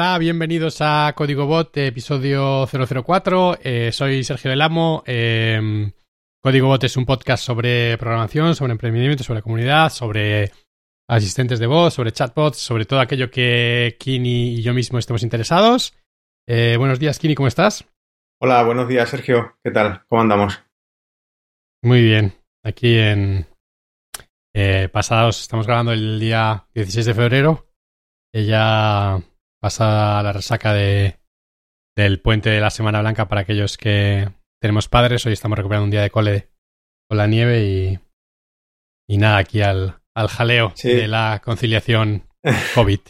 hola, 0.00 0.16
bienvenidos 0.16 0.78
a 0.80 1.12
Código 1.14 1.44
Bot, 1.44 1.76
episodio 1.76 2.66
004. 2.66 3.58
Eh, 3.62 3.90
soy 3.92 4.24
Sergio 4.24 4.50
Del 4.50 4.62
Amo. 4.62 5.04
Eh, 5.06 5.92
Código 6.42 6.68
Bot 6.68 6.82
es 6.84 6.96
un 6.96 7.04
podcast 7.04 7.44
sobre 7.44 7.98
programación, 7.98 8.54
sobre 8.54 8.72
emprendimiento, 8.72 9.22
sobre 9.22 9.42
comunidad, 9.42 9.90
sobre 9.90 10.52
asistentes 11.06 11.58
de 11.58 11.66
voz, 11.66 11.92
sobre 11.92 12.12
chatbots, 12.12 12.56
sobre 12.56 12.86
todo 12.86 12.98
aquello 12.98 13.30
que 13.30 13.98
Kini 14.00 14.54
y 14.54 14.62
yo 14.62 14.72
mismo 14.72 14.98
estemos 14.98 15.22
interesados. 15.22 15.92
Eh, 16.48 16.76
buenos 16.78 16.98
días, 16.98 17.18
Kini, 17.18 17.34
¿cómo 17.34 17.48
estás? 17.48 17.84
Hola, 18.40 18.62
buenos 18.62 18.88
días, 18.88 19.06
Sergio. 19.06 19.58
¿Qué 19.62 19.70
tal? 19.70 20.06
¿Cómo 20.08 20.22
andamos? 20.22 20.62
Muy 21.82 22.00
bien. 22.00 22.32
Aquí 22.64 22.96
en 22.96 23.46
pasados, 24.92 25.42
estamos 25.42 25.66
grabando 25.66 25.92
el 25.92 26.18
día 26.18 26.64
16 26.72 27.04
de 27.04 27.14
febrero. 27.14 27.66
Ella 28.32 29.22
pasa 29.60 30.22
la 30.22 30.32
resaca 30.32 30.72
de, 30.72 31.18
del 31.96 32.20
puente 32.20 32.50
de 32.50 32.60
la 32.60 32.70
Semana 32.70 33.00
Blanca 33.00 33.28
para 33.28 33.42
aquellos 33.42 33.76
que 33.76 34.28
tenemos 34.60 34.88
padres. 34.88 35.24
Hoy 35.26 35.34
estamos 35.34 35.58
recuperando 35.58 35.84
un 35.84 35.90
día 35.90 36.02
de 36.02 36.10
cole 36.10 36.48
con 37.08 37.18
la 37.18 37.26
nieve 37.26 37.62
y, 37.62 37.98
y 39.08 39.18
nada, 39.18 39.38
aquí 39.38 39.60
al, 39.60 40.00
al 40.14 40.28
jaleo 40.28 40.72
de 40.82 41.06
la 41.08 41.42
conciliación 41.44 42.26
COVID. 42.74 43.00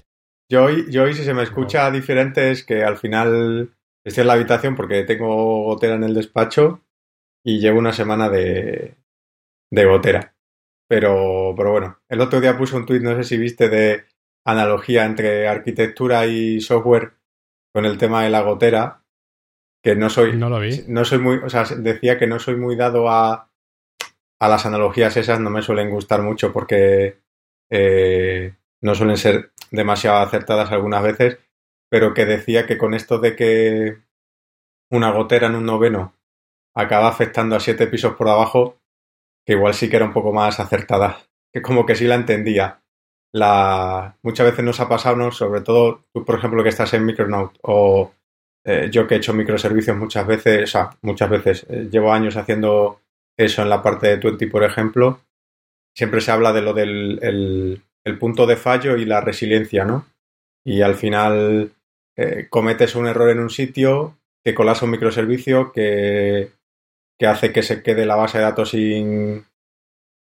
yo, 0.50 0.64
hoy, 0.64 0.90
yo 0.90 1.04
hoy, 1.04 1.14
si 1.14 1.22
se 1.24 1.34
me 1.34 1.44
escucha 1.44 1.90
diferente, 1.90 2.50
es 2.50 2.64
que 2.64 2.82
al 2.82 2.96
final 2.96 3.76
estoy 4.04 4.22
en 4.22 4.26
la 4.26 4.32
habitación 4.34 4.74
porque 4.74 5.04
tengo 5.04 5.64
gotera 5.64 5.94
en 5.94 6.04
el 6.04 6.14
despacho 6.14 6.84
y 7.44 7.60
llevo 7.60 7.78
una 7.78 7.92
semana 7.92 8.28
de, 8.28 8.96
de 9.70 9.84
gotera. 9.84 10.34
Pero, 10.88 11.54
pero 11.56 11.70
bueno, 11.70 12.00
el 12.08 12.20
otro 12.20 12.40
día 12.40 12.58
puse 12.58 12.74
un 12.74 12.84
tuit, 12.84 13.02
no 13.02 13.14
sé 13.14 13.22
si 13.22 13.38
viste, 13.38 13.68
de 13.68 14.06
analogía 14.44 15.04
entre 15.04 15.48
arquitectura 15.48 16.26
y 16.26 16.60
software 16.60 17.12
con 17.72 17.84
el 17.84 17.98
tema 17.98 18.24
de 18.24 18.30
la 18.30 18.42
gotera, 18.42 19.02
que 19.82 19.94
no 19.94 20.10
soy, 20.10 20.36
no 20.36 20.48
lo 20.48 20.60
vi. 20.60 20.84
No 20.88 21.04
soy 21.04 21.18
muy, 21.18 21.36
o 21.36 21.48
sea, 21.48 21.64
decía 21.64 22.18
que 22.18 22.26
no 22.26 22.38
soy 22.38 22.56
muy 22.56 22.76
dado 22.76 23.08
a, 23.08 23.50
a 24.40 24.48
las 24.48 24.66
analogías 24.66 25.16
esas, 25.16 25.40
no 25.40 25.50
me 25.50 25.62
suelen 25.62 25.90
gustar 25.90 26.22
mucho 26.22 26.52
porque 26.52 27.18
eh, 27.70 28.54
no 28.82 28.94
suelen 28.94 29.16
ser 29.16 29.52
demasiado 29.70 30.18
acertadas 30.18 30.72
algunas 30.72 31.02
veces, 31.02 31.38
pero 31.88 32.14
que 32.14 32.26
decía 32.26 32.66
que 32.66 32.78
con 32.78 32.94
esto 32.94 33.18
de 33.18 33.36
que 33.36 33.98
una 34.90 35.12
gotera 35.12 35.46
en 35.46 35.56
un 35.56 35.66
noveno 35.66 36.14
acaba 36.74 37.08
afectando 37.08 37.56
a 37.56 37.60
siete 37.60 37.86
pisos 37.86 38.14
por 38.14 38.28
abajo, 38.28 38.78
que 39.44 39.52
igual 39.52 39.74
sí 39.74 39.88
que 39.88 39.96
era 39.96 40.06
un 40.06 40.12
poco 40.12 40.32
más 40.32 40.60
acertada, 40.60 41.20
que 41.52 41.62
como 41.62 41.86
que 41.86 41.94
sí 41.94 42.06
la 42.06 42.14
entendía 42.16 42.82
la, 43.32 44.16
muchas 44.22 44.46
veces 44.46 44.64
nos 44.64 44.80
ha 44.80 44.88
pasado, 44.88 45.30
sobre 45.30 45.60
todo 45.60 46.04
tú, 46.12 46.24
por 46.24 46.38
ejemplo, 46.38 46.62
que 46.62 46.68
estás 46.70 46.92
en 46.94 47.06
Micronaut 47.06 47.56
o 47.62 48.12
eh, 48.64 48.88
yo 48.90 49.06
que 49.06 49.14
he 49.14 49.18
hecho 49.18 49.32
microservicios 49.32 49.96
muchas 49.96 50.26
veces, 50.26 50.64
o 50.64 50.66
sea, 50.66 50.90
muchas 51.02 51.30
veces, 51.30 51.66
eh, 51.68 51.88
llevo 51.90 52.12
años 52.12 52.36
haciendo 52.36 53.00
eso 53.36 53.62
en 53.62 53.70
la 53.70 53.82
parte 53.82 54.08
de 54.08 54.18
Twenty, 54.18 54.46
por 54.46 54.64
ejemplo, 54.64 55.20
siempre 55.94 56.20
se 56.20 56.30
habla 56.30 56.52
de 56.52 56.62
lo 56.62 56.74
del 56.74 57.82
el, 58.04 58.18
punto 58.18 58.46
de 58.46 58.56
fallo 58.56 58.96
y 58.96 59.04
la 59.04 59.20
resiliencia, 59.20 59.84
¿no? 59.84 60.06
Y 60.64 60.82
al 60.82 60.94
final 60.96 61.72
eh, 62.16 62.48
cometes 62.50 62.96
un 62.96 63.06
error 63.06 63.30
en 63.30 63.40
un 63.40 63.50
sitio 63.50 64.18
que 64.44 64.54
colasa 64.54 64.84
un 64.84 64.90
microservicio 64.90 65.72
que, 65.72 66.50
que 67.18 67.26
hace 67.26 67.52
que 67.52 67.62
se 67.62 67.82
quede 67.82 68.06
la 68.06 68.16
base 68.16 68.38
de 68.38 68.44
datos 68.44 68.70
sin, 68.70 69.44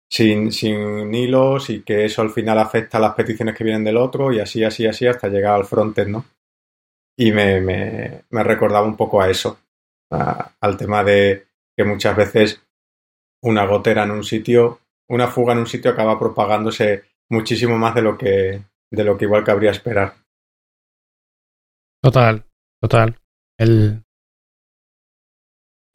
sin, 0.10 0.52
sin 0.52 1.14
hilos 1.14 1.70
y 1.70 1.82
que 1.82 2.06
eso 2.06 2.22
al 2.22 2.30
final 2.30 2.60
afecta 2.60 2.98
a 2.98 3.02
las 3.02 3.16
peticiones 3.16 3.56
que 3.56 3.64
vienen 3.64 3.84
del 3.84 3.98
otro 3.98 4.32
y 4.32 4.40
así, 4.40 4.64
así, 4.64 4.86
así 4.86 5.08
hasta 5.08 5.28
llegar 5.28 5.56
al 5.56 5.66
frontend, 5.66 6.12
¿no? 6.12 6.26
Y 7.18 7.32
me, 7.32 7.62
me, 7.62 8.24
me 8.30 8.44
recordaba 8.44 8.86
un 8.86 8.98
poco 8.98 9.22
a 9.22 9.30
eso, 9.30 9.58
al 10.10 10.78
tema 10.78 11.04
de 11.04 11.48
que 11.76 11.84
muchas 11.84 12.16
veces 12.16 12.62
una 13.44 13.66
gotera 13.66 14.04
en 14.04 14.12
un 14.12 14.24
sitio, 14.24 14.80
una 15.10 15.28
fuga 15.28 15.54
en 15.54 15.60
un 15.60 15.68
sitio 15.68 15.92
acaba 15.92 16.20
propagándose 16.20 17.04
muchísimo 17.30 17.78
más 17.78 17.96
de 17.96 18.02
lo 18.02 18.18
que, 18.18 18.62
de 18.92 19.04
lo 19.04 19.18
que 19.18 19.26
igual 19.26 19.44
cabría 19.44 19.72
esperar. 19.72 20.16
Total, 22.02 22.46
total. 22.82 23.18
El, 23.58 24.05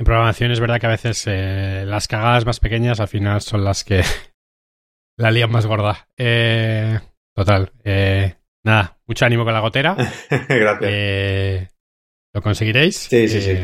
en 0.00 0.04
programación 0.04 0.50
es 0.50 0.60
verdad 0.60 0.80
que 0.80 0.86
a 0.86 0.90
veces 0.90 1.24
eh, 1.26 1.84
las 1.86 2.08
cagadas 2.08 2.46
más 2.46 2.58
pequeñas 2.58 3.00
al 3.00 3.08
final 3.08 3.42
son 3.42 3.64
las 3.64 3.84
que 3.84 4.02
la 5.18 5.30
lían 5.30 5.52
más 5.52 5.66
gorda. 5.66 6.08
Eh, 6.16 6.98
total. 7.36 7.70
Eh, 7.84 8.34
nada, 8.64 8.98
mucho 9.06 9.26
ánimo 9.26 9.44
con 9.44 9.52
la 9.52 9.60
gotera. 9.60 9.94
Gracias. 10.48 11.70
¿Lo 12.32 12.40
conseguiréis? 12.40 12.96
Sí, 12.96 13.28
sí, 13.28 13.42
sí. 13.42 13.58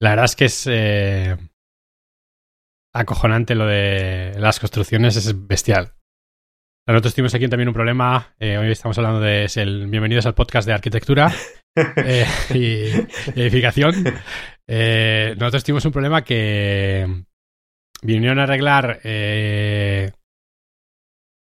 La 0.00 0.10
verdad 0.10 0.24
es 0.24 0.36
que 0.36 0.44
es 0.46 1.38
acojonante 2.94 3.54
lo 3.54 3.66
de 3.66 4.32
las 4.38 4.58
construcciones, 4.58 5.16
es 5.16 5.46
bestial. 5.46 5.92
Nosotros 6.86 7.14
tuvimos 7.14 7.34
aquí 7.34 7.46
también 7.46 7.68
un 7.68 7.74
problema. 7.74 8.34
hoy 8.40 8.70
estamos 8.70 8.96
hablando 8.96 9.20
de 9.20 9.44
es 9.44 9.58
el 9.58 9.86
bienvenidos 9.88 10.24
al 10.24 10.34
podcast 10.34 10.66
de 10.66 10.72
arquitectura 10.72 11.30
y 12.54 12.90
edificación. 13.34 13.94
Eh, 14.66 15.34
nosotros 15.38 15.64
tuvimos 15.64 15.84
un 15.84 15.92
problema 15.92 16.22
que 16.22 17.24
vinieron 18.02 18.38
a 18.38 18.44
arreglar 18.44 19.00
eh, 19.04 20.12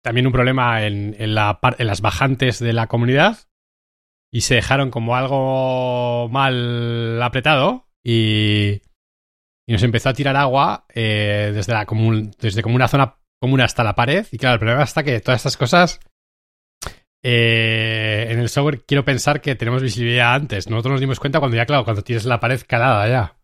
también 0.03 0.27
un 0.27 0.33
problema 0.33 0.84
en, 0.84 1.34
las 1.34 2.01
bajantes 2.01 2.59
de 2.59 2.73
la 2.73 2.87
comunidad 2.87 3.39
y 4.33 4.43
se 4.43 4.55
dejaron 4.55 4.91
como 4.91 5.17
algo 5.17 6.28
mal 6.31 7.23
apretado 7.23 7.89
y, 8.05 8.83
nos 9.67 9.83
empezó 9.83 10.09
a 10.09 10.15
tirar 10.15 10.34
agua 10.37 10.87
eh, 10.95 11.53
desde, 11.55 11.75
la 11.75 11.87
desde 12.39 12.62
como 12.62 12.75
una 12.75 12.89
zona 12.89 13.17
común 13.39 13.61
hasta 13.61 13.84
la 13.84 13.95
pared 13.95 14.27
y 14.33 14.39
claro, 14.39 14.55
el 14.55 14.61
problema 14.61 14.83
está 14.83 15.03
que 15.03 15.21
todas 15.21 15.41
estas 15.41 15.59
cosas 15.59 16.01
eh, 17.23 18.29
en 18.31 18.39
el 18.39 18.49
software 18.49 18.83
quiero 18.87 19.05
pensar 19.05 19.41
que 19.41 19.55
tenemos 19.55 19.83
visibilidad 19.83 20.34
antes. 20.34 20.69
Nosotros 20.69 20.93
nos 20.93 21.01
dimos 21.01 21.21
cuenta 21.21 21.41
cuando 21.41 21.56
ya, 21.56 21.67
claro, 21.67 21.84
cuando 21.84 22.03
tienes 22.03 22.25
la 22.25 22.41
pared 22.41 22.61
calada 22.67 23.09
ya. 23.09 23.37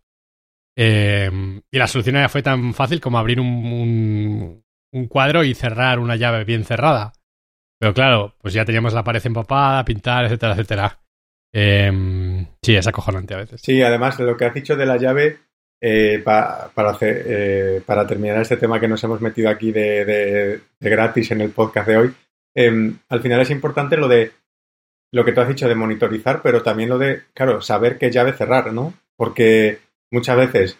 Eh, 0.76 1.30
y 1.70 1.78
la 1.78 1.86
solución 1.86 2.16
ya 2.16 2.28
fue 2.28 2.42
tan 2.42 2.74
fácil 2.74 3.00
como 3.00 3.18
abrir 3.18 3.40
un, 3.40 4.62
un, 4.92 5.06
cuadro 5.06 5.44
y 5.44 5.54
cerrar 5.54 5.98
una 5.98 6.16
llave 6.16 6.44
bien 6.44 6.64
cerrada. 6.64 7.12
Pero 7.78 7.94
claro, 7.94 8.36
pues 8.40 8.54
ya 8.54 8.64
teníamos 8.64 8.94
la 8.94 9.04
pared 9.04 9.24
empapada, 9.24 9.84
pintar, 9.84 10.24
etcétera, 10.24 10.52
etcétera. 10.52 11.00
Eh, 11.52 12.46
sí, 12.62 12.74
es 12.74 12.86
acojonante 12.86 13.34
a 13.34 13.38
veces. 13.38 13.60
Sí, 13.60 13.82
además 13.82 14.18
de 14.18 14.24
lo 14.24 14.36
que 14.36 14.46
has 14.46 14.54
dicho 14.54 14.76
de 14.76 14.86
la 14.86 14.96
llave, 14.96 15.38
eh, 15.80 16.20
para, 16.24 16.70
hacer, 16.74 17.82
para 17.84 18.06
terminar 18.06 18.40
este 18.40 18.56
tema 18.56 18.80
que 18.80 18.88
nos 18.88 19.02
hemos 19.04 19.20
metido 19.20 19.50
aquí 19.50 19.70
de, 19.70 20.04
de, 20.04 20.90
gratis 20.90 21.30
en 21.30 21.42
el 21.42 21.50
podcast 21.50 21.88
de 21.88 21.96
hoy, 21.96 22.14
Em, 22.54 22.98
al 23.08 23.20
final 23.20 23.40
es 23.40 23.50
importante 23.50 23.96
lo 23.96 24.08
de 24.08 24.32
lo 25.12 25.24
que 25.24 25.32
tú 25.32 25.40
has 25.40 25.48
dicho 25.48 25.68
de 25.68 25.74
monitorizar, 25.74 26.42
pero 26.42 26.62
también 26.62 26.88
lo 26.88 26.98
de, 26.98 27.22
claro, 27.34 27.60
saber 27.62 27.98
qué 27.98 28.10
llave 28.10 28.32
cerrar, 28.32 28.72
¿no? 28.72 28.94
Porque 29.16 29.78
muchas 30.10 30.36
veces, 30.36 30.78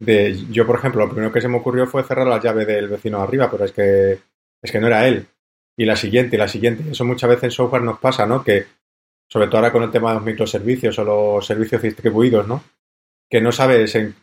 de, 0.00 0.36
yo 0.50 0.66
por 0.66 0.76
ejemplo, 0.76 1.04
lo 1.04 1.10
primero 1.10 1.32
que 1.32 1.40
se 1.40 1.48
me 1.48 1.58
ocurrió 1.58 1.86
fue 1.86 2.02
cerrar 2.02 2.26
la 2.26 2.40
llave 2.40 2.64
del 2.64 2.88
vecino 2.88 3.20
arriba, 3.20 3.48
pero 3.50 3.64
es 3.64 3.72
que, 3.72 4.18
es 4.60 4.72
que 4.72 4.80
no 4.80 4.88
era 4.88 5.06
él. 5.06 5.26
Y 5.76 5.84
la 5.84 5.94
siguiente, 5.94 6.34
y 6.34 6.38
la 6.38 6.48
siguiente. 6.48 6.90
Eso 6.90 7.04
muchas 7.04 7.30
veces 7.30 7.44
en 7.44 7.50
software 7.52 7.82
nos 7.82 8.00
pasa, 8.00 8.26
¿no? 8.26 8.42
Que, 8.42 8.66
sobre 9.28 9.46
todo 9.46 9.58
ahora 9.58 9.72
con 9.72 9.84
el 9.84 9.90
tema 9.90 10.10
de 10.10 10.16
los 10.16 10.24
microservicios 10.24 10.98
o 10.98 11.04
los 11.04 11.46
servicios 11.46 11.82
distribuidos, 11.82 12.46
¿no? 12.48 12.64
Que 13.30 13.40
no 13.40 13.52
sabes 13.52 13.94
en, 13.94 14.14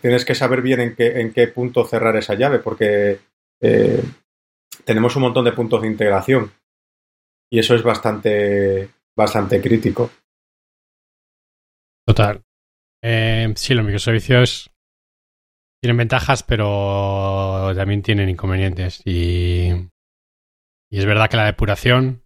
tienes 0.00 0.24
que 0.24 0.34
saber 0.34 0.62
bien 0.62 0.80
en 0.80 0.94
qué, 0.94 1.20
en 1.20 1.32
qué 1.32 1.48
punto 1.48 1.84
cerrar 1.84 2.16
esa 2.16 2.34
llave, 2.34 2.58
porque 2.58 3.18
eh, 3.60 4.02
tenemos 4.84 5.16
un 5.16 5.22
montón 5.22 5.44
de 5.44 5.52
puntos 5.52 5.82
de 5.82 5.88
integración 5.88 6.52
y 7.52 7.58
eso 7.58 7.74
es 7.74 7.82
bastante, 7.82 8.90
bastante 9.16 9.60
crítico. 9.60 10.10
Total. 12.06 12.42
Eh, 13.02 13.52
sí, 13.56 13.74
los 13.74 13.84
microservicios 13.84 14.70
tienen 15.82 15.96
ventajas, 15.96 16.42
pero 16.42 17.72
también 17.74 18.02
tienen 18.02 18.28
inconvenientes. 18.28 19.02
Y, 19.04 19.70
y 20.90 20.98
es 20.98 21.06
verdad 21.06 21.28
que 21.28 21.36
la 21.36 21.46
depuración 21.46 22.22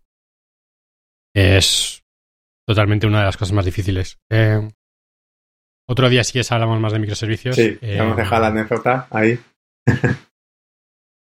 es 1.34 2.04
totalmente 2.66 3.06
una 3.06 3.20
de 3.20 3.26
las 3.26 3.36
cosas 3.36 3.52
más 3.52 3.64
difíciles. 3.64 4.18
Eh, 4.30 4.68
otro 5.88 6.08
día, 6.08 6.24
si 6.24 6.32
quieres, 6.32 6.50
hablamos 6.52 6.80
más 6.80 6.92
de 6.92 6.98
microservicios. 6.98 7.56
Sí, 7.56 7.78
vamos 7.98 8.18
a 8.18 8.22
dejar 8.22 8.40
la 8.40 8.46
anécdota 8.48 9.06
ahí. 9.10 9.38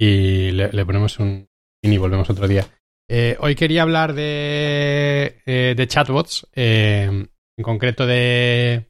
y 0.01 0.49
le, 0.49 0.85
ponemos 0.85 1.19
un 1.19 1.47
y 1.83 1.97
volvemos 1.97 2.27
otro 2.27 2.47
día. 2.47 2.65
Eh, 3.07 3.37
hoy 3.39 3.53
quería 3.53 3.83
hablar 3.83 4.13
de, 4.13 5.39
eh, 5.45 5.75
de 5.77 5.87
chatbots, 5.87 6.47
eh, 6.55 7.03
en 7.05 7.63
concreto 7.63 8.07
de, 8.07 8.89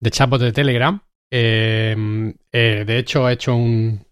de 0.00 0.10
chatbots 0.10 0.42
de 0.42 0.52
Telegram. 0.52 1.02
de 1.30 2.98
hecho, 2.98 3.28
he 3.28 3.34
hecho 3.34 3.56
un, 3.56 4.06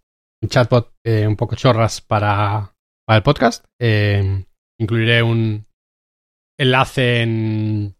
chatbot 0.46 0.92
un 1.06 1.36
poco 1.36 1.56
chorras 1.56 2.02
para, 2.02 2.74
para 3.06 3.16
el 3.16 3.22
podcast. 3.22 3.64
incluiré 4.78 5.22
un, 5.22 5.66
enlace 6.58 7.22
en, 7.22 7.96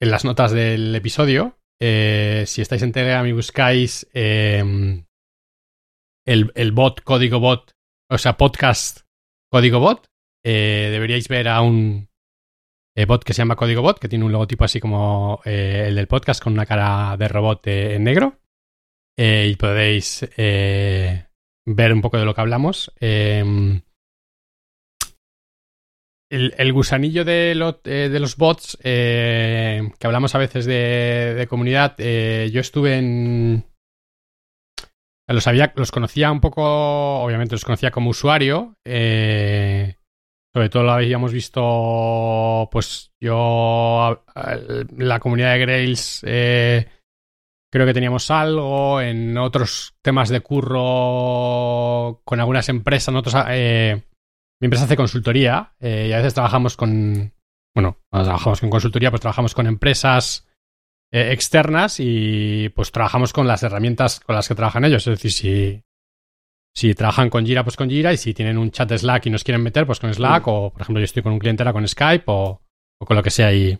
en 0.00 0.10
las 0.10 0.24
notas 0.24 0.50
del 0.50 0.92
episodio. 0.96 1.56
Si 1.80 2.60
estáis 2.60 2.82
en 2.82 2.90
Telegram 2.90 3.24
y 3.28 3.32
buscáis 3.32 4.08
el, 6.32 6.52
el, 6.54 6.72
bot, 6.72 7.02
código 7.02 7.40
bot, 7.40 7.72
o 8.10 8.18
sea, 8.18 8.36
podcast 8.36 9.00
código 9.50 9.80
bot, 9.80 10.06
eh, 10.44 10.88
deberíais 10.90 11.28
ver 11.28 11.48
a 11.48 11.60
un 11.62 12.08
bot 13.06 13.24
que 13.24 13.32
se 13.32 13.38
llama 13.38 13.56
código 13.56 13.82
bot, 13.82 13.98
que 13.98 14.08
tiene 14.08 14.24
un 14.24 14.32
logotipo 14.32 14.64
así 14.64 14.78
como 14.78 15.40
el 15.44 15.94
del 15.94 16.06
podcast 16.06 16.42
con 16.42 16.52
una 16.52 16.66
cara 16.66 17.16
de 17.16 17.28
robot 17.28 17.66
en 17.66 18.04
negro. 18.04 18.38
y 19.16 19.56
podéis 19.56 20.28
ver 20.36 21.92
un 21.92 22.00
poco 22.00 22.18
de 22.18 22.24
lo 22.24 22.34
que 22.34 22.40
hablamos. 22.40 22.92
Em, 23.00 23.80
el, 26.30 26.72
gusanillo 26.72 27.24
de, 27.24 27.52
eh, 27.84 28.08
de, 28.08 28.20
los 28.20 28.36
bots, 28.36 28.78
eh, 28.82 29.90
que 29.98 30.06
hablamos 30.06 30.34
a 30.34 30.38
veces 30.38 30.64
de, 30.64 31.46
comunidad, 31.48 31.94
eh, 31.98 32.50
yo 32.52 32.60
estuve 32.60 32.96
en... 32.96 33.64
Los, 35.32 35.46
había, 35.46 35.72
los 35.76 35.90
conocía 35.90 36.30
un 36.32 36.40
poco, 36.40 37.22
obviamente 37.22 37.54
los 37.54 37.64
conocía 37.64 37.90
como 37.90 38.10
usuario. 38.10 38.76
sobre 38.84 40.68
todo 40.68 40.82
lo 40.82 40.92
habíamos 40.92 41.32
visto, 41.32 42.68
pues 42.70 43.12
yo, 43.20 44.24
la 44.96 45.20
comunidad 45.20 45.52
de 45.52 45.58
Grails, 45.60 46.20
creo 46.22 47.86
que 47.86 47.94
teníamos 47.94 48.30
algo. 48.30 49.00
En 49.00 49.38
otros 49.38 49.94
temas 50.02 50.28
de 50.28 50.40
curro 50.40 52.22
con 52.24 52.40
algunas 52.40 52.68
empresas, 52.68 53.14
nosotros 53.14 53.36
mi 54.60 54.66
empresa 54.66 54.84
hace 54.84 54.96
consultoría 54.96 55.72
eh, 55.80 56.06
y 56.10 56.12
a 56.12 56.18
veces 56.18 56.34
trabajamos 56.34 56.76
con, 56.76 57.32
bueno, 57.74 57.98
cuando 58.10 58.26
trabajamos 58.26 58.60
con 58.60 58.70
consultoría, 58.70 59.10
pues 59.10 59.22
trabajamos 59.22 59.54
con 59.54 59.66
empresas 59.66 60.46
eh, 61.12 61.32
externas 61.32 61.96
y 61.98 62.68
pues 62.70 62.92
trabajamos 62.92 63.32
con 63.32 63.46
las 63.46 63.62
herramientas 63.62 64.20
con 64.20 64.36
las 64.36 64.48
que 64.48 64.54
trabajan 64.54 64.84
ellos. 64.84 65.06
Es 65.06 65.18
decir, 65.18 65.32
si, 65.32 65.82
si 66.74 66.94
trabajan 66.94 67.30
con 67.30 67.46
Jira, 67.46 67.64
pues 67.64 67.76
con 67.76 67.90
Jira 67.90 68.12
y 68.12 68.16
si 68.16 68.34
tienen 68.34 68.58
un 68.58 68.70
chat 68.70 68.88
de 68.88 68.98
Slack 68.98 69.26
y 69.26 69.30
nos 69.30 69.44
quieren 69.44 69.62
meter, 69.62 69.86
pues 69.86 70.00
con 70.00 70.12
Slack 70.12 70.46
o, 70.48 70.70
por 70.70 70.82
ejemplo, 70.82 71.00
yo 71.00 71.04
estoy 71.04 71.22
con 71.22 71.32
un 71.32 71.38
cliente 71.38 71.62
era 71.62 71.72
con 71.72 71.86
Skype 71.86 72.24
o, 72.26 72.62
con 72.98 73.16
lo 73.16 73.22
que 73.22 73.30
sea. 73.30 73.52
Y, 73.52 73.78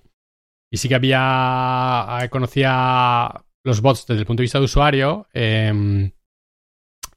y 0.70 0.76
sí 0.76 0.88
que 0.88 0.94
había, 0.94 2.28
conocía 2.30 3.32
los 3.64 3.80
bots 3.80 4.06
desde 4.06 4.20
el 4.20 4.26
punto 4.26 4.40
de 4.40 4.44
vista 4.44 4.58
de 4.58 4.64
usuario 4.64 5.28
em, 5.32 6.10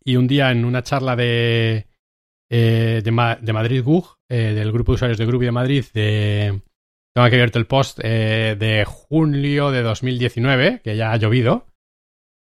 y 0.04 0.16
un 0.16 0.27
día 0.27 0.51
en 0.51 0.66
una 0.66 0.83
charla 0.83 1.16
de 1.16 1.88
eh, 2.56 3.01
de, 3.04 3.12
Madrid 3.12 3.83
GUG, 3.83 4.18
eh, 4.30 4.54
del 4.54 4.71
grupo 4.71 4.92
de 4.92 4.95
usuarios 4.95 5.18
de 5.18 5.25
Groovy 5.25 5.48
de 5.48 5.51
Madrid, 5.51 5.86
de, 5.92 6.62
tengo 7.15 7.30
que 7.30 7.38
verte 7.38 7.60
el 7.60 7.68
post 7.68 8.00
eh, 8.04 8.56
de 8.57 8.86
julio 8.86 9.71
de 9.71 9.81
2019, 9.81 10.81
que 10.83 10.95
ya 10.95 11.12
ha 11.12 11.18
llovido. 11.18 11.68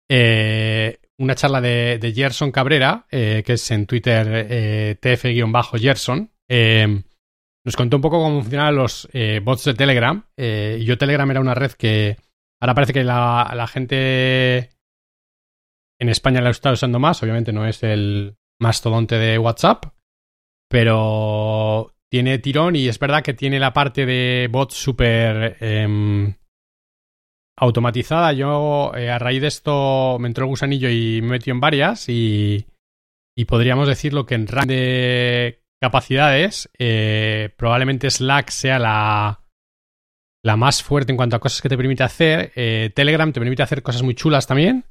una 0.10 1.36
charla 1.36 1.62
de, 1.62 1.98
de 2.00 2.14
Gerson 2.14 2.52
Cabrera, 2.52 3.06
que 3.10 3.44
es 3.46 3.72
en 3.72 3.86
Twitter 3.86 4.98
tf-gerson. 5.00 6.32
nos 7.66 7.76
contó 7.76 7.98
un 7.98 8.02
poco 8.02 8.22
cómo 8.22 8.42
funcionaban 8.42 8.76
los 8.76 9.10
bots 9.44 9.66
de 9.66 9.74
Telegram. 9.74 10.26
yo 10.38 10.98
Telegram 10.98 11.32
era 11.32 11.40
una 11.42 11.56
red 11.56 11.72
que 11.72 12.18
ahora 12.62 12.74
parece 12.74 12.94
que 12.94 13.04
la, 13.04 13.52
la 13.56 13.68
gente 13.68 14.70
en 16.00 16.10
España 16.10 16.42
la 16.42 16.50
está 16.50 16.72
usando 16.72 17.00
más. 17.00 17.22
Obviamente 17.24 17.54
no 17.54 17.66
es 17.66 17.84
el, 17.84 18.38
mastodonte 18.64 19.18
de 19.18 19.38
WhatsApp, 19.38 19.86
pero 20.70 21.93
tiene 22.14 22.38
tirón 22.38 22.76
y 22.76 22.88
es 22.88 23.00
verdad 23.00 23.24
que 23.24 23.34
tiene 23.34 23.60
la 23.60 23.74
parte 23.74 24.06
de 24.06 24.48
bot 24.52 24.70
súper 24.70 25.58
em, 25.60 26.36
automatizada. 27.58 28.34
Yo 28.34 28.92
eh, 28.96 29.10
a 29.10 29.18
raíz 29.18 29.42
de 29.42 29.48
esto 29.48 30.18
me 30.20 30.28
entró 30.28 30.46
el 30.46 30.50
gusanillo 30.50 30.90
y 30.90 31.24
me 31.24 31.30
metí 31.30 31.50
en 31.50 31.60
varias 31.60 32.08
y, 32.10 32.68
y 33.36 33.46
podríamos 33.46 33.88
decirlo 33.88 34.28
que 34.28 34.36
en 34.36 34.46
rango 34.46 34.68
de 34.68 35.64
capacidades 35.82 36.70
eh, 36.78 37.50
probablemente 37.58 38.12
Slack 38.12 38.52
sea 38.52 38.78
la, 38.78 39.42
la 40.44 40.56
más 40.56 40.84
fuerte 40.84 41.14
en 41.14 41.18
cuanto 41.18 41.36
a 41.36 41.40
cosas 41.40 41.64
que 41.64 41.70
te 41.70 41.78
permite 41.78 42.04
hacer. 42.04 42.52
Eh, 42.56 42.92
Telegram 42.94 43.34
te 43.34 43.40
permite 43.40 43.64
hacer 43.64 43.82
cosas 43.82 44.04
muy 44.04 44.14
chulas 44.14 44.46
también. 44.46 44.86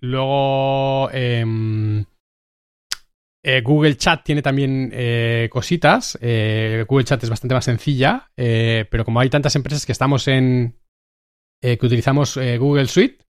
Luego, 0.00 1.10
em, 1.12 2.06
eh, 3.42 3.60
Google 3.62 3.96
Chat 3.96 4.24
tiene 4.24 4.42
también 4.42 4.90
eh, 4.92 5.48
cositas. 5.50 6.18
Google 6.20 7.04
Chat 7.04 7.22
es 7.22 7.30
bastante 7.30 7.54
más 7.54 7.64
sencilla, 7.64 8.30
pero 8.36 9.04
como 9.04 9.20
hay 9.20 9.30
tantas 9.30 9.56
empresas 9.56 9.86
que 9.86 9.92
estamos 9.92 10.28
en. 10.28 10.76
que 11.60 11.78
utilizamos 11.80 12.36
Google 12.36 12.86
Suite, 12.86 13.24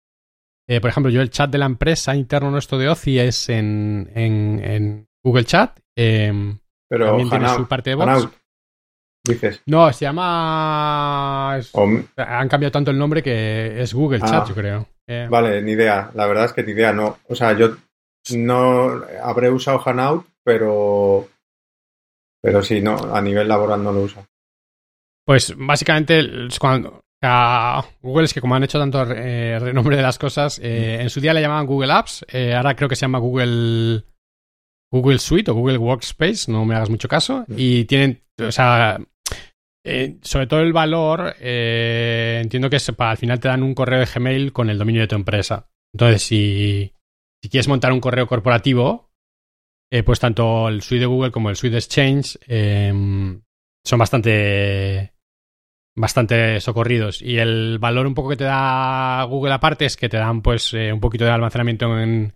por 0.81 0.89
ejemplo, 0.89 1.11
yo 1.11 1.21
el 1.21 1.29
chat 1.29 1.49
de 1.49 1.57
la 1.57 1.65
empresa 1.65 2.15
interno 2.15 2.49
nuestro 2.49 2.77
de 2.77 2.87
OCI 2.89 3.19
es 3.19 3.49
en, 3.49 4.09
en, 4.15 5.07
Google 5.23 5.45
Chat. 5.45 5.79
Em, 5.95 6.57
pero 6.89 7.07
también 7.07 7.29
tiene 7.29 7.49
su 7.49 7.67
parte 7.67 7.91
de 7.91 7.95
voz. 7.95 8.29
Dices. 9.23 9.61
No, 9.67 9.91
se 9.93 10.05
llama. 10.05 11.53
Han 11.55 12.49
cambiado 12.49 12.71
tanto 12.71 12.91
el 12.91 12.97
nombre 12.97 13.21
que 13.21 13.81
es 13.81 13.93
Google 13.93 14.19
Chat, 14.19 14.43
ah. 14.43 14.45
yo 14.47 14.55
creo. 14.55 14.87
Eh, 15.07 15.27
vale, 15.29 15.61
ni 15.61 15.73
idea. 15.73 16.09
La 16.15 16.25
verdad 16.25 16.45
es 16.45 16.53
que 16.53 16.63
ni 16.63 16.71
idea. 16.71 16.91
No, 16.91 17.17
o 17.27 17.35
sea, 17.35 17.53
yo 17.53 17.75
no 18.35 19.03
habré 19.23 19.49
usado 19.49 19.81
Hanout, 19.83 20.25
pero 20.43 21.27
pero 22.41 22.63
sí, 22.63 22.81
no, 22.81 22.95
a 22.95 23.21
nivel 23.21 23.47
laboral 23.47 23.83
no 23.83 23.91
lo 23.91 24.01
uso. 24.01 24.25
Pues 25.25 25.53
básicamente 25.57 26.23
cuando 26.59 27.01
Google 28.01 28.25
es 28.25 28.33
que 28.33 28.41
como 28.41 28.55
han 28.55 28.63
hecho 28.63 28.79
tanto 28.79 29.03
eh, 29.11 29.59
renombre 29.59 29.95
de 29.95 30.01
las 30.01 30.17
cosas, 30.17 30.59
eh, 30.63 30.97
mm. 30.97 31.01
en 31.01 31.09
su 31.09 31.21
día 31.21 31.33
le 31.33 31.41
llamaban 31.41 31.67
Google 31.67 31.93
Apps, 31.93 32.25
ahora 32.55 32.75
creo 32.75 32.89
que 32.89 32.95
se 32.95 33.01
llama 33.01 33.19
Google 33.19 34.03
Google 34.91 35.19
Suite 35.19 35.49
o 35.49 35.53
Google 35.53 35.77
Workspace, 35.77 36.51
no 36.51 36.65
me 36.65 36.75
hagas 36.75 36.89
mucho 36.89 37.07
caso, 37.07 37.45
mm. 37.47 37.53
y 37.55 37.85
tienen, 37.85 38.21
o 38.39 38.51
sea, 38.51 38.99
eh, 39.83 40.17
sobre 40.21 40.47
todo 40.47 40.59
el 40.59 40.73
valor, 40.73 41.35
eh, 41.39 42.39
entiendo 42.41 42.69
que 42.69 42.77
al 42.97 43.17
final 43.17 43.39
te 43.39 43.47
dan 43.47 43.63
un 43.63 43.73
correo 43.73 43.99
de 43.99 44.05
Gmail 44.05 44.53
con 44.53 44.69
el 44.69 44.77
dominio 44.77 45.01
de 45.01 45.07
tu 45.07 45.15
empresa. 45.15 45.67
Entonces, 45.93 46.21
si, 46.21 46.93
si 47.41 47.49
quieres 47.49 47.67
montar 47.67 47.91
un 47.91 47.99
correo 47.99 48.27
corporativo, 48.27 49.11
eh, 49.91 50.03
pues 50.03 50.19
tanto 50.19 50.69
el 50.69 50.81
suite 50.81 51.01
de 51.01 51.05
Google 51.07 51.31
como 51.31 51.49
el 51.49 51.55
suite 51.55 51.73
de 51.73 51.79
Exchange 51.79 52.39
em, 52.47 53.41
son 53.83 53.99
bastante, 53.99 55.13
bastante 55.95 56.59
socorridos. 56.61 57.21
Y 57.21 57.39
el 57.39 57.77
valor 57.79 58.07
un 58.07 58.13
poco 58.13 58.29
que 58.29 58.37
te 58.37 58.43
da 58.45 59.23
Google 59.23 59.53
aparte 59.53 59.85
es 59.85 59.97
que 59.97 60.09
te 60.09 60.17
dan 60.17 60.41
pues 60.41 60.73
un 60.73 60.99
poquito 60.99 61.25
de 61.25 61.31
almacenamiento 61.31 61.99
en 61.99 62.33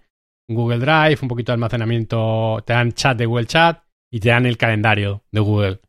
Google 0.47 0.79
Drive, 0.79 1.19
un 1.21 1.27
poquito 1.27 1.51
de 1.51 1.55
almacenamiento, 1.55 2.63
te 2.65 2.73
dan 2.73 2.93
chat 2.93 3.17
de 3.17 3.25
Google 3.25 3.47
Chat 3.47 3.83
y 4.11 4.19
te 4.19 4.29
dan 4.29 4.45
el 4.45 4.57
calendario 4.57 5.23
de 5.31 5.39
Google. 5.39 5.81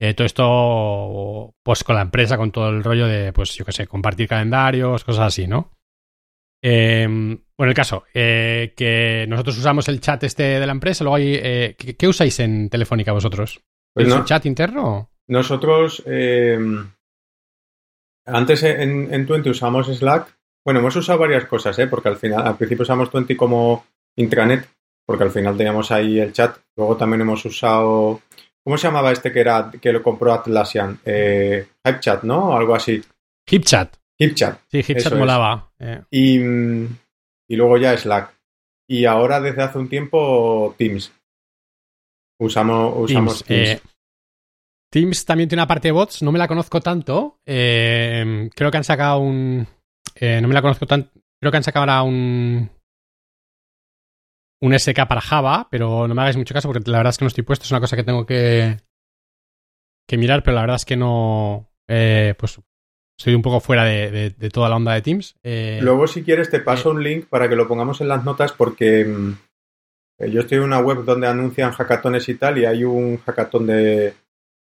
Eh, 0.00 0.14
todo 0.14 0.26
esto, 0.26 1.54
pues 1.62 1.82
con 1.82 1.96
la 1.96 2.02
empresa, 2.02 2.36
con 2.36 2.52
todo 2.52 2.68
el 2.68 2.84
rollo 2.84 3.06
de, 3.06 3.32
pues 3.32 3.54
yo 3.54 3.64
qué 3.64 3.72
sé, 3.72 3.86
compartir 3.86 4.28
calendarios, 4.28 5.04
cosas 5.04 5.26
así, 5.26 5.46
¿no? 5.46 5.72
Em, 6.62 7.38
bueno, 7.56 7.70
el 7.70 7.76
caso, 7.76 8.04
eh, 8.12 8.72
que 8.76 9.26
nosotros 9.28 9.58
usamos 9.58 9.88
el 9.88 10.00
chat 10.00 10.22
este 10.24 10.60
de 10.60 10.66
la 10.66 10.72
empresa, 10.72 11.04
luego 11.04 11.16
hay, 11.16 11.38
eh, 11.40 11.76
¿qué, 11.76 12.08
usáis 12.08 12.40
en 12.40 12.68
Telefónica 12.68 13.12
vosotros? 13.12 13.60
Pues 13.94 14.08
¿Es 14.08 14.14
un 14.14 14.24
chat 14.24 14.46
interno? 14.46 15.10
Nosotros, 15.28 16.02
em, 16.06 16.90
antes 18.26 18.62
en, 18.62 19.12
en 19.12 19.26
Twenty 19.26 19.50
usamos 19.50 19.86
Slack. 19.86 20.36
Bueno, 20.64 20.80
hemos 20.80 20.96
usado 20.96 21.18
varias 21.18 21.46
cosas, 21.46 21.78
¿eh? 21.78 21.86
Porque 21.86 22.08
al 22.08 22.16
final, 22.16 22.46
al 22.46 22.56
principio 22.56 22.82
usamos 22.82 23.10
Twenty 23.10 23.36
como 23.36 23.86
intranet, 24.16 24.68
porque 25.06 25.24
al 25.24 25.30
final 25.30 25.56
teníamos 25.56 25.90
ahí 25.90 26.18
el 26.18 26.32
chat. 26.32 26.56
Luego 26.76 26.96
también 26.96 27.22
hemos 27.22 27.44
usado 27.44 28.20
¿Cómo 28.68 28.76
se 28.76 28.86
llamaba 28.86 29.12
este 29.12 29.32
que 29.32 29.40
era 29.40 29.70
que 29.80 29.92
lo 29.92 30.02
compró 30.02 30.30
Atlassian? 30.34 31.00
Eh, 31.02 31.66
HipChat, 31.82 32.22
¿no? 32.24 32.50
O 32.50 32.56
algo 32.58 32.74
así. 32.74 33.02
HipChat. 33.46 33.96
HipChat. 34.18 34.60
Sí, 34.70 34.82
HipChat 34.82 35.14
molaba. 35.14 35.72
Eh. 35.78 36.02
Y, 36.10 36.36
y, 36.38 37.56
luego 37.56 37.78
ya 37.78 37.96
Slack. 37.96 38.34
Y 38.88 39.04
ahora 39.04 39.40
desde 39.40 39.62
hace 39.62 39.78
un 39.78 39.88
tiempo 39.88 40.74
Teams. 40.78 41.12
Usamos, 42.40 42.94
usamos 42.96 43.44
Teams. 43.44 43.70
Eh, 43.70 43.80
Teams 44.90 45.24
también 45.24 45.48
tiene 45.48 45.62
una 45.62 45.68
parte 45.68 45.88
de 45.88 45.92
bots, 45.92 46.22
no 46.22 46.32
me 46.32 46.38
la 46.38 46.48
conozco 46.48 46.80
tanto. 46.80 47.38
Eh, 47.46 48.48
creo 48.54 48.70
que 48.70 48.76
han 48.76 48.84
sacado 48.84 49.20
un. 49.20 49.66
no 50.20 50.48
me 50.48 50.54
la 50.54 50.62
conozco 50.62 50.86
tanto. 50.86 51.10
Creo 51.40 51.50
que 51.50 51.56
han 51.58 51.64
sacado 51.64 51.82
ahora 51.82 52.02
un 52.02 52.70
un 54.60 54.78
SK 54.78 55.06
para 55.06 55.20
Java, 55.20 55.68
pero 55.70 56.08
no 56.08 56.14
me 56.14 56.22
hagáis 56.22 56.36
mucho 56.36 56.54
caso 56.54 56.68
porque 56.68 56.90
la 56.90 56.98
verdad 56.98 57.10
es 57.10 57.18
que 57.18 57.24
no 57.24 57.28
estoy 57.28 57.44
puesto. 57.44 57.64
Es 57.64 57.70
una 57.70 57.80
cosa 57.80 57.96
que 57.96 58.04
tengo 58.04 58.26
que, 58.26 58.78
que 60.08 60.18
mirar, 60.18 60.42
pero 60.42 60.56
la 60.56 60.62
verdad 60.62 60.76
es 60.76 60.84
que 60.84 60.96
no. 60.96 61.70
Eh, 61.88 62.34
pues 62.38 62.60
estoy 63.18 63.34
un 63.34 63.42
poco 63.42 63.60
fuera 63.60 63.84
de, 63.84 64.30
toda 64.52 64.68
la 64.68 64.76
onda 64.76 64.94
de 64.94 65.02
Teams. 65.02 65.34
Eh, 65.42 65.80
Luego, 65.82 66.06
si 66.06 66.22
quieres, 66.22 66.50
te 66.50 66.60
paso 66.60 66.90
eh, 66.90 66.94
un 66.94 67.02
link 67.02 67.26
para 67.26 67.48
que 67.48 67.56
lo 67.56 67.66
pongamos 67.66 68.00
en 68.00 68.08
las 68.08 68.24
notas 68.24 68.52
porque 68.52 69.04
mm, 69.04 69.32
yo 70.30 70.40
estoy 70.40 70.58
en 70.58 70.64
una 70.64 70.78
web 70.78 71.04
donde 71.04 71.26
anuncian 71.26 71.72
hackatones 71.72 72.28
y 72.28 72.34
tal, 72.36 72.58
y 72.58 72.64
hay 72.64 72.84
un 72.84 73.18
hackatón 73.18 73.66
de, 73.66 74.14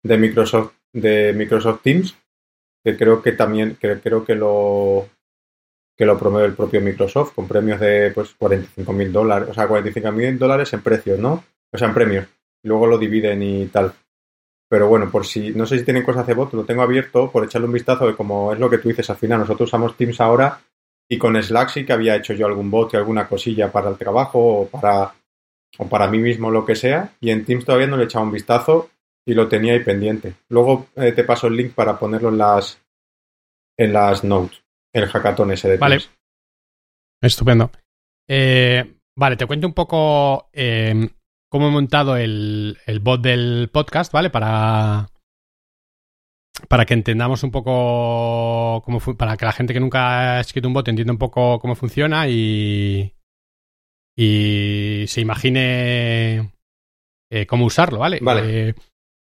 de 0.03 0.17
Microsoft, 0.17 0.73
de 0.93 1.33
Microsoft 1.33 1.81
Teams, 1.81 2.15
que 2.83 2.97
creo 2.97 3.21
que 3.21 3.31
también, 3.31 3.77
que 3.79 3.99
creo 3.99 4.25
que 4.25 4.35
lo 4.35 5.07
que 5.97 6.05
lo 6.05 6.17
promueve 6.17 6.47
el 6.47 6.55
propio 6.55 6.81
Microsoft 6.81 7.33
con 7.35 7.47
premios 7.47 7.79
de 7.79 8.11
pues 8.11 8.33
45 8.33 8.91
mil 8.91 9.11
dólares, 9.11 9.49
o 9.49 9.53
sea, 9.53 9.67
45 9.67 10.11
mil 10.11 10.39
dólares 10.39 10.73
en 10.73 10.81
precios, 10.81 11.19
¿no? 11.19 11.43
O 11.71 11.77
sea, 11.77 11.89
en 11.89 11.93
premios. 11.93 12.27
Luego 12.63 12.87
lo 12.87 12.97
dividen 12.97 13.43
y 13.43 13.67
tal. 13.67 13.93
Pero 14.71 14.87
bueno, 14.87 15.11
por 15.11 15.25
si, 15.25 15.51
no 15.51 15.65
sé 15.65 15.77
si 15.77 15.83
tienen 15.83 16.01
cosas 16.01 16.25
de 16.25 16.33
bot, 16.33 16.53
lo 16.53 16.63
tengo 16.63 16.81
abierto 16.81 17.29
por 17.29 17.43
echarle 17.43 17.67
un 17.67 17.73
vistazo 17.73 18.07
de 18.07 18.15
cómo 18.15 18.53
es 18.53 18.59
lo 18.59 18.69
que 18.69 18.77
tú 18.77 18.87
dices 18.87 19.09
al 19.09 19.17
final. 19.17 19.39
Nosotros 19.39 19.67
usamos 19.67 19.97
Teams 19.97 20.21
ahora 20.21 20.61
y 21.09 21.17
con 21.17 21.35
Slack 21.35 21.67
sí 21.67 21.85
que 21.85 21.91
había 21.91 22.15
hecho 22.15 22.33
yo 22.33 22.45
algún 22.45 22.71
bot 22.71 22.93
y 22.93 22.95
alguna 22.95 23.27
cosilla 23.27 23.69
para 23.69 23.89
el 23.89 23.97
trabajo 23.97 24.39
o 24.39 24.67
para, 24.67 25.13
o 25.77 25.89
para 25.89 26.07
mí 26.07 26.19
mismo, 26.19 26.49
lo 26.49 26.65
que 26.65 26.77
sea. 26.77 27.11
Y 27.19 27.31
en 27.31 27.43
Teams 27.43 27.65
todavía 27.65 27.87
no 27.87 27.97
le 27.97 28.03
he 28.03 28.05
echado 28.05 28.23
un 28.23 28.31
vistazo 28.31 28.89
y 29.25 29.33
lo 29.33 29.49
tenía 29.49 29.73
ahí 29.73 29.83
pendiente. 29.83 30.35
Luego 30.47 30.87
eh, 30.95 31.11
te 31.11 31.25
paso 31.25 31.47
el 31.47 31.57
link 31.57 31.73
para 31.73 31.99
ponerlo 31.99 32.29
en 32.29 32.37
las, 32.37 32.81
en 33.77 33.91
las 33.91 34.23
notes, 34.23 34.63
el 34.93 35.05
hackathon 35.05 35.51
ese 35.51 35.67
de 35.67 35.77
Vale. 35.79 35.99
Estupendo. 37.21 37.69
Eh, 38.25 38.89
vale, 39.17 39.35
te 39.35 39.45
cuento 39.45 39.67
un 39.67 39.73
poco 39.73 40.47
eh, 40.53 41.09
cómo 41.51 41.67
he 41.67 41.71
montado 41.71 42.15
el, 42.15 42.77
bot 43.01 43.21
del 43.21 43.69
podcast, 43.71 44.13
¿vale? 44.13 44.29
Para, 44.29 45.09
para 46.69 46.85
que 46.85 46.93
entendamos 46.93 47.43
un 47.43 47.51
poco 47.51 48.81
cómo 48.85 48.99
para 49.17 49.35
que 49.35 49.45
la 49.45 49.51
gente 49.51 49.73
que 49.73 49.81
nunca 49.81 50.37
ha 50.37 50.39
escrito 50.39 50.69
un 50.69 50.73
bot 50.73 50.87
entienda 50.87 51.11
un 51.11 51.19
poco 51.19 51.59
cómo 51.59 51.75
funciona 51.75 52.29
y, 52.29 53.13
y 54.17 55.03
se 55.07 55.19
imagine 55.19 56.53
eh, 57.29 57.45
cómo 57.45 57.65
usarlo, 57.65 57.99
¿vale? 57.99 58.19
Vale. 58.21 58.69
Eh, 58.69 58.75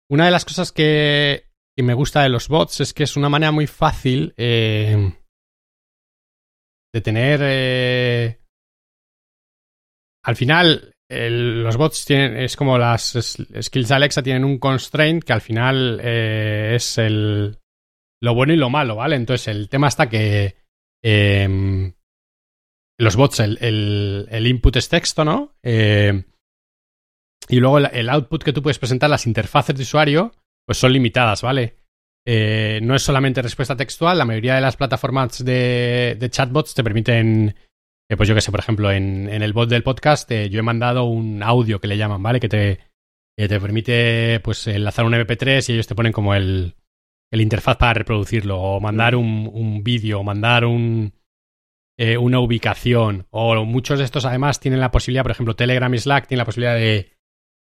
una 0.09 0.27
de 0.27 0.31
las 0.31 0.45
cosas 0.45 0.71
que, 0.71 1.49
me 1.77 1.95
gusta 1.95 2.23
de 2.23 2.29
los 2.29 2.47
bots 2.47 2.81
es 2.81 2.95
que 2.95 3.03
es 3.03 3.17
una 3.17 3.29
manera 3.29 3.51
muy 3.51 3.67
fácil 3.67 4.33
eh, 4.37 5.13
de 6.93 7.01
tener... 7.01 8.39
al 10.23 10.37
final, 10.37 10.94
los 11.31 11.77
bots 11.77 12.05
tienen, 12.05 12.37
es 12.37 12.57
como 12.57 12.79
las 12.79 13.17
skills 13.61 13.89
de 13.89 13.95
Alexa 13.95 14.23
tienen 14.23 14.45
un 14.45 14.59
constraint 14.59 15.25
que 15.25 15.33
al 15.33 15.41
final 15.41 16.01
eh, 16.03 16.73
es 16.77 16.99
el, 16.99 17.59
lo 18.21 18.35
bueno 18.35 18.53
y 18.53 18.57
lo 18.57 18.71
malo, 18.71 18.97
¿vale? 18.97 19.17
Entonces 19.17 19.49
el 19.49 19.69
tema 19.69 19.89
está 19.89 20.09
que 20.09 20.57
em, 21.03 21.93
los 22.99 23.17
bots, 23.17 23.41
el, 23.41 23.59
el, 24.31 24.47
input 24.47 24.77
es 24.77 24.89
texto, 24.89 25.25
¿no? 25.25 25.57
Eh, 25.63 26.25
y 27.49 27.57
luego 27.57 27.79
el, 27.79 28.09
output 28.09 28.43
que 28.43 28.53
tú 28.53 28.63
puedes 28.63 28.79
presentar, 28.79 29.11
las 29.11 29.27
interfaces 29.27 29.77
de 29.77 29.83
usuario, 29.83 30.33
pues 30.67 30.79
son 30.79 30.93
limitadas, 30.93 31.43
¿vale? 31.43 31.77
Eh, 32.27 32.81
no 32.83 32.95
es 32.95 33.03
solamente 33.03 33.43
respuesta 33.43 33.77
textual, 33.77 34.17
la 34.17 34.25
mayoría 34.25 34.55
de 34.55 34.63
las 34.63 34.77
plataformas 34.77 35.45
de, 35.45 36.17
de 36.19 36.31
chatbots 36.31 36.73
te 36.73 36.83
permiten 36.83 37.55
pues 38.17 38.29
yo 38.29 38.35
que 38.35 38.41
sé, 38.41 38.51
por 38.51 38.61
ejemplo, 38.61 38.93
en, 38.93 39.29
el 39.29 39.53
bot 39.53 39.69
del 39.69 39.83
podcast 39.83 40.31
eh, 40.31 40.51
yo 40.51 40.61
he 40.61 40.63
mandado 40.63 41.05
un 41.05 41.43
audio 41.43 41.81
que 41.81 41.89
le 41.89 41.97
llaman, 41.97 42.23
¿vale? 42.23 42.39
Que 42.39 42.49
te, 42.49 42.81
te 43.37 43.61
permite 43.61 44.41
pues 44.41 44.67
enlazar 44.67 45.05
un 45.05 45.15
MP3 45.15 45.69
y 45.69 45.73
ellos 45.73 45.87
te 45.87 45.95
ponen 45.95 46.13
como 46.13 46.35
el, 46.35 46.75
el 47.33 47.41
interfaz 47.41 47.77
para 47.77 47.95
reproducirlo, 47.95 48.61
o 48.61 48.81
mandar 48.81 49.17
un, 49.17 49.51
un 49.53 49.83
vídeo, 49.83 50.21
o 50.21 50.23
mandar 50.23 50.65
un, 50.67 51.15
eh, 51.99 52.19
una 52.19 52.41
ubicación, 52.41 53.27
o 53.31 53.65
muchos 53.65 53.99
de 53.99 54.05
estos 54.05 54.27
además 54.27 54.61
tienen 54.61 54.81
la 54.81 54.91
posibilidad, 54.91 55.23
por 55.23 55.33
ejemplo, 55.33 55.57
Telegram 55.57 55.93
y 55.93 55.99
Slack 55.99 56.29
tienen 56.29 56.41
la 56.41 56.45
posibilidad 56.45 56.77
de, 56.77 57.13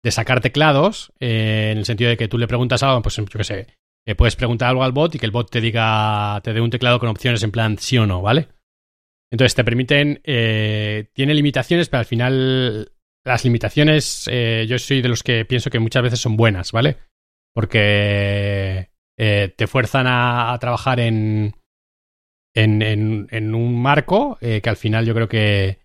de 0.03 0.11
sacar 0.11 0.41
teclados, 0.41 1.13
eh, 1.21 1.71
en 1.73 1.79
el 1.79 1.85
sentido 1.85 2.11
de 2.11 2.17
que 2.17 2.29
tú 2.29 2.37
le 2.37 2.49
preguntas 2.49 2.83
algo, 2.83 3.01
pues 3.01 3.17
yo 3.17 3.25
que 3.25 3.45
sé, 3.45 3.69
puedes 4.17 4.35
preguntar 4.35 4.71
algo 4.71 4.83
al 4.83 4.93
bot 4.93 5.15
y 5.15 5.19
que 5.19 5.27
el 5.27 5.33
bot 5.33 5.51
te 5.51 5.61
diga, 5.61 6.41
te 6.43 6.53
dé 6.53 6.61
un 6.61 6.71
teclado 6.71 6.99
con 6.99 7.09
opciones 7.09 7.43
en 7.45 7.53
plan 7.53 7.79
sí 7.79 7.97
o 7.97 8.07
no, 8.07 8.21
¿vale? 8.21 8.49
Entonces 9.33 9.55
te 9.55 9.65
permiten, 9.65 10.21
eh, 10.25 11.09
tiene 11.15 11.33
limitaciones, 11.33 11.89
pero 11.89 12.01
al 12.01 12.05
final 12.05 12.93
las 13.25 13.45
limitaciones 13.45 14.29
eh, 14.31 14.67
yo 14.69 14.79
soy 14.79 15.01
de 15.01 15.09
los 15.09 15.23
que 15.23 15.47
pienso 15.47 15.71
que 15.71 15.79
muchas 15.79 16.03
veces 16.03 16.21
son 16.21 16.37
buenas, 16.37 16.71
¿vale? 16.71 16.99
Porque 17.55 18.91
eh, 19.19 19.55
te 19.57 19.67
fuerzan 19.67 20.07
a, 20.07 20.55
trabajar 20.61 21.01
en, 21.01 21.55
en, 22.55 23.27
en, 23.31 23.55
un 23.55 23.81
marco 23.81 24.37
que 24.39 24.69
al 24.69 24.77
final 24.77 25.07
yo 25.07 25.15
creo 25.15 25.29
que, 25.29 25.79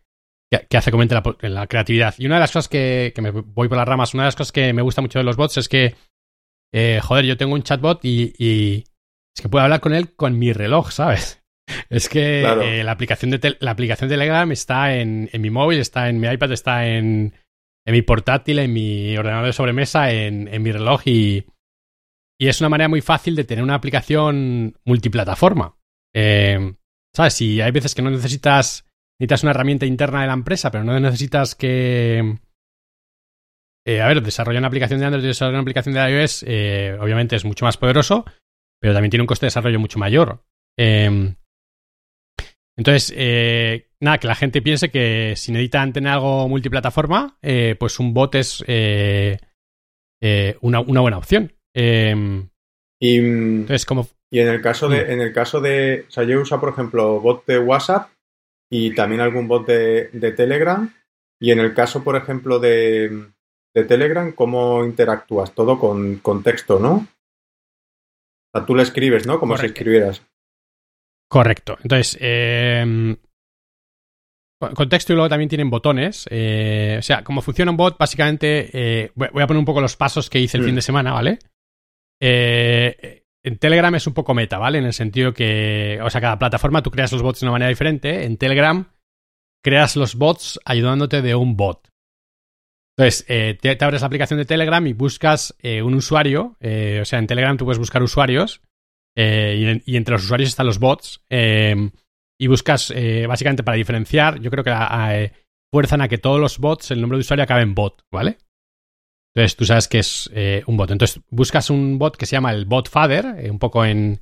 que, 0.51 0.77
hace 0.77 0.91
comente 0.91 1.15
la, 1.15 1.23
la, 1.47 1.67
creatividad. 1.67 2.15
Y 2.17 2.25
una 2.25 2.35
de 2.35 2.41
las 2.41 2.51
cosas 2.51 2.67
que, 2.67 3.13
que, 3.15 3.21
me 3.21 3.31
voy 3.31 3.69
por 3.69 3.77
las 3.77 3.87
ramas, 3.87 4.13
una 4.13 4.23
de 4.23 4.27
las 4.27 4.35
cosas 4.35 4.51
que 4.51 4.73
me 4.73 4.81
gusta 4.81 5.01
mucho 5.01 5.19
de 5.19 5.25
los 5.25 5.37
bots 5.37 5.55
es 5.55 5.69
que, 5.69 5.95
joder, 7.01 7.23
yo 7.23 7.37
tengo 7.37 7.53
un 7.53 7.63
chatbot 7.63 8.03
y, 8.03 8.33
y 8.37 8.83
es 9.33 9.41
que 9.41 9.47
puedo 9.47 9.63
hablar 9.63 9.79
con 9.79 9.93
él 9.93 10.13
con 10.15 10.37
mi 10.37 10.51
reloj, 10.51 10.91
¿sabes? 10.91 11.41
Es 11.89 12.09
que 12.09 12.41
eh, 12.41 12.83
la, 12.83 12.91
aplicación 12.91 13.31
de 13.31 13.57
la 13.59 13.71
aplicación 13.71 14.09
de 14.09 14.15
Telegram 14.15 14.51
está 14.51 14.95
en, 14.95 15.29
mi 15.39 15.49
móvil, 15.49 15.79
está 15.79 16.09
en 16.09 16.19
mi 16.19 16.27
iPad, 16.27 16.51
está 16.51 16.87
en, 16.87 17.33
mi 17.85 18.01
portátil, 18.01 18.59
en 18.59 18.73
mi 18.73 19.17
ordenador 19.17 19.47
de 19.47 19.53
sobremesa, 19.53 20.11
en, 20.11 20.61
mi 20.61 20.71
reloj 20.71 21.01
y, 21.05 21.45
y, 22.39 22.47
es 22.47 22.59
una 22.61 22.69
manera 22.69 22.89
muy 22.89 23.01
fácil 23.01 23.35
de 23.35 23.43
tener 23.43 23.63
una 23.63 23.75
aplicación 23.75 24.77
multiplataforma. 24.85 25.77
Eh, 26.13 26.73
¿Sabes? 27.15 27.33
Si 27.33 27.61
hay 27.61 27.71
veces 27.71 27.95
que 27.95 28.01
no 28.01 28.11
necesitas, 28.11 28.85
necesitas 29.19 29.43
una 29.43 29.51
herramienta 29.51 29.85
interna 29.85 30.21
de 30.21 30.27
la 30.27 30.33
empresa, 30.33 30.71
pero 30.71 30.83
no 30.83 30.99
necesitas 30.99 31.55
que... 31.55 32.37
Eh, 33.85 34.01
a 34.01 34.07
ver, 34.07 34.21
desarrollar 34.21 34.59
una 34.59 34.67
aplicación 34.67 34.99
de 34.99 35.05
Android 35.05 35.23
y 35.23 35.27
desarrollar 35.27 35.55
una 35.55 35.61
aplicación 35.61 35.95
de 35.95 36.11
iOS, 36.11 36.43
obviamente 37.01 37.37
es 37.37 37.45
mucho 37.45 37.63
más 37.63 37.77
poderoso, 37.77 38.25
pero 38.81 38.93
también 38.93 39.09
tiene 39.09 39.23
un 39.23 39.27
coste 39.27 39.45
de 39.45 39.47
desarrollo 39.47 39.79
mucho 39.79 39.97
mayor. 39.97 40.43
Entonces, 42.77 43.11
eh, 43.15 43.89
nada, 43.99 44.19
que 44.19 44.27
la 44.27 44.35
gente 44.35 44.61
piense 44.61 44.89
que 44.89 45.33
si 45.35 45.51
necesitan 45.51 45.93
tener 45.93 46.13
algo 46.13 46.47
multiplataforma, 46.47 47.37
eh, 47.41 47.75
pues 47.77 47.99
un 47.99 48.13
bot 48.13 48.35
es 48.35 48.63
eh, 48.67 49.39
una, 50.61 50.79
buena 50.79 51.17
opción. 51.17 51.53
Em, 51.75 52.49
y, 52.99 53.17
entonces, 53.17 53.85
como... 53.85 54.07
y 54.31 54.39
en 54.39 54.47
el 54.47 54.61
caso 54.61 54.87
de, 54.89 55.11
en 55.11 55.21
el 55.21 55.33
caso 55.33 55.59
de, 55.59 56.05
o 56.07 56.11
sea, 56.11 56.23
yo 56.23 56.39
uso, 56.39 56.59
por 56.59 56.69
ejemplo, 56.69 57.19
bot 57.19 57.45
de 57.47 57.57
WhatsApp 57.57 58.11
y 58.69 58.93
también 58.93 59.21
algún 59.21 59.47
bot 59.47 59.65
de, 59.65 60.33
Telegram. 60.35 60.93
Y 61.39 61.51
en 61.51 61.59
el 61.59 61.73
caso, 61.73 62.03
por 62.03 62.15
ejemplo, 62.15 62.59
de, 62.59 63.27
Telegram, 63.73 64.31
¿cómo 64.33 64.83
interactúas? 64.85 65.53
Todo 65.53 65.79
con, 65.79 66.43
texto, 66.43 66.79
¿no? 66.79 66.93
O 66.95 68.57
sea, 68.57 68.65
tú 68.65 68.75
le 68.75 68.83
escribes, 68.83 69.25
¿no? 69.25 69.39
Como 69.39 69.57
si 69.57 69.67
escribieras. 69.67 70.21
Correcto. 71.29 71.77
Entonces, 71.81 72.17
eh, 72.21 73.17
contexto 74.59 75.13
y 75.13 75.15
luego 75.15 75.29
también 75.29 75.49
tienen 75.49 75.69
botones. 75.69 76.27
Eh, 76.31 76.97
o 76.99 77.01
sea, 77.01 77.23
como 77.23 77.41
funciona 77.41 77.71
un 77.71 77.77
bot, 77.77 77.97
básicamente, 77.97 78.69
eh, 78.73 79.11
voy 79.15 79.43
a 79.43 79.47
poner 79.47 79.59
un 79.59 79.65
poco 79.65 79.81
los 79.81 79.95
pasos 79.95 80.29
que 80.29 80.39
hice 80.39 80.57
el 80.57 80.63
fin 80.63 80.75
de 80.75 80.81
semana, 80.81 81.13
¿vale? 81.13 81.39
Eh, 82.19 83.23
en 83.43 83.57
Telegram 83.57 83.93
es 83.95 84.07
un 84.07 84.13
poco 84.13 84.33
meta, 84.33 84.57
¿vale? 84.57 84.79
En 84.79 84.85
el 84.85 84.93
sentido 84.93 85.33
que, 85.33 85.99
o 86.01 86.09
sea, 86.09 86.21
cada 86.21 86.39
plataforma 86.39 86.81
tú 86.81 86.91
creas 86.91 87.11
los 87.11 87.21
bots 87.21 87.39
de 87.39 87.45
una 87.45 87.53
manera 87.53 87.69
diferente. 87.69 88.25
En 88.25 88.37
Telegram 88.37 88.91
creas 89.63 89.95
los 89.95 90.15
bots 90.15 90.59
ayudándote 90.65 91.21
de 91.21 91.35
un 91.35 91.55
bot. 91.55 91.87
Entonces, 92.97 93.25
te, 93.27 93.77
abres 93.79 94.01
la 94.01 94.07
aplicación 94.07 94.39
de 94.39 94.45
Telegram 94.45 94.85
y 94.87 94.93
buscas 94.93 95.55
un 95.63 95.93
usuario. 95.93 96.57
o 96.59 97.05
sea, 97.05 97.19
en 97.19 97.27
Telegram 97.27 97.55
tú 97.55 97.65
puedes 97.65 97.77
buscar 97.77 98.01
usuarios 98.01 98.61
eh, 99.17 99.81
y, 99.85 99.95
entre 99.95 100.13
los 100.13 100.23
usuarios 100.23 100.49
están 100.49 100.67
los 100.67 100.79
bots. 100.79 101.21
Eh, 101.29 101.89
y 102.39 102.47
buscas, 102.47 102.91
eh, 102.95 103.25
básicamente 103.27 103.63
para 103.63 103.77
diferenciar, 103.77 104.39
yo 104.39 104.51
creo 104.51 104.63
que 104.63 105.31
fuerzan 105.71 106.01
a 106.01 106.07
que 106.07 106.19
todos 106.19 106.39
los 106.39 106.59
bots, 106.59 106.91
el 106.91 107.01
nombre 107.01 107.17
de 107.17 107.21
usuario 107.21 107.43
acabe 107.43 107.63
en 107.63 107.73
bot, 107.73 108.03
¿vale? 108.11 108.37
Entonces 109.33 109.55
tú 109.55 109.65
sabes 109.65 109.87
que 109.87 109.99
es 109.99 110.29
un 110.67 110.77
bot. 110.77 110.91
Entonces 110.91 111.21
buscas 111.29 111.69
un 111.69 111.97
bot 111.97 112.15
que 112.15 112.25
se 112.25 112.35
llama 112.35 112.51
el 112.51 112.65
bot 112.65 112.89
father, 112.89 113.49
un 113.49 113.59
poco 113.59 113.85
en, 113.85 114.21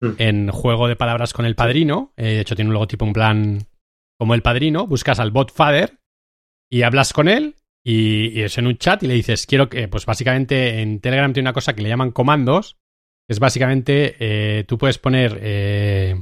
mm. 0.00 0.12
en 0.18 0.50
juego 0.50 0.88
de 0.88 0.96
palabras 0.96 1.32
con 1.32 1.44
el 1.44 1.54
padrino. 1.56 2.12
de 2.16 2.40
hecho, 2.40 2.54
tiene 2.54 2.70
un 2.70 2.74
logotipo 2.74 3.04
en 3.04 3.12
plan 3.12 3.66
como 4.18 4.34
el 4.34 4.42
padrino. 4.42 4.86
Buscas 4.86 5.18
al 5.18 5.30
bot 5.30 5.52
father 5.52 5.98
y 6.70 6.82
hablas 6.82 7.12
con 7.12 7.28
él 7.28 7.56
y, 7.84 8.42
es 8.42 8.58
en 8.58 8.66
un 8.66 8.76
chat 8.78 9.02
y 9.02 9.06
le 9.06 9.14
dices, 9.14 9.46
quiero 9.46 9.68
que, 9.68 9.86
pues 9.86 10.06
básicamente 10.06 10.80
en 10.82 11.00
Telegram 11.00 11.32
tiene 11.32 11.48
una 11.48 11.54
cosa 11.54 11.74
que 11.74 11.82
le 11.82 11.88
llaman 11.88 12.10
comandos, 12.10 12.76
es 13.28 13.40
básicamente, 13.40 14.16
eh, 14.20 14.64
tú 14.64 14.78
puedes 14.78 14.98
poner 14.98 15.38
eh, 15.42 16.14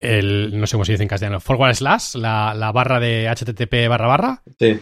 el, 0.00 0.58
no 0.58 0.66
sé 0.66 0.74
cómo 0.76 0.84
se 0.84 0.92
dice 0.92 1.02
en 1.02 1.08
castellano, 1.08 1.40
forward 1.40 1.74
slash, 1.74 2.16
la, 2.16 2.70
barra 2.74 3.00
de 3.00 3.28
HTTP 3.28 3.88
barra 3.88 4.06
barra. 4.06 4.42
Sí. 4.58 4.78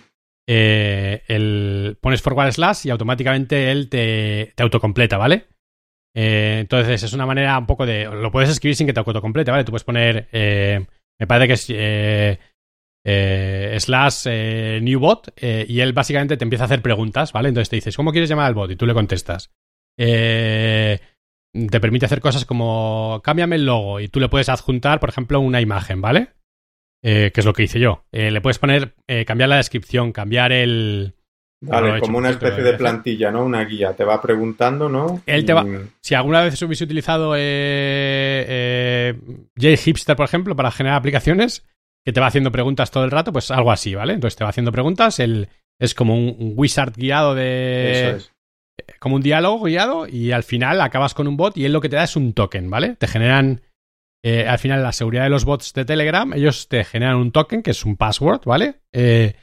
Eh, 0.48 1.22
el, 1.28 1.98
pones 2.00 2.20
forward 2.20 2.52
slash 2.52 2.86
y 2.86 2.90
automáticamente 2.90 3.70
él 3.70 3.88
te, 3.88 4.52
te 4.56 4.62
autocompleta, 4.62 5.18
¿vale? 5.18 5.46
entonces 6.14 7.02
es 7.02 7.14
una 7.14 7.24
manera 7.24 7.56
un 7.58 7.64
poco 7.64 7.86
de... 7.86 8.04
Lo 8.04 8.30
puedes 8.30 8.50
escribir 8.50 8.76
sin 8.76 8.86
que 8.86 8.92
te 8.92 9.00
autocomplete, 9.00 9.50
¿vale? 9.50 9.64
Tú 9.64 9.72
puedes 9.72 9.84
poner... 9.84 10.28
me 10.30 11.26
parece 11.26 11.48
que 11.48 12.38
es 13.02 13.82
slash 13.82 14.26
new 14.82 15.00
bot 15.00 15.32
y 15.40 15.80
él 15.80 15.94
básicamente 15.94 16.36
te 16.36 16.44
empieza 16.44 16.64
a 16.64 16.66
hacer 16.66 16.82
preguntas, 16.82 17.32
¿vale? 17.32 17.48
Entonces 17.48 17.70
te 17.70 17.76
dices, 17.76 17.96
¿cómo 17.96 18.12
quieres 18.12 18.28
llamar 18.28 18.44
al 18.44 18.54
bot? 18.54 18.70
Y 18.70 18.76
tú 18.76 18.84
le 18.84 18.92
contestas. 18.92 19.50
Eh, 19.98 20.98
te 21.70 21.80
permite 21.80 22.06
hacer 22.06 22.20
cosas 22.20 22.44
como 22.46 23.20
cámbiame 23.22 23.56
el 23.56 23.66
logo 23.66 24.00
y 24.00 24.08
tú 24.08 24.20
le 24.20 24.28
puedes 24.28 24.48
adjuntar, 24.48 25.00
por 25.00 25.08
ejemplo, 25.10 25.38
una 25.40 25.60
imagen, 25.60 26.00
¿vale? 26.00 26.28
Eh, 27.04 27.30
que 27.34 27.40
es 27.40 27.46
lo 27.46 27.52
que 27.52 27.64
hice 27.64 27.80
yo. 27.80 28.04
Eh, 28.12 28.30
le 28.30 28.40
puedes 28.40 28.58
poner, 28.58 28.94
eh, 29.08 29.24
cambiar 29.24 29.48
la 29.48 29.56
descripción, 29.56 30.12
cambiar 30.12 30.52
el... 30.52 31.14
Vale, 31.64 31.96
he 31.96 32.00
como 32.00 32.18
una 32.18 32.30
especie 32.30 32.62
de 32.64 32.72
plantilla, 32.74 33.30
¿no? 33.30 33.44
Una 33.44 33.64
guía. 33.64 33.92
Te 33.94 34.02
va 34.04 34.20
preguntando, 34.20 34.88
¿no? 34.88 35.22
Él 35.26 35.44
te 35.44 35.52
va- 35.52 35.64
Y- 35.64 35.88
Si 36.00 36.14
alguna 36.16 36.42
vez 36.42 36.60
hubiese 36.62 36.82
utilizado 36.84 37.36
J-Hipster, 39.60 40.16
por 40.16 40.24
ejemplo, 40.24 40.56
para 40.56 40.70
generar 40.70 40.98
aplicaciones, 40.98 41.64
que 42.04 42.12
te 42.12 42.20
va 42.20 42.26
haciendo 42.26 42.50
preguntas 42.50 42.90
todo 42.90 43.04
el 43.04 43.10
rato, 43.12 43.32
pues 43.32 43.50
algo 43.50 43.70
así, 43.70 43.94
¿vale? 43.94 44.14
Entonces 44.14 44.36
te 44.36 44.44
va 44.44 44.50
haciendo 44.50 44.72
preguntas, 44.72 45.20
él 45.20 45.48
es 45.80 45.94
como 45.94 46.14
un, 46.14 46.34
un 46.38 46.52
wizard 46.56 46.94
guiado 46.96 47.34
de... 47.34 47.92
Eso 47.92 48.16
es. 48.16 48.31
Como 48.98 49.16
un 49.16 49.22
diálogo 49.22 49.64
guiado 49.64 50.06
y 50.06 50.32
al 50.32 50.42
final 50.42 50.80
acabas 50.80 51.14
con 51.14 51.28
un 51.28 51.36
bot 51.36 51.56
y 51.56 51.64
él 51.64 51.72
lo 51.72 51.80
que 51.80 51.88
te 51.88 51.96
da 51.96 52.04
es 52.04 52.16
un 52.16 52.32
token, 52.32 52.70
¿vale? 52.70 52.96
Te 52.96 53.06
generan, 53.06 53.62
eh, 54.24 54.46
al 54.46 54.58
final, 54.58 54.82
la 54.82 54.92
seguridad 54.92 55.24
de 55.24 55.30
los 55.30 55.44
bots 55.44 55.72
de 55.72 55.84
Telegram, 55.84 56.32
ellos 56.32 56.68
te 56.68 56.84
generan 56.84 57.16
un 57.16 57.32
token 57.32 57.62
que 57.62 57.72
es 57.72 57.84
un 57.84 57.96
password, 57.96 58.42
¿vale? 58.44 58.76
Eh, 58.92 59.34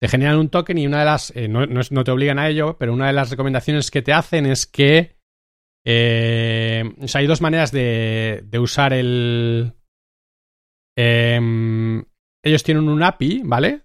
te 0.00 0.08
generan 0.08 0.38
un 0.38 0.48
token 0.48 0.78
y 0.78 0.86
una 0.86 1.00
de 1.00 1.04
las, 1.04 1.36
eh, 1.36 1.48
no, 1.48 1.66
no 1.66 2.04
te 2.04 2.10
obligan 2.10 2.38
a 2.38 2.48
ello, 2.48 2.76
pero 2.78 2.92
una 2.94 3.06
de 3.06 3.12
las 3.12 3.30
recomendaciones 3.30 3.90
que 3.90 4.02
te 4.02 4.12
hacen 4.12 4.46
es 4.46 4.66
que, 4.66 5.16
o 5.84 7.08
sea, 7.08 7.20
hay 7.20 7.26
dos 7.26 7.42
maneras 7.42 7.72
de, 7.72 8.42
usar 8.58 8.94
el... 8.94 9.74
em, 10.96 12.04
ellos 12.42 12.62
tienen 12.62 12.88
un 12.88 13.02
API, 13.02 13.42
¿vale? 13.44 13.82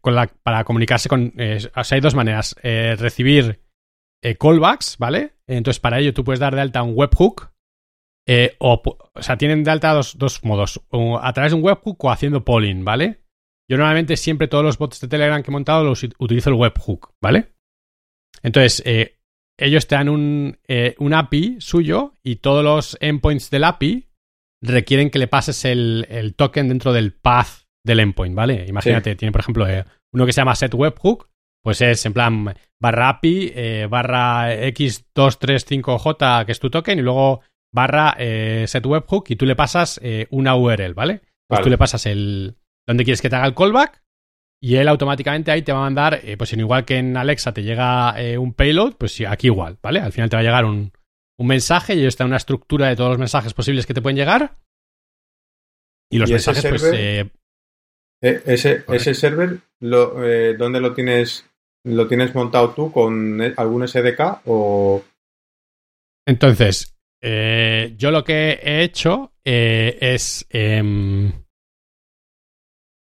Con 0.00 0.14
la, 0.14 0.28
para 0.42 0.62
comunicarse 0.64 1.08
con... 1.08 1.32
o 1.74 1.84
sea, 1.84 1.96
hay 1.96 2.00
dos 2.00 2.14
maneras. 2.14 2.54
Recibir 2.62 3.67
eh, 4.22 4.36
callbacks, 4.36 4.96
¿vale? 4.98 5.34
Entonces, 5.46 5.80
para 5.80 5.98
ello 5.98 6.12
tú 6.14 6.24
puedes 6.24 6.40
dar 6.40 6.54
de 6.54 6.60
alta 6.60 6.82
un 6.82 6.92
webhook. 6.96 7.50
eh, 8.26 8.56
o, 8.58 8.82
o 9.14 9.22
sea, 9.22 9.38
tienen 9.38 9.64
de 9.64 9.70
alta 9.70 9.92
dos, 9.94 10.18
dos 10.18 10.44
modos. 10.44 10.82
O 10.90 11.18
a 11.18 11.32
través 11.32 11.52
de 11.52 11.56
un 11.56 11.64
webhook 11.64 12.04
o 12.04 12.10
haciendo 12.10 12.44
polling, 12.44 12.84
¿vale? 12.84 13.22
Yo 13.70 13.76
normalmente 13.78 14.16
siempre 14.16 14.48
todos 14.48 14.64
los 14.64 14.76
bots 14.78 15.00
de 15.00 15.08
Telegram 15.08 15.42
que 15.42 15.50
he 15.50 15.52
montado 15.52 15.84
los 15.84 16.02
ut- 16.04 16.14
utilizo 16.18 16.50
el 16.50 16.56
webhook, 16.56 17.14
¿vale? 17.22 17.52
Entonces, 18.42 18.82
eh, 18.86 19.18
ellos 19.58 19.86
te 19.86 19.94
dan 19.96 20.08
un, 20.08 20.58
un 20.98 21.14
API 21.14 21.56
suyo 21.60 22.14
y 22.22 22.36
todos 22.36 22.62
los 22.64 22.96
endpoints 23.00 23.50
del 23.50 23.64
API 23.64 24.08
requieren 24.62 25.10
que 25.10 25.18
le 25.18 25.26
pases 25.28 25.64
el, 25.64 26.06
el 26.10 26.34
token 26.34 26.68
dentro 26.68 26.92
del 26.92 27.12
path 27.12 27.64
del 27.84 28.00
endpoint, 28.00 28.34
¿vale? 28.34 28.66
Imagínate, 28.68 29.16
tiene 29.16 29.32
por 29.32 29.40
ejemplo 29.40 29.66
uno 30.12 30.26
que 30.26 30.32
se 30.32 30.40
llama 30.40 30.54
set 30.54 30.74
webhook, 30.74 31.28
pues 31.68 31.82
es 31.82 32.06
en 32.06 32.14
plan 32.14 32.54
barra 32.80 33.10
API, 33.10 33.52
eh, 33.54 33.86
barra 33.90 34.54
x235j, 34.54 36.46
que 36.46 36.52
es 36.52 36.60
tu 36.60 36.70
token, 36.70 36.98
y 36.98 37.02
luego 37.02 37.42
barra 37.70 38.16
eh, 38.18 38.64
set 38.66 38.86
webhook, 38.86 39.26
y 39.28 39.36
tú 39.36 39.44
le 39.44 39.54
pasas 39.54 40.00
eh, 40.02 40.26
una 40.30 40.56
URL, 40.56 40.94
¿vale? 40.94 41.18
Pues 41.46 41.58
Vale. 41.58 41.64
tú 41.64 41.68
le 41.68 41.76
pasas 41.76 42.06
el 42.06 42.56
donde 42.86 43.04
quieres 43.04 43.20
que 43.20 43.28
te 43.28 43.36
haga 43.36 43.44
el 43.46 43.54
callback, 43.54 44.02
y 44.62 44.76
él 44.76 44.88
automáticamente 44.88 45.50
ahí 45.50 45.60
te 45.60 45.72
va 45.72 45.80
a 45.80 45.82
mandar, 45.82 46.20
eh, 46.24 46.38
pues 46.38 46.54
igual 46.54 46.86
que 46.86 46.96
en 46.96 47.18
Alexa 47.18 47.52
te 47.52 47.62
llega 47.62 48.14
un 48.38 48.54
payload, 48.54 48.94
pues 48.96 49.20
aquí 49.28 49.48
igual, 49.48 49.78
¿vale? 49.82 50.00
Al 50.00 50.12
final 50.12 50.30
te 50.30 50.36
va 50.36 50.40
a 50.40 50.44
llegar 50.44 50.64
un, 50.64 50.90
un 51.38 51.46
mensaje 51.46 51.96
y 51.96 52.06
está 52.06 52.24
una 52.24 52.38
estructura 52.38 52.88
de 52.88 52.96
todos 52.96 53.10
los 53.10 53.18
mensajes 53.18 53.52
posibles 53.52 53.84
que 53.84 53.92
te 53.92 54.00
pueden 54.00 54.16
llegar. 54.16 54.56
Y 56.10 56.18
los 56.18 56.30
¿Y 56.30 56.34
ese 56.34 56.50
mensajes, 56.50 56.70
pues, 56.70 56.80
server? 56.80 57.00
eh, 57.00 57.30
Eh, 58.22 58.42
ese, 58.46 58.84
ese 58.88 59.14
server, 59.14 59.58
lo, 59.80 60.24
eh, 60.26 60.56
¿dónde 60.56 60.80
lo 60.80 60.94
tienes? 60.94 61.47
¿Lo 61.88 62.06
tienes 62.06 62.34
montado 62.34 62.70
tú 62.70 62.92
con 62.92 63.40
algún 63.56 63.86
SDK 63.86 64.42
o...? 64.46 65.02
Entonces, 66.26 66.98
eh, 67.22 67.94
yo 67.96 68.10
lo 68.10 68.22
que 68.22 68.60
he 68.62 68.82
hecho 68.82 69.32
eh, 69.44 69.96
es. 70.00 70.46
em, 70.50 71.32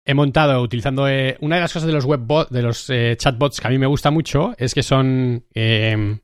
he 0.05 0.15
montado 0.15 0.61
utilizando. 0.61 1.09
eh, 1.09 1.37
una 1.41 1.57
de 1.57 1.63
las 1.63 1.73
cosas 1.73 1.87
de 1.87 1.93
los 1.93 2.05
webbots, 2.05 2.51
de 2.51 2.63
los 2.63 2.87
chatbots 3.17 3.61
que 3.61 3.69
a 3.69 3.71
mí 3.71 3.79
me 3.79 3.87
gusta 3.87 4.11
mucho, 4.11 4.55
es 4.59 4.75
que 4.75 4.83
son. 4.83 5.47
em, 5.55 6.19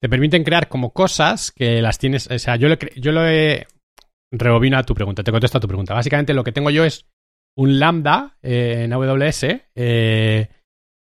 te 0.00 0.08
permiten 0.08 0.44
crear 0.44 0.68
como 0.68 0.92
cosas 0.92 1.50
que 1.50 1.82
las 1.82 1.98
tienes. 1.98 2.30
O 2.30 2.38
sea, 2.38 2.56
yo, 2.56 2.68
lo 2.68 2.76
yo 2.96 3.12
lo 3.12 3.26
he. 3.26 3.66
Rebobino 4.30 4.78
a 4.78 4.84
tu 4.84 4.94
pregunta, 4.94 5.24
te 5.24 5.32
contesto 5.32 5.58
a 5.58 5.60
tu 5.60 5.68
pregunta. 5.68 5.94
Básicamente 5.94 6.34
lo 6.34 6.44
que 6.44 6.52
tengo 6.52 6.70
yo 6.70 6.84
es 6.84 7.06
un 7.56 7.80
lambda 7.80 8.38
en 8.42 8.92
AWS. 8.92 9.46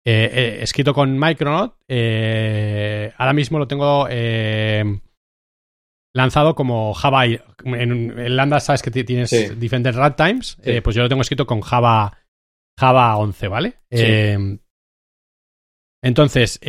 Eh, 0.05 0.29
eh, 0.33 0.57
escrito 0.61 0.93
con 0.93 1.17
Micronaut. 1.19 1.75
eh, 1.87 3.13
ahora 3.17 3.33
mismo 3.33 3.59
lo 3.59 3.67
tengo 3.67 4.07
lanzado 6.15 6.55
como 6.55 6.93
Java. 6.93 7.25
En, 7.25 7.41
en 7.65 8.35
Lambda 8.35 8.59
sabes 8.59 8.81
que 8.81 8.91
ti- 8.91 9.03
tienes 9.03 9.29
Sí. 9.29 9.49
diferentes 9.55 9.95
runtimes. 9.95 10.57
Sí. 10.63 10.81
pues 10.81 10.95
yo 10.95 11.01
lo 11.03 11.09
tengo 11.09 11.21
escrito 11.21 11.45
con 11.47 11.61
Java, 11.61 12.17
Java 12.79 13.15
11, 13.17 13.47
¿vale? 13.47 13.73
Sí. 13.91 14.59
Entonces, 16.03 16.59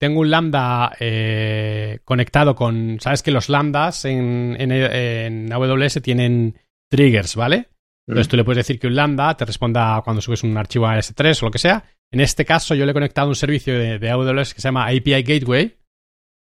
tengo 0.00 0.20
un 0.20 0.30
lambda 0.30 0.96
eh, 0.98 2.00
conectado 2.04 2.54
con. 2.54 2.98
Sabes 3.00 3.22
que 3.22 3.30
los 3.30 3.48
lambdas 3.48 4.04
en, 4.04 4.56
en, 4.58 4.72
en 4.72 5.52
AWS 5.52 6.00
tienen 6.02 6.58
triggers, 6.90 7.36
¿vale? 7.36 7.68
Entonces 8.08 8.28
tú 8.28 8.36
le 8.36 8.42
puedes 8.44 8.66
decir 8.66 8.80
que 8.80 8.88
un 8.88 8.96
lambda 8.96 9.36
te 9.36 9.44
responda 9.44 10.00
cuando 10.02 10.20
subes 10.20 10.42
un 10.42 10.56
archivo 10.56 10.86
a 10.88 10.96
S3 10.98 11.42
o 11.42 11.46
lo 11.46 11.50
que 11.52 11.58
sea. 11.58 11.84
En 12.12 12.20
este 12.20 12.44
caso 12.44 12.74
yo 12.74 12.84
le 12.84 12.90
he 12.90 12.94
conectado 12.94 13.28
un 13.28 13.36
servicio 13.36 13.78
de, 13.78 13.98
de 13.98 14.10
AWS 14.10 14.54
que 14.54 14.60
se 14.60 14.68
llama 14.68 14.86
API 14.86 15.22
Gateway. 15.22 15.78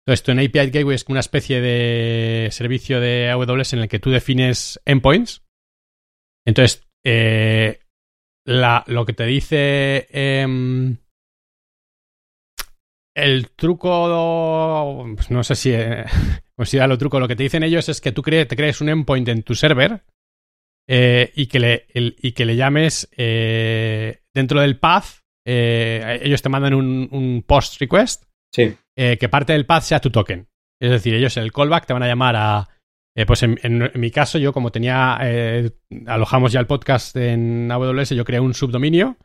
Entonces 0.07 0.23
tú 0.23 0.33
en 0.33 0.39
API 0.39 0.71
Gateway 0.71 0.95
es 0.95 1.05
como 1.05 1.15
una 1.15 1.21
especie 1.21 1.61
de 1.61 2.49
servicio 2.51 3.01
de 3.01 3.31
AWS 3.31 3.75
en 3.75 3.81
el 3.81 3.89
que 3.89 3.99
tú 3.99 4.11
defines 4.11 4.81
endpoints. 4.85 5.43
Entonces 6.47 6.89
eh, 7.05 7.81
lo 8.45 9.05
que 9.05 9.13
te 9.13 9.27
dice 9.27 10.07
em, 10.11 10.97
el 13.15 13.51
truco, 13.51 15.07
pues 15.15 15.31
no 15.31 15.43
sé 15.43 15.55
si 15.55 15.73
eh, 15.73 16.05
considerarlo 16.57 16.99
truco, 16.99 17.21
lo 17.21 17.29
que 17.29 17.37
te 17.37 17.43
dicen 17.43 17.63
ellos 17.63 17.89
es 17.89 18.01
que 18.01 18.13
tú 18.13 18.23
te 18.23 18.47
crees 18.47 18.81
un 18.81 18.89
endpoint 18.89 19.29
en 19.29 19.43
tu 19.43 19.55
server 19.55 20.05
eh, 20.89 21.33
y, 21.35 21.47
que 21.47 21.59
le, 21.59 21.87
y 21.93 22.33
que 22.33 22.45
le 22.47 22.57
llames 22.57 23.09
eh, 23.17 24.23
dentro 24.33 24.61
del 24.61 24.79
path. 24.79 25.21
Eh, 25.49 26.21
ellos 26.23 26.43
te 26.43 26.49
mandan 26.51 26.75
un, 26.75 27.09
un 27.11 27.43
post 27.47 27.81
request 27.81 28.25
Sí, 28.55 28.75
eh, 28.97 29.17
que 29.19 29.29
parte 29.29 29.53
del 29.55 29.67
path 29.67 29.83
sea 29.85 30.01
tu 30.01 30.11
token. 30.11 30.49
Es 30.81 30.91
decir, 30.91 31.15
ellos 31.15 31.37
en 31.37 31.43
el 31.45 31.53
callback 31.53 31.87
te 31.87 31.93
van 31.93 32.03
a 32.03 32.07
llamar 32.07 32.35
a. 32.37 32.69
eh, 33.17 33.27
pues 33.27 33.43
en, 33.43 33.59
en- 33.63 33.91
en 33.95 34.01
mi 34.01 34.11
caso, 34.11 34.39
yo 34.39 34.53
como 34.53 34.71
tenía. 34.73 35.19
alojamos 36.07 36.53
ya 36.53 36.61
el 36.61 36.67
podcast 36.67 37.17
en 37.17 37.71
AWS, 37.71 38.11
yo 38.11 38.25
creé 38.25 38.41
un 38.41 38.55
subdominio 38.55 39.17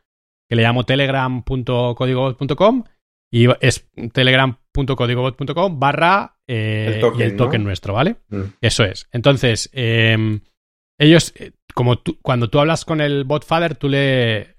que 0.48 0.56
le 0.56 0.62
llamo 0.62 0.84
telegram.códigobot.com 0.84 2.84
y 3.32 3.46
es 3.60 3.88
telegram.códigobot.com 4.12 5.80
barra 5.80 6.36
El 6.46 7.00
token, 7.00 7.20
y 7.20 7.24
el 7.24 7.36
token 7.36 7.62
¿no? 7.62 7.68
nuestro, 7.68 7.94
¿vale? 7.94 8.16
Mm. 8.28 8.42
Eso 8.60 8.84
es. 8.84 9.08
Entonces, 9.12 9.70
eh, 9.72 10.40
ellos, 10.98 11.32
como 11.74 11.98
tú, 11.98 12.18
cuando 12.22 12.48
tú 12.50 12.60
hablas 12.60 12.84
con 12.84 13.00
el 13.00 13.24
botfather, 13.24 13.74
tú 13.76 13.88
le 13.88 14.54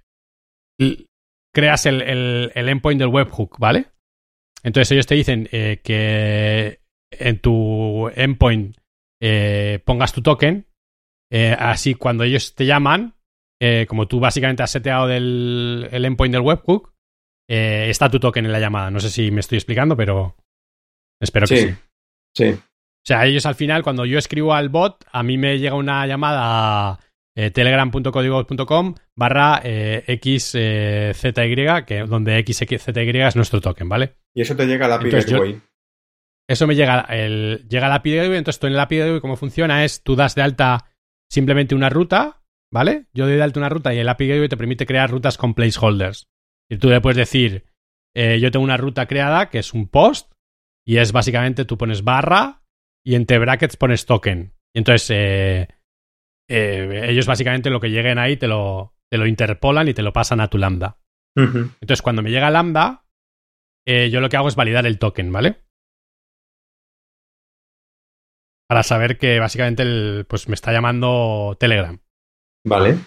creas 1.56 1.86
el, 1.86 2.02
el, 2.02 2.52
el 2.54 2.70
endpoint 2.70 3.00
del 3.00 3.08
webhook, 3.08 3.58
¿vale? 3.58 3.88
Entonces 4.62 4.92
ellos 4.92 5.08
te 5.08 5.16
dicen 5.16 5.48
eh, 5.52 5.80
que 5.82 6.82
en 7.10 7.40
tu 7.40 8.10
endpoint 8.14 8.76
eh, 9.22 9.80
pongas 9.86 10.12
tu 10.12 10.22
token. 10.22 10.68
eh, 11.32 11.56
así 11.58 11.96
cuando 11.96 12.24
ellos 12.26 12.54
te 12.54 12.66
llaman, 12.66 13.16
como 13.88 14.08
tú 14.08 14.20
básicamente 14.20 14.62
has 14.62 14.70
seteado 14.70 15.08
del, 15.08 15.88
el 15.92 16.06
endpoint 16.06 16.34
del 16.34 16.44
webhook, 16.44 16.94
está 17.48 18.10
tu 18.10 18.20
token 18.20 18.46
en 18.46 18.52
la 18.52 18.60
llamada. 18.60 18.92
No 18.92 19.00
sé 19.00 19.10
si 19.10 19.32
me 19.32 19.40
estoy 19.40 19.58
explicando, 19.58 19.96
pero 19.98 20.36
espero 21.20 21.48
que 21.48 21.58
sí. 21.58 21.68
sí, 21.70 21.76
sí. 22.36 22.50
O 22.52 23.08
sea, 23.08 23.26
ellos 23.26 23.46
al 23.46 23.56
final, 23.56 23.82
cuando 23.82 24.06
yo 24.06 24.20
escribo 24.20 24.54
al 24.54 24.70
bot, 24.70 25.04
a 25.12 25.24
mí 25.24 25.38
me 25.38 25.58
llega 25.58 25.76
una 25.76 26.06
llamada 26.06 26.42
a 26.92 27.00
eh, 27.38 27.52
barra 29.16 29.62
eh, 29.64 30.20
xzy, 30.24 31.86
que 31.86 32.06
donde 32.08 32.44
xzy 32.46 32.76
es 32.76 33.36
nuestro 33.36 33.62
token, 33.62 33.90
¿vale? 33.90 34.16
Y 34.36 34.42
eso 34.42 34.56
te 34.56 34.66
llega 34.66 34.86
al 34.86 34.94
API 34.94 35.06
Entonces 35.06 35.32
yo- 35.32 35.40
Gateway. 35.40 35.62
Eso 36.48 36.68
me 36.68 36.76
llega, 36.76 37.02
el, 37.10 37.68
llega 37.68 37.88
al 37.88 37.94
API 37.94 38.16
Gateway, 38.18 38.38
entonces 38.38 38.60
tú 38.60 38.68
en 38.68 38.74
el 38.74 38.80
API 38.80 39.00
Gateway 39.00 39.20
cómo 39.20 39.36
funciona 39.36 39.84
es, 39.84 40.04
tú 40.04 40.16
das 40.16 40.36
de 40.36 40.44
alta 40.44 40.86
simplemente 41.30 41.74
una 41.74 41.90
ruta, 41.90 42.44
¿vale? 42.72 43.08
Yo 43.14 43.26
doy 43.26 43.36
de 43.36 43.42
alta 43.42 43.60
una 43.60 43.70
ruta 43.70 43.94
y 43.94 43.98
el 43.98 44.08
API 44.08 44.28
Gateway 44.28 44.50
te 44.50 44.58
permite 44.58 44.86
crear 44.86 45.10
rutas 45.10 45.38
con 45.38 45.56
placeholders. 45.56 46.28
Y 46.70 46.78
tú 46.78 46.90
le 46.90 47.02
puedes 47.02 47.18
decir, 47.18 47.66
eh, 48.16 48.40
yo 48.40 48.52
tengo 48.52 48.64
una 48.64 48.78
ruta 48.78 49.08
creada 49.08 49.50
que 49.50 49.58
es 49.60 49.74
un 49.74 49.88
post 49.88 50.32
y 50.86 50.98
es 50.98 51.12
básicamente 51.12 51.66
tú 51.66 51.78
pones 51.80 52.04
barra 52.04 52.62
y 53.04 53.16
entre 53.16 53.40
brackets 53.40 53.76
pones 53.76 54.06
token. 54.06 54.54
Y 54.74 54.80
entonces, 54.80 55.68
eh, 56.50 57.06
ellos 57.10 57.26
básicamente 57.26 57.70
lo 57.70 57.80
que 57.80 57.90
lleguen 57.90 58.18
ahí 58.18 58.38
te 58.38 58.48
lo, 58.48 58.94
te 59.10 59.18
lo 59.18 59.28
interpolan 59.28 59.88
y 59.88 59.94
te 59.94 60.04
lo 60.04 60.14
pasan 60.14 60.40
a 60.42 60.50
tu 60.50 60.58
lambda. 60.58 60.98
Entonces, 61.38 62.02
cuando 62.02 62.22
me 62.22 62.32
llega 62.32 62.50
lambda, 62.50 63.04
yo 63.86 64.22
lo 64.22 64.30
que 64.30 64.38
hago 64.38 64.48
es 64.48 64.56
validar 64.56 64.86
el 64.86 64.98
token, 64.98 65.34
¿vale? 65.34 65.66
Para 68.68 68.84
saber 68.84 69.18
que 69.18 69.40
básicamente 69.40 69.84
el, 69.84 70.26
pues 70.28 70.48
me 70.48 70.56
está 70.56 70.72
llamando 70.72 71.56
Telegram. 71.60 72.00
Vale. 72.66 72.98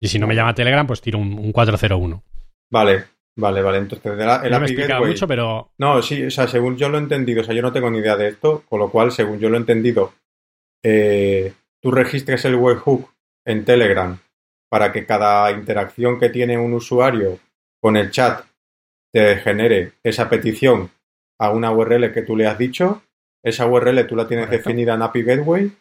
Y 0.00 0.08
si 0.08 0.18
no 0.18 0.26
me 0.26 0.34
llama 0.34 0.54
Telegram, 0.54 0.86
pues 0.86 1.00
tiro 1.00 1.18
un, 1.18 1.52
401. 1.52 2.22
Vale, 2.70 3.04
vale, 3.36 3.62
vale. 3.62 3.78
Entonces, 3.78 4.12
el 4.12 4.50
no 4.50 4.60
me 4.60 4.66
he 4.66 4.68
explicado 4.68 5.04
mucho, 5.04 5.26
pero. 5.26 5.72
No, 5.78 6.00
sí, 6.02 6.24
o 6.24 6.30
sea, 6.30 6.46
según 6.46 6.76
yo 6.76 6.88
lo 6.88 6.98
he 6.98 7.00
entendido, 7.00 7.40
o 7.40 7.44
sea, 7.44 7.54
yo 7.54 7.62
no 7.62 7.72
tengo 7.72 7.90
ni 7.90 7.98
idea 7.98 8.16
de 8.16 8.28
esto, 8.28 8.64
con 8.68 8.78
lo 8.78 8.90
cual, 8.90 9.10
según 9.10 9.40
yo 9.40 9.48
lo 9.48 9.56
he 9.56 9.60
entendido, 9.60 10.12
eh, 10.84 11.52
tú 11.82 11.90
registres 11.90 12.44
el 12.44 12.54
webhook 12.54 13.10
en 13.44 13.64
Telegram 13.64 14.18
para 14.70 14.92
que 14.92 15.04
cada 15.04 15.50
interacción 15.50 16.18
que 16.18 16.30
tiene 16.30 16.56
un 16.56 16.72
usuario 16.72 17.38
con 17.80 17.96
el 17.96 18.10
chat 18.10 18.46
te 19.12 19.36
genere 19.36 19.92
esa 20.02 20.30
petición 20.30 20.90
a 21.38 21.50
una 21.50 21.72
URL 21.72 22.12
que 22.12 22.22
tú 22.22 22.36
le 22.36 22.46
has 22.46 22.56
dicho 22.56 23.02
esa 23.42 23.66
URL 23.66 24.06
tú 24.06 24.14
la 24.16 24.26
tienes 24.26 24.48
definida 24.48 24.94
en 24.94 25.02
API 25.02 25.22
Gateway 25.22 25.72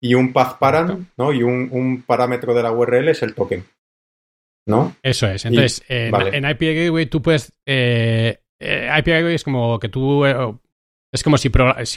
y 0.00 0.14
un 0.14 0.32
path 0.32 0.58
parent, 0.58 1.08
¿no? 1.16 1.32
Y 1.32 1.42
un, 1.42 2.02
parámetro 2.06 2.54
de 2.54 2.62
la 2.62 2.72
URL 2.72 3.08
es 3.08 3.22
el 3.22 3.34
token. 3.34 3.64
¿No? 4.66 4.96
Eso 5.02 5.26
es. 5.28 5.44
Entonces, 5.44 5.82
en 5.88 6.44
API 6.44 6.74
Gateway 6.74 7.06
tú 7.06 7.22
puedes. 7.22 7.52
Eh, 7.66 8.38
eh 8.60 8.88
API 8.90 9.12
Gateway 9.12 9.34
es 9.34 9.44
como 9.44 9.78
que 9.78 9.88
tú. 9.88 10.26
Eh, 10.26 10.54
es 11.12 11.22
como 11.22 11.38
si, 11.38 11.50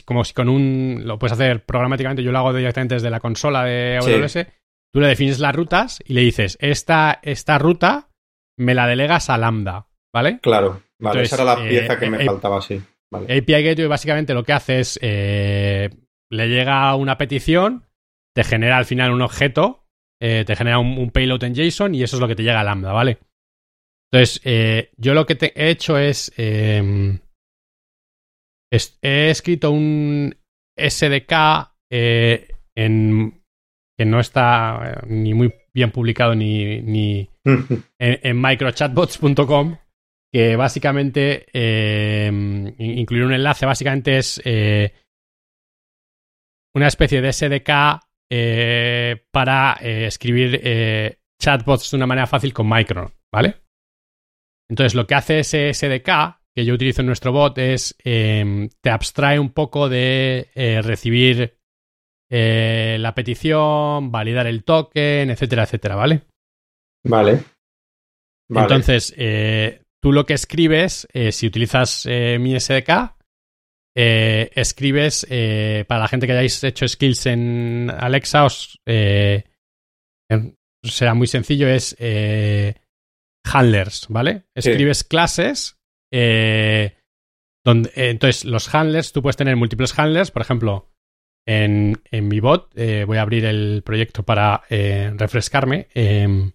como 0.06 0.24
si 0.24 0.34
con 0.34 0.50
un. 0.50 1.02
Lo 1.06 1.19
puedes 1.19 1.34
hacer 1.34 1.65
programáticamente. 1.65 2.24
Yo 2.24 2.32
lo 2.32 2.39
hago 2.39 2.54
directamente 2.54 2.95
desde 2.95 3.10
la 3.10 3.19
consola 3.19 3.63
de 3.63 3.97
AWS. 3.97 4.47
Tú 4.93 5.00
le 5.00 5.08
defines 5.08 5.39
las 5.39 5.56
rutas 5.56 6.02
y 6.06 6.13
le 6.13 6.21
dices: 6.21 6.58
esta, 6.62 7.19
esta 7.24 7.58
ruta 7.58 8.10
me 8.58 8.76
la 8.76 8.88
delegas 8.88 9.30
a 9.30 9.38
Lambda. 9.38 9.88
¿Vale? 10.13 10.39
Claro. 10.41 10.82
Vale, 11.00 11.24
esa 11.24 11.36
era 11.36 11.45
la 11.45 11.56
pieza 11.56 11.97
que 11.97 12.06
eh, 12.06 12.10
me 12.10 12.26
faltaba, 12.26 12.62
sí. 12.62 12.82
API 13.13 13.63
Gateway 13.63 13.88
básicamente 13.88 14.34
lo 14.34 14.43
que 14.43 14.54
hace 14.54 14.80
es, 14.80 15.00
eh, 15.02 15.89
le 16.30 16.47
llega 16.47 16.95
una 16.95 17.17
petición, 17.17 17.86
te 18.34 18.43
genera 18.43 18.78
al 18.78 18.86
final 18.86 19.12
un 19.12 19.21
objeto, 19.21 19.86
eh, 20.21 20.43
te 20.45 20.56
genera 20.56 20.80
un, 20.80 21.10
payload 21.12 21.43
en 21.43 21.56
JSON 21.56 21.95
y 21.95 22.04
eso 22.04 22.15
es 22.15 22.21
lo 22.21 22.28
que 22.28 22.36
te 22.36 22.43
llega 22.43 22.62
a 22.62 22.63
Lambda, 22.63 22.93
¿vale? 22.93 23.19
Entonces, 24.12 24.41
eh, 24.43 24.91
yo 24.97 25.13
lo 25.13 25.26
que 25.26 25.38
he 25.56 25.69
hecho 25.69 25.97
em, 25.97 27.19
es, 28.71 28.97
he 29.01 29.29
escrito 29.29 29.71
un 29.71 30.36
SDK 30.77 31.71
en, 31.91 33.43
que 33.97 34.05
no 34.05 34.19
está 34.19 35.03
ni 35.07 35.34
muy 35.34 35.53
bien 35.73 35.91
publicado 35.91 36.36
ni, 36.36 36.81
ni 36.81 37.29
en, 37.45 37.79
en 37.99 38.41
microchatbots.com 38.41 39.77
que 40.31 40.55
básicamente 40.55 41.45
eh, 41.51 42.31
incluir 42.77 43.25
un 43.25 43.34
enlace 43.34 43.65
básicamente 43.65 44.17
es 44.17 44.41
eh, 44.45 44.93
una 46.73 46.88
especie 46.88 47.21
de 47.21 47.34
SDK 47.34 47.99
eh, 48.31 49.25
para 49.31 49.73
escribir 49.81 51.17
chatbots 51.41 51.91
de 51.91 51.97
una 51.97 52.07
manera 52.07 52.27
fácil 52.27 52.53
con 52.53 52.69
Micron, 52.69 53.12
¿vale? 53.34 53.62
Entonces 54.69 54.95
lo 54.95 55.05
que 55.05 55.15
hace 55.15 55.39
ese 55.39 55.73
SDK 55.73 56.39
que 56.55 56.65
yo 56.65 56.73
utilizo 56.73 57.01
en 57.01 57.07
nuestro 57.07 57.31
bot 57.31 57.57
es 57.57 57.95
te 58.03 58.89
abstrae 58.89 59.39
un 59.39 59.51
poco 59.51 59.89
de 59.89 60.49
recibir 60.83 61.57
la 62.29 63.13
petición, 63.15 64.11
validar 64.11 64.47
el 64.47 64.63
token, 64.63 65.29
etcétera, 65.29 65.63
etcétera, 65.63 65.95
¿vale? 65.95 66.21
Vale. 67.05 67.43
vale. 68.49 68.63
Entonces, 68.63 69.13
tú 70.01 70.11
lo 70.11 70.25
que 70.25 70.33
escribes, 70.33 71.07
eh, 71.13 71.31
si 71.31 71.47
utilizas 71.47 72.05
eh, 72.07 72.37
mi 72.39 72.59
SDK, 72.59 73.15
eh, 73.95 74.49
escribes, 74.55 75.25
para 75.87 76.01
la 76.01 76.07
gente 76.07 76.25
que 76.25 76.33
hayáis 76.33 76.63
hecho 76.63 76.87
skills 76.87 77.25
en 77.27 77.91
Alexa, 77.95 78.45
os, 78.45 78.79
será 80.83 81.13
muy 81.13 81.27
sencillo, 81.27 81.67
es 81.67 81.95
handlers, 83.43 84.07
¿vale? 84.09 84.43
Escribes 84.55 85.03
clases, 85.03 85.77
donde, 86.12 87.91
entonces 87.95 88.45
los 88.45 88.74
handlers, 88.74 89.12
tú 89.12 89.21
puedes 89.21 89.38
tener 89.38 89.56
múltiples 89.56 89.97
handlers, 89.97 90.32
por 90.32 90.41
ejemplo, 90.41 90.89
en, 91.45 92.02
en 92.12 92.28
mi 92.28 92.39
bot, 92.39 92.74
voy 92.76 93.17
a 93.17 93.21
abrir 93.21 93.45
el 93.45 93.82
proyecto 93.86 94.24
para 94.24 94.63
refrescarme. 94.69 95.88
Em, 95.93 96.52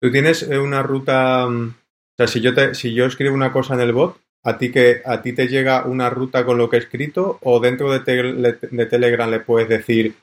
Tú 0.00 0.12
tienes 0.12 0.42
eh, 0.44 0.58
una 0.58 0.82
ruta, 0.82 1.46
mm, 1.48 1.68
o 1.68 2.14
sea, 2.16 2.26
si 2.26 2.40
yo, 2.40 2.54
te, 2.54 2.74
si 2.74 2.94
yo 2.94 3.06
escribo 3.06 3.34
una 3.34 3.52
cosa 3.52 3.74
en 3.74 3.80
el 3.80 3.92
bot, 3.92 4.20
¿a 4.44 4.56
ti, 4.56 4.70
que, 4.70 5.02
¿a 5.04 5.22
ti 5.22 5.32
te 5.32 5.48
llega 5.48 5.84
una 5.86 6.08
ruta 6.08 6.44
con 6.44 6.56
lo 6.56 6.70
que 6.70 6.76
he 6.76 6.80
escrito 6.80 7.38
o 7.42 7.58
dentro 7.58 7.92
de, 7.92 8.58
de 8.70 8.86
Telegram 8.86 9.30
le 9.30 9.40
puedes 9.40 9.68
decir 9.68 10.14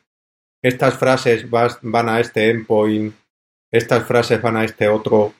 estas 0.64 0.98
frases 0.98 1.48
van 1.50 2.10
a 2.10 2.20
este 2.20 2.50
endpoint, 2.50 3.14
estas 3.72 4.06
frases 4.06 4.42
van 4.42 4.58
a 4.58 4.64
este 4.64 4.88
otro? 4.88 5.34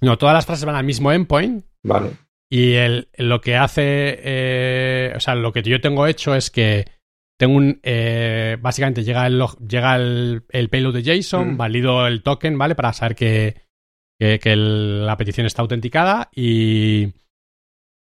No, 0.00 0.18
todas 0.18 0.34
las 0.34 0.46
frases 0.46 0.64
van 0.64 0.76
al 0.76 0.84
mismo 0.84 1.12
endpoint. 1.12 1.64
Vale. 1.82 2.10
Y 2.50 2.74
el, 2.74 3.08
lo 3.18 3.40
que 3.40 3.56
hace, 3.56 4.20
eh, 4.22 5.12
o 5.16 5.20
sea, 5.20 5.34
lo 5.34 5.52
que 5.52 5.62
yo 5.62 5.80
tengo 5.80 6.06
hecho 6.06 6.34
es 6.34 6.50
que 6.50 6.84
tengo 7.36 7.56
un. 7.56 7.80
Eh, 7.82 8.56
básicamente 8.60 9.02
llega 9.02 9.26
el, 9.26 9.42
llega 9.66 9.96
el, 9.96 10.68
payload 10.70 10.94
de 10.94 11.02
JSON, 11.02 11.54
mm. 11.54 11.56
valido 11.56 12.06
el 12.06 12.22
token, 12.22 12.56
¿vale? 12.56 12.74
Para 12.74 12.92
saber 12.92 13.16
que, 13.16 13.62
que, 14.18 14.56
la 14.56 15.16
petición 15.16 15.46
está 15.46 15.62
autenticada 15.62 16.30
y. 16.34 17.12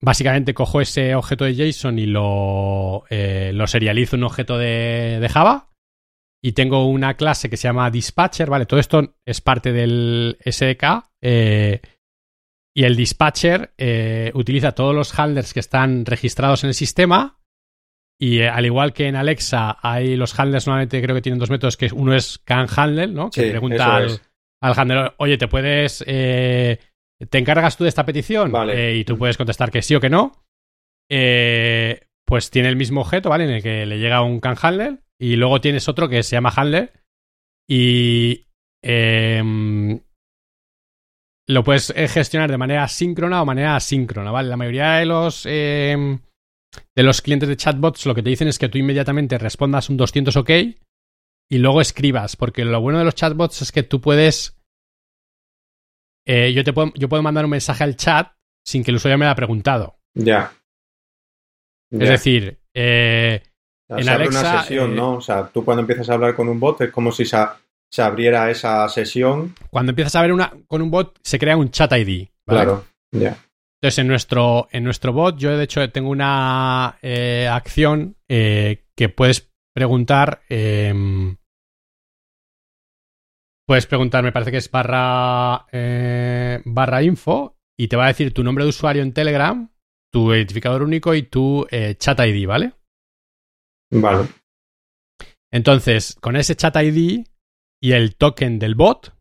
Básicamente 0.04 0.56
cojo 0.56 0.82
ese 0.82 1.14
objeto 1.14 1.46
de 1.46 1.54
JSON 1.54 2.00
y 2.00 2.08
lo, 2.08 3.04
eh, 3.12 3.52
lo 3.54 3.68
serializo 3.68 4.16
un 4.16 4.24
objeto 4.24 4.58
de, 4.58 5.20
de, 5.22 5.30
Java. 5.30 5.70
Y 6.44 6.54
tengo 6.54 6.88
una 6.88 7.14
clase 7.14 7.52
que 7.52 7.56
se 7.56 7.68
llama 7.68 7.92
dispatcher, 7.92 8.50
¿vale? 8.50 8.66
Todo 8.66 8.80
esto 8.80 9.16
es 9.26 9.42
parte 9.42 9.72
del 9.72 10.40
SDK. 10.44 11.11
Eh, 11.24 11.82
y 12.76 12.84
el 12.84 12.96
dispatcher 12.96 13.74
utiliza 14.34 14.72
todos 14.72 14.96
los 14.96 15.18
handlers 15.18 15.54
que 15.54 15.60
están 15.60 16.06
registrados 16.06 16.64
en 16.64 16.70
el 16.70 16.74
sistema 16.74 17.42
y 18.22 18.42
eh, 18.42 18.50
al 18.50 18.68
igual 18.68 18.94
que 18.94 19.08
en 19.08 19.16
Alexa 19.16 19.80
hay 19.82 20.16
los 20.16 20.40
handlers, 20.40 20.68
normalmente 20.68 21.02
creo 21.02 21.16
que 21.16 21.24
tienen 21.24 21.40
dos 21.40 21.50
métodos, 21.50 21.76
que 21.76 21.90
uno 21.92 22.14
es 22.14 22.38
can 22.38 22.68
handle, 22.74 23.08
¿no? 23.08 23.32
Que 23.32 23.50
pregunta 23.50 23.98
al, 23.98 24.20
handler, 24.62 25.14
oye, 25.18 25.40
¿te 25.40 25.48
puedes... 25.48 26.04
Eh, 26.06 26.78
¿Te 27.30 27.40
encargas 27.40 27.78
tú 27.78 27.84
de 27.84 27.90
esta 27.90 28.06
petición? 28.06 28.52
Vale. 28.52 28.92
Eh, 28.92 28.98
y 28.98 29.06
tú 29.06 29.18
puedes 29.18 29.38
contestar 29.38 29.72
que 29.72 29.82
sí 29.82 29.96
o 29.96 30.00
que 30.00 30.12
no. 30.12 30.46
pues 31.08 32.52
tiene 32.52 32.70
el 32.70 32.76
mismo 32.76 33.02
objeto, 33.02 33.30
¿vale? 33.30 33.46
En 33.46 33.50
el 33.50 33.64
que 33.64 33.88
le 33.88 33.98
llega 33.98 34.22
un 34.22 34.40
can 34.40 34.56
handler. 34.62 35.00
Y 35.20 35.36
luego 35.36 35.60
tienes 35.60 35.90
otro 35.90 36.08
que 36.08 36.22
se 36.22 36.36
llama 36.36 36.54
handler. 36.56 36.94
Y... 37.68 38.46
Lo 41.52 41.64
puedes 41.64 41.94
gestionar 41.94 42.50
de 42.50 42.58
manera 42.58 42.88
síncrona 42.88 43.42
o 43.42 43.46
manera 43.46 43.76
asíncrona, 43.76 44.32
¿vale? 44.32 44.50
La 44.50 44.58
mayoría 44.58 44.94
de 44.94 45.06
los 45.06 45.46
em, 45.46 46.20
de 46.96 47.04
los 47.04 47.22
clientes 47.22 47.50
de 47.50 47.58
chatbots 47.58 48.06
lo 48.06 48.16
que 48.16 48.24
te 48.24 48.30
dicen 48.30 48.48
es 48.48 48.58
que 48.58 48.70
tú 48.70 48.78
inmediatamente 48.78 49.38
respondas 49.38 49.90
un 49.90 49.98
200 49.98 50.36
OK 50.38 50.50
y 51.50 51.58
luego 51.58 51.82
escribas, 51.82 52.36
porque 52.36 52.64
lo 52.64 52.80
bueno 52.80 53.00
de 53.00 53.06
los 53.06 53.16
chatbots 53.16 53.62
es 53.62 53.72
que 53.72 53.84
tú 53.84 54.00
puedes... 54.00 54.58
Eh, 56.26 56.54
yo, 56.54 56.64
te 56.64 56.72
puedo, 56.72 56.94
yo 56.96 57.10
puedo 57.10 57.24
mandar 57.24 57.44
un 57.44 57.52
mensaje 57.52 57.84
al 57.84 57.98
chat 57.98 58.32
sin 58.66 58.84
que 58.84 58.92
el 58.92 58.98
usuario 58.98 59.18
me 59.18 59.26
haya 59.26 59.36
preguntado. 59.36 59.98
Ya. 60.14 60.54
Es 61.92 62.08
decir, 62.08 62.62
eh, 62.74 63.44
en 63.90 64.08
Alexa, 64.08 64.40
una 64.40 64.62
sesión, 64.62 64.92
eh, 64.92 64.96
¿no? 64.96 65.16
O 65.16 65.22
sea, 65.22 65.50
tú 65.50 65.66
cuando 65.66 65.82
empiezas 65.82 66.10
a 66.10 66.14
hablar 66.14 66.36
con 66.36 66.48
un 66.48 66.60
bot 66.60 66.80
es 66.82 66.92
como 66.92 67.12
si 67.12 67.26
se, 67.26 67.38
abriera 68.00 68.50
esa 68.50 68.88
sesión. 68.90 69.56
Cuando 69.70 69.92
empiezas 69.92 70.16
a 70.16 70.22
ver 70.22 70.32
una 70.32 70.54
con 70.68 70.82
un 70.82 70.90
bot 70.90 71.20
se 71.22 71.38
crea 71.38 71.58
un 71.58 71.72
chat 71.72 71.92
ID. 71.92 72.28
Claro, 72.46 72.86
ya. 73.12 73.38
Entonces, 73.82 73.98
en 73.98 74.08
nuestro, 74.08 74.68
en 74.72 74.84
nuestro 74.84 75.12
bot, 75.12 75.38
yo 75.38 75.58
de 75.58 75.64
hecho 75.64 75.90
tengo 75.90 76.12
una 76.12 77.00
eh, 77.02 77.50
acción 77.52 78.16
eh, 78.30 78.86
que 78.96 79.10
puedes 79.10 79.52
preguntar. 79.74 80.44
Em, 80.50 81.36
puedes 83.68 83.88
preguntar, 83.88 84.24
me 84.24 84.32
parece 84.32 84.52
que 84.52 84.58
es 84.58 84.70
barra, 84.70 85.66
eh, 85.72 86.62
barra 86.64 87.02
info, 87.02 87.58
y 87.76 87.88
te 87.88 87.96
va 87.96 88.06
a 88.06 88.10
decir 88.10 88.36
tu 88.36 88.44
nombre 88.44 88.66
de 88.66 88.70
usuario 88.70 89.02
en 89.02 89.14
Telegram, 89.14 89.68
tu 90.14 90.32
identificador 90.32 90.84
único 90.84 91.16
y 91.16 91.24
tu 91.24 91.66
chat 91.98 92.20
ID, 92.20 92.46
¿vale? 92.46 92.74
Vale. 93.92 94.28
Entonces, 95.52 96.16
con 96.22 96.36
ese 96.36 96.56
chat 96.56 96.76
ID 96.76 97.26
y 97.82 97.94
el 97.94 98.16
token 98.16 98.60
del 98.60 98.76
bot, 98.76 99.16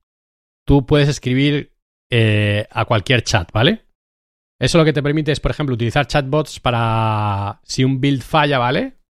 tú 0.66 0.86
puedes 0.86 1.08
escribir 1.08 1.72
a 2.12 2.84
cualquier 2.86 3.22
chat, 3.22 3.50
¿vale? 3.52 3.86
Eso 4.60 4.78
lo 4.78 4.84
que 4.84 4.92
te 4.92 5.02
permite 5.02 5.32
es, 5.32 5.40
por 5.40 5.52
ejemplo, 5.52 5.74
utilizar 5.74 6.06
chatbots 6.06 6.60
para 6.60 7.60
si 7.64 7.84
un 7.84 8.00
build 8.00 8.22
falla, 8.22 8.58
¿vale? 8.58 9.00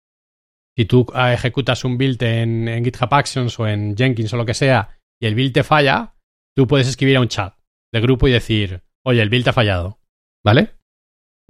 si 0.80 0.86
tú 0.86 1.06
ah, 1.12 1.34
ejecutas 1.34 1.84
un 1.84 1.98
build 1.98 2.22
en, 2.22 2.66
en, 2.66 2.82
GitHub 2.82 3.12
Actions 3.12 3.58
o 3.60 3.66
en 3.66 3.94
Jenkins 3.94 4.32
o 4.32 4.38
lo 4.38 4.46
que 4.46 4.54
sea 4.54 4.98
y 5.20 5.26
el 5.26 5.34
build 5.34 5.52
te 5.52 5.62
falla, 5.62 6.14
tú 6.56 6.66
puedes 6.66 6.88
escribir 6.88 7.18
a 7.18 7.20
un 7.20 7.28
chat 7.28 7.54
de 7.92 8.00
grupo 8.00 8.28
y 8.28 8.32
decir, 8.32 8.82
oye, 9.04 9.20
el 9.20 9.28
build 9.28 9.44
te 9.44 9.50
ha 9.50 9.52
fallado. 9.52 10.00
¿Vale? 10.42 10.76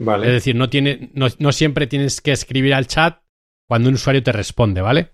Vale. 0.00 0.26
Es 0.26 0.32
decir, 0.32 0.56
no, 0.56 0.68
tiene, 0.68 1.10
no, 1.14 1.28
no 1.38 1.52
siempre 1.52 1.86
tienes 1.86 2.20
que 2.20 2.32
escribir 2.32 2.74
al 2.74 2.88
chat 2.88 3.22
cuando 3.68 3.88
un 3.88 3.94
usuario 3.94 4.22
te 4.22 4.32
responde, 4.32 4.80
¿vale? 4.80 5.12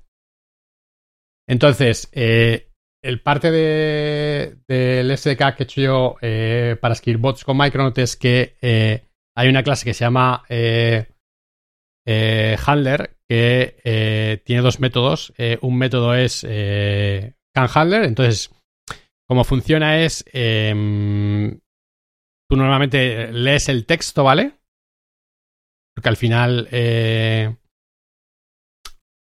Entonces, 1.46 2.08
eh, 2.12 2.65
el 3.06 3.20
parte 3.20 3.50
de, 3.52 4.56
del 4.66 5.16
SDK 5.16 5.54
que 5.54 5.62
he 5.62 5.64
hecho 5.64 5.80
yo 5.80 6.16
eh, 6.20 6.76
para 6.80 6.94
escribir 6.94 7.18
bots 7.18 7.44
con 7.44 7.56
Micronaut 7.56 7.96
es 7.98 8.16
que 8.16 8.56
eh, 8.60 9.04
hay 9.36 9.48
una 9.48 9.62
clase 9.62 9.84
que 9.84 9.94
se 9.94 10.04
llama 10.04 10.44
eh, 10.48 11.06
eh, 12.04 12.56
Handler 12.66 13.16
que 13.28 14.42
tiene 14.44 14.62
dos 14.62 14.80
métodos. 14.80 15.32
un 15.60 15.78
método 15.78 16.14
es 16.14 16.42
CanHandler, 17.52 18.04
entonces, 18.04 18.50
como 19.26 19.42
funciona 19.42 20.00
es, 20.04 20.24
em, 20.32 21.58
tú 22.48 22.56
normalmente 22.56 23.32
lees 23.32 23.68
el 23.68 23.84
texto, 23.84 24.22
¿vale? 24.22 24.52
Porque 25.92 26.08
al 26.08 26.16
final 26.16 26.68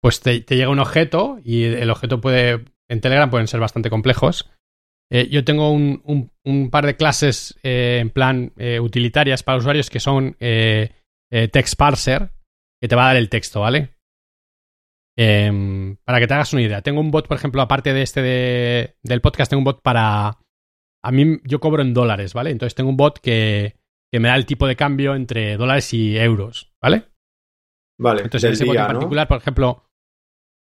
pues 0.00 0.20
te, 0.20 0.40
llega 0.40 0.70
un 0.70 0.78
objeto 0.78 1.38
y 1.44 1.64
el 1.64 1.90
objeto 1.90 2.22
puede, 2.22 2.64
en 2.90 3.00
Telegram 3.00 3.30
pueden 3.30 3.46
ser 3.46 3.60
bastante 3.60 3.88
complejos. 3.88 4.50
Eh, 5.12 5.28
yo 5.28 5.44
tengo 5.44 5.70
un, 5.70 6.02
un, 6.04 6.30
un, 6.44 6.70
par 6.70 6.86
de 6.86 6.96
clases 6.96 7.58
eh, 7.62 7.98
en 8.00 8.10
plan 8.10 8.52
eh, 8.56 8.80
utilitarias 8.80 9.42
para 9.42 9.58
usuarios 9.58 9.90
que 9.90 10.00
son 10.00 10.36
text 10.38 11.76
parser, 11.76 12.30
que 12.80 12.88
te 12.88 12.96
va 12.96 13.04
a 13.04 13.06
dar 13.08 13.16
el 13.16 13.28
texto, 13.28 13.60
¿vale? 13.60 13.90
Em, 15.16 15.96
para 16.04 16.18
que 16.18 16.26
te 16.26 16.34
hagas 16.34 16.52
una 16.52 16.62
idea. 16.62 16.82
Tengo 16.82 17.00
un 17.00 17.10
bot, 17.10 17.28
por 17.28 17.36
ejemplo, 17.36 17.62
aparte 17.62 17.92
de 17.92 18.02
este 18.02 18.22
de, 18.22 18.96
del 19.02 19.20
podcast, 19.20 19.50
tengo 19.50 19.60
un 19.60 19.64
bot 19.64 19.82
para... 19.82 20.38
A 21.02 21.12
mí 21.12 21.38
yo 21.44 21.60
cobro 21.60 21.82
en 21.82 21.94
dólares, 21.94 22.34
¿vale? 22.34 22.50
Entonces 22.50 22.74
tengo 22.74 22.90
un 22.90 22.96
bot 22.96 23.20
que, 23.20 23.76
que 24.12 24.20
me 24.20 24.28
da 24.28 24.36
el 24.36 24.46
tipo 24.46 24.66
de 24.66 24.76
cambio 24.76 25.14
entre 25.14 25.56
dólares 25.56 25.92
y 25.94 26.16
euros, 26.18 26.72
¿vale? 26.82 27.04
Vale. 27.98 28.22
Entonces, 28.22 28.52
ese 28.52 28.64
bot 28.64 28.76
en 28.76 28.86
particular, 28.86 29.26
¿no? 29.26 29.28
por 29.28 29.38
ejemplo, 29.38 29.89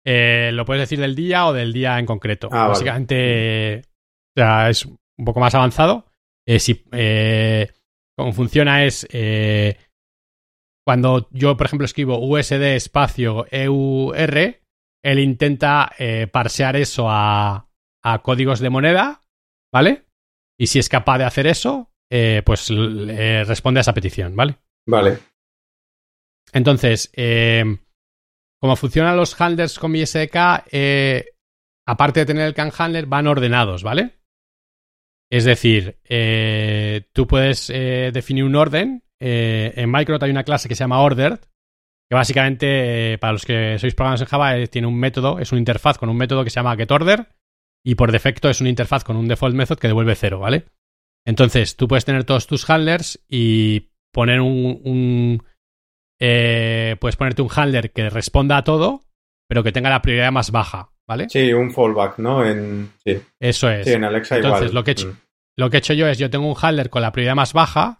eh, 0.06 0.52
lo 0.54 0.66
puedes 0.66 0.82
decir 0.82 1.00
del 1.00 1.16
día 1.16 1.48
o 1.48 1.54
del 1.54 1.74
día 1.74 2.00
en 2.00 2.06
concreto. 2.06 2.50
Ah, 2.52 2.68
Básicamente, 2.68 3.74
vale. 3.76 3.82
o 3.82 4.40
sea, 4.40 4.70
es 4.70 4.86
un 4.86 5.26
poco 5.26 5.40
más 5.40 5.56
avanzado. 5.56 6.06
Eh, 6.48 6.60
si, 6.60 6.86
eh, 6.92 7.72
cómo 8.18 8.34
funciona 8.34 8.86
es 8.86 9.08
eh, 9.12 9.78
cuando 10.86 11.30
yo, 11.32 11.56
por 11.56 11.68
ejemplo, 11.68 11.86
escribo 11.86 12.20
USD 12.20 12.76
espacio 12.76 13.46
EUR, 13.52 14.60
él 15.04 15.20
intenta 15.20 15.92
parsear 16.32 16.76
eso 16.76 17.08
a, 17.10 17.68
a, 18.04 18.22
códigos 18.22 18.60
de 18.60 18.70
moneda, 18.70 19.22
¿vale? 19.74 20.06
Y 20.60 20.68
si 20.68 20.80
es 20.80 20.90
capaz 20.90 21.20
de 21.20 21.24
hacer 21.24 21.48
eso, 21.48 21.92
pues 22.46 22.70
responde 22.70 23.80
a 23.80 23.82
esa 23.82 23.94
petición, 23.94 24.36
¿vale? 24.36 24.58
Vale. 24.88 25.20
Entonces, 26.54 27.12
eh, 27.16 27.64
como 28.62 28.76
funcionan 28.76 29.18
los 29.18 29.40
handlers 29.42 29.80
con 29.80 29.92
mi 29.92 30.06
SDK, 30.06 30.66
eh, 30.72 31.26
aparte 31.88 32.22
de 32.22 32.26
tener 32.28 32.46
el 32.46 32.54
can 32.54 32.72
handler, 32.78 33.08
van 33.08 33.26
ordenados, 33.26 33.82
¿vale? 33.82 34.20
Es 35.32 35.46
decir, 35.46 35.98
eh, 36.04 37.08
tú 37.12 37.26
puedes 37.26 37.72
eh, 37.72 38.12
definir 38.14 38.44
un 38.44 38.56
orden. 38.56 39.04
Eh, 39.20 39.74
en 39.76 39.92
Micronaut 39.92 40.22
hay 40.24 40.30
una 40.30 40.44
clase 40.44 40.70
que 40.70 40.76
se 40.76 40.84
llama 40.84 41.02
ordered, 41.02 41.40
que 42.10 42.16
básicamente, 42.16 43.18
para 43.18 43.34
los 43.34 43.46
que 43.46 43.80
sois 43.80 43.96
programadores 43.96 44.22
en 44.22 44.28
Java, 44.28 44.68
tiene 44.68 44.88
un 44.88 45.00
método, 45.00 45.40
es 45.40 45.52
una 45.52 45.60
interfaz 45.60 45.98
con 45.98 46.10
un 46.10 46.18
método 46.18 46.44
que 46.44 46.50
se 46.52 46.58
llama 46.60 46.76
getOrder, 46.76 47.30
y 47.84 47.96
por 47.96 48.12
defecto 48.12 48.50
es 48.50 48.62
una 48.62 48.70
interfaz 48.70 49.04
con 49.04 49.16
un 49.16 49.28
default 49.28 49.56
method 49.56 49.80
que 49.80 49.88
devuelve 49.88 50.16
cero, 50.16 50.40
¿vale? 50.40 50.66
Entonces, 51.26 51.78
tú 51.78 51.88
puedes 51.88 52.06
tener 52.06 52.26
todos 52.26 52.46
tus 52.46 52.70
handlers 52.70 53.24
y 53.28 53.92
poner 54.12 54.42
un 54.42 55.44
eh, 56.24 56.98
puedes 57.00 57.16
ponerte 57.16 57.42
un 57.42 57.50
handler 57.54 57.92
que 57.92 58.08
responda 58.12 58.58
a 58.58 58.64
todo, 58.64 59.02
pero 59.50 59.64
que 59.64 59.72
tenga 59.72 59.90
la 59.90 60.04
prioridad 60.04 60.32
más 60.32 60.52
baja, 60.52 60.92
¿vale? 61.08 61.28
Sí, 61.30 61.52
un 61.52 61.72
fallback, 61.72 62.20
¿no? 62.20 62.46
En, 62.46 62.94
sí. 63.04 63.20
Eso 63.40 63.72
es. 63.72 63.88
Sí, 63.88 63.94
en 63.94 64.04
Alexa 64.04 64.36
Entonces, 64.36 64.70
igual. 64.70 64.76
Lo 64.76 64.84
que, 64.84 64.92
he 64.92 64.94
hecho, 64.94 65.08
mm. 65.08 65.18
lo 65.58 65.70
que 65.72 65.78
he 65.78 65.80
hecho 65.80 65.94
yo 65.94 66.08
es, 66.08 66.20
yo 66.20 66.30
tengo 66.30 66.48
un 66.48 66.56
handler 66.62 66.92
con 66.92 67.02
la 67.02 67.12
prioridad 67.12 67.34
más 67.34 67.54
baja, 67.54 67.98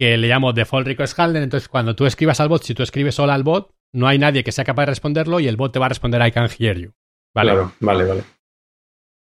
que 0.00 0.16
le 0.16 0.28
llamo 0.28 0.54
default 0.54 0.86
request 0.86 1.18
handler, 1.18 1.42
entonces 1.42 1.68
cuando 1.68 1.94
tú 1.94 2.06
escribas 2.06 2.40
al 2.40 2.48
bot, 2.48 2.62
si 2.62 2.74
tú 2.74 2.82
escribes 2.82 3.14
solo 3.14 3.32
al 3.32 3.42
bot, 3.42 3.74
no 3.92 4.08
hay 4.08 4.18
nadie 4.18 4.42
que 4.42 4.52
sea 4.52 4.64
capaz 4.64 4.82
de 4.84 4.92
responderlo 4.92 5.38
y 5.38 5.46
el 5.46 5.56
bot 5.56 5.74
te 5.74 5.78
va 5.78 5.86
a 5.86 5.90
responder 5.90 6.26
I 6.26 6.32
can 6.32 6.48
hear 6.58 6.78
you. 6.78 6.92
¿Vale? 7.34 7.52
Claro, 7.52 7.72
vale, 7.80 8.04
vale. 8.04 8.24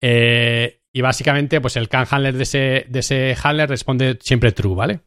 Eh, 0.02 0.82
y 0.92 1.02
básicamente, 1.02 1.62
pues 1.62 1.78
el 1.78 1.88
can 1.88 2.06
handler 2.10 2.36
de 2.36 2.44
ese, 2.44 2.86
de 2.90 3.00
ese 3.00 3.36
handler 3.42 3.70
responde 3.70 4.18
siempre 4.22 4.52
true, 4.52 4.76
¿vale? 4.76 5.00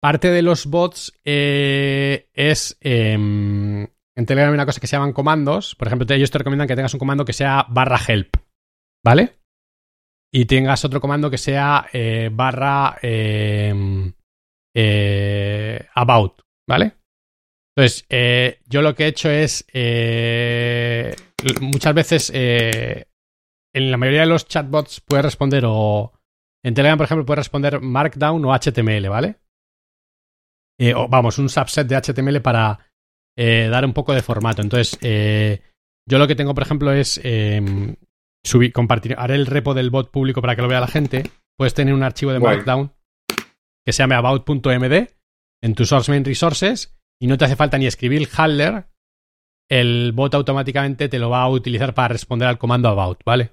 Parte 0.00 0.30
de 0.30 0.42
los 0.42 0.66
bots 0.66 1.12
eh, 1.24 2.28
es. 2.32 2.78
Eh, 2.80 3.12
en 4.18 4.26
Telegram 4.26 4.50
hay 4.50 4.54
una 4.54 4.66
cosa 4.66 4.80
que 4.80 4.86
se 4.88 4.96
llaman 4.96 5.12
comandos. 5.12 5.74
Por 5.76 5.86
ejemplo, 5.86 6.06
ellos 6.14 6.30
te 6.30 6.38
recomiendan 6.38 6.66
que 6.66 6.74
tengas 6.76 6.92
un 6.92 6.98
comando 6.98 7.24
que 7.24 7.32
sea 7.32 7.66
barra 7.68 8.00
help. 8.06 8.36
¿Vale? 9.04 9.38
Y 10.32 10.46
tengas 10.46 10.84
otro 10.84 11.00
comando 11.00 11.30
que 11.30 11.38
sea 11.38 11.86
eh, 11.92 12.28
barra 12.32 12.98
eh, 13.00 13.72
about. 15.94 16.42
¿Vale? 16.68 16.96
Entonces, 17.76 18.06
eh, 18.08 18.60
yo 18.66 18.82
lo 18.82 18.94
que 18.94 19.04
he 19.04 19.08
hecho 19.08 19.30
es. 19.30 19.64
muchas 21.60 21.94
veces. 21.94 22.30
en 22.34 23.90
la 23.90 23.96
mayoría 23.96 24.22
de 24.22 24.26
los 24.26 24.46
chatbots 24.46 25.00
puedes 25.00 25.24
responder 25.24 25.64
o. 25.66 26.12
En 26.64 26.74
Telegram, 26.74 26.98
por 26.98 27.04
ejemplo, 27.04 27.24
puedes 27.24 27.38
responder 27.38 27.80
Markdown 27.80 28.44
o 28.44 28.52
HTML, 28.52 29.08
¿vale? 29.08 29.36
Eh, 30.80 30.94
o, 30.94 31.08
vamos, 31.08 31.38
un 31.38 31.48
subset 31.48 31.86
de 31.86 31.96
HTML 31.96 32.40
para 32.40 32.78
eh, 33.36 33.68
dar 33.70 33.84
un 33.84 33.92
poco 33.92 34.12
de 34.12 34.22
formato. 34.22 34.62
Entonces, 34.62 34.98
eh, 35.02 35.60
yo 36.06 36.18
lo 36.18 36.28
que 36.28 36.36
tengo, 36.36 36.54
por 36.54 36.62
ejemplo, 36.62 36.92
es 36.92 37.20
subir, 38.44 38.72
compartir, 38.72 39.14
haré 39.18 39.34
el 39.34 39.46
repo 39.46 39.74
del 39.74 39.90
bot 39.90 40.10
público 40.10 40.40
para 40.40 40.56
que 40.56 40.62
lo 40.62 40.68
vea 40.68 40.80
la 40.80 40.86
gente. 40.86 41.30
Puedes 41.56 41.74
tener 41.74 41.92
un 41.92 42.02
archivo 42.02 42.32
de 42.32 42.38
Markdown 42.38 42.92
que 43.84 43.92
se 43.92 44.02
llame 44.02 44.14
about.md 44.14 45.08
en 45.62 45.74
tu 45.74 45.84
source 45.84 46.10
main 46.10 46.24
resources 46.24 46.96
y 47.20 47.26
no 47.26 47.36
te 47.36 47.44
hace 47.46 47.56
falta 47.56 47.78
ni 47.78 47.86
escribir 47.86 48.22
el 48.22 48.28
handler. 48.34 48.86
El 49.68 50.12
bot 50.12 50.34
automáticamente 50.34 51.08
te 51.08 51.18
lo 51.18 51.30
va 51.30 51.42
a 51.42 51.48
utilizar 51.48 51.92
para 51.94 52.08
responder 52.08 52.48
al 52.48 52.58
comando 52.58 52.88
about, 52.88 53.22
¿vale? 53.24 53.52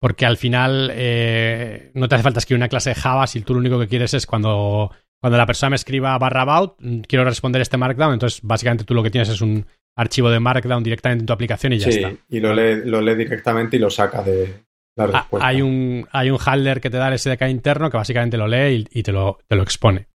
Porque 0.00 0.26
al 0.26 0.36
final 0.36 0.90
eh, 0.92 1.92
no 1.94 2.08
te 2.08 2.14
hace 2.14 2.24
falta 2.24 2.40
escribir 2.40 2.58
una 2.58 2.68
clase 2.68 2.90
de 2.90 2.96
Java 2.96 3.26
si 3.26 3.40
tú 3.42 3.54
lo 3.54 3.60
único 3.60 3.78
que 3.78 3.88
quieres 3.88 4.12
es 4.14 4.26
cuando 4.26 4.90
cuando 5.20 5.36
la 5.36 5.46
persona 5.46 5.70
me 5.70 5.76
escriba 5.76 6.16
barra 6.18 6.42
about, 6.42 6.78
quiero 7.06 7.24
responder 7.24 7.60
este 7.60 7.76
markdown, 7.76 8.14
entonces 8.14 8.40
básicamente 8.42 8.84
tú 8.84 8.94
lo 8.94 9.02
que 9.02 9.10
tienes 9.10 9.28
es 9.28 9.40
un 9.40 9.66
archivo 9.96 10.30
de 10.30 10.40
markdown 10.40 10.82
directamente 10.82 11.22
en 11.22 11.26
tu 11.26 11.32
aplicación 11.32 11.74
y 11.74 11.78
ya 11.78 11.92
sí, 11.92 11.98
está. 11.98 12.12
y 12.28 12.40
lo 12.40 12.54
lee, 12.54 12.82
lo 12.84 13.02
lee 13.02 13.14
directamente 13.14 13.76
y 13.76 13.80
lo 13.80 13.90
saca 13.90 14.22
de 14.22 14.64
la 14.96 15.06
respuesta. 15.06 15.46
Hay 15.46 15.60
un, 15.60 16.06
hay 16.10 16.30
un 16.30 16.38
handler 16.44 16.80
que 16.80 16.90
te 16.90 16.96
da 16.96 17.08
el 17.08 17.18
SDK 17.18 17.42
interno 17.50 17.90
que 17.90 17.98
básicamente 17.98 18.38
lo 18.38 18.48
lee 18.48 18.86
y, 18.92 19.00
y 19.00 19.02
te, 19.02 19.12
lo, 19.12 19.38
te, 19.46 19.56
lo, 19.56 19.62
expone. 19.62 20.08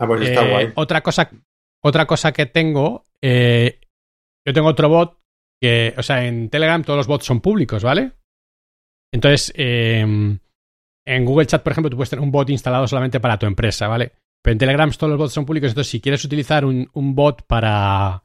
Ah, 0.00 0.06
pues 0.06 0.22
está 0.22 0.46
eh, 0.46 0.50
guay. 0.50 0.72
Otra 0.76 1.02
cosa, 1.02 1.30
otra 1.82 2.06
cosa 2.06 2.32
que 2.32 2.46
tengo, 2.46 3.04
eh, 3.20 3.80
yo 4.46 4.54
tengo 4.54 4.68
otro 4.68 4.88
bot 4.88 5.18
que, 5.60 5.92
o 5.96 6.02
sea, 6.02 6.24
en 6.24 6.48
Telegram 6.48 6.82
todos 6.82 6.96
los 6.96 7.06
bots 7.06 7.26
son 7.26 7.40
públicos, 7.40 7.82
¿vale? 7.82 8.12
Entonces, 9.12 9.52
eh, 9.56 10.00
en 10.00 11.24
Google 11.24 11.46
Chat, 11.46 11.62
por 11.62 11.72
ejemplo, 11.72 11.90
tú 11.90 11.96
puedes 11.96 12.10
tener 12.10 12.22
un 12.22 12.30
bot 12.30 12.48
instalado 12.48 12.86
solamente 12.86 13.20
para 13.20 13.38
tu 13.38 13.46
empresa, 13.46 13.88
¿vale? 13.88 14.12
Pero 14.42 14.52
en 14.52 14.58
Telegram 14.58 14.90
todos 14.90 15.10
los 15.10 15.18
bots 15.18 15.32
son 15.32 15.46
públicos, 15.46 15.70
entonces 15.70 15.90
si 15.90 16.00
quieres 16.00 16.24
utilizar 16.24 16.64
un, 16.64 16.88
un 16.92 17.14
bot 17.14 17.46
para, 17.46 18.24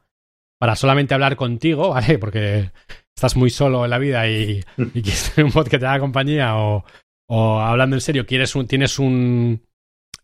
para 0.58 0.76
solamente 0.76 1.14
hablar 1.14 1.36
contigo, 1.36 1.90
¿vale? 1.94 2.18
Porque 2.18 2.70
estás 3.14 3.36
muy 3.36 3.50
solo 3.50 3.84
en 3.84 3.90
la 3.90 3.98
vida 3.98 4.28
y, 4.28 4.62
y 4.76 5.02
quieres 5.02 5.32
tener 5.34 5.46
un 5.46 5.52
bot 5.52 5.68
que 5.68 5.78
te 5.78 5.86
haga 5.86 6.00
compañía 6.00 6.56
o, 6.56 6.84
o 7.28 7.60
hablando 7.60 7.96
en 7.96 8.00
serio, 8.00 8.26
quieres 8.26 8.54
un, 8.54 8.66
tienes 8.66 8.98
un... 8.98 9.66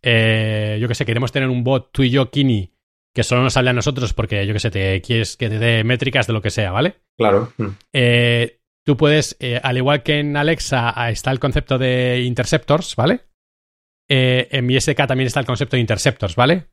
Eh, 0.02 0.78
yo 0.80 0.88
que 0.88 0.94
sé, 0.94 1.04
queremos 1.04 1.32
tener 1.32 1.48
un 1.48 1.62
bot 1.62 1.90
tú 1.92 2.02
y 2.02 2.10
yo, 2.10 2.30
Kini, 2.30 2.72
que 3.14 3.22
solo 3.22 3.42
nos 3.42 3.56
hable 3.56 3.70
a 3.70 3.74
nosotros 3.74 4.14
porque, 4.14 4.46
yo 4.46 4.52
que 4.52 4.60
sé, 4.60 4.70
te 4.70 5.00
quieres 5.02 5.36
que 5.36 5.48
te 5.48 5.58
dé 5.58 5.84
métricas 5.84 6.26
de 6.26 6.32
lo 6.32 6.40
que 6.40 6.50
sea, 6.50 6.70
¿vale? 6.72 7.02
Claro. 7.18 7.52
Eh, 7.92 8.60
tú 8.86 8.96
puedes, 8.96 9.36
eh, 9.40 9.60
al 9.62 9.76
igual 9.76 10.02
que 10.02 10.20
en 10.20 10.36
Alexa 10.36 10.94
está 11.10 11.30
el 11.30 11.40
concepto 11.40 11.78
de 11.78 12.22
interceptors, 12.24 12.96
¿vale? 12.96 13.29
Eh, 14.12 14.48
en 14.50 14.66
mi 14.66 14.78
SDK 14.78 15.06
también 15.06 15.28
está 15.28 15.38
el 15.38 15.46
concepto 15.46 15.76
de 15.76 15.82
interceptors, 15.82 16.34
¿vale? 16.34 16.66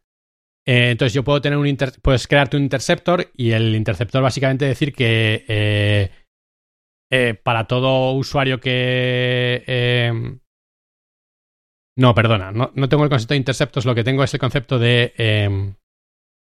Eh, 0.66 0.90
entonces 0.90 1.14
yo 1.14 1.24
puedo 1.24 1.40
tener 1.40 1.60
un 1.60 1.68
inter 1.68 1.94
puedes 2.02 2.28
crearte 2.28 2.58
un 2.58 2.64
interceptor 2.64 3.30
y 3.36 3.52
el 3.52 3.76
interceptor 3.76 4.24
básicamente 4.24 4.66
decir 4.66 4.92
que 4.92 5.46
eh, 7.10 7.34
para 7.44 7.68
todo 7.68 8.14
usuario 8.14 8.60
que 8.60 10.02
no, 11.96 12.14
perdona, 12.16 12.52
no, 12.52 12.72
no, 12.76 12.90
tengo 12.90 13.04
el 13.04 13.10
concepto 13.10 13.36
de 13.36 13.40
interceptos, 13.40 13.86
lo 13.86 13.96
que 13.96 14.04
tengo 14.04 14.24
es 14.24 14.34
el 14.34 14.40
concepto 14.40 14.80
de 14.80 15.14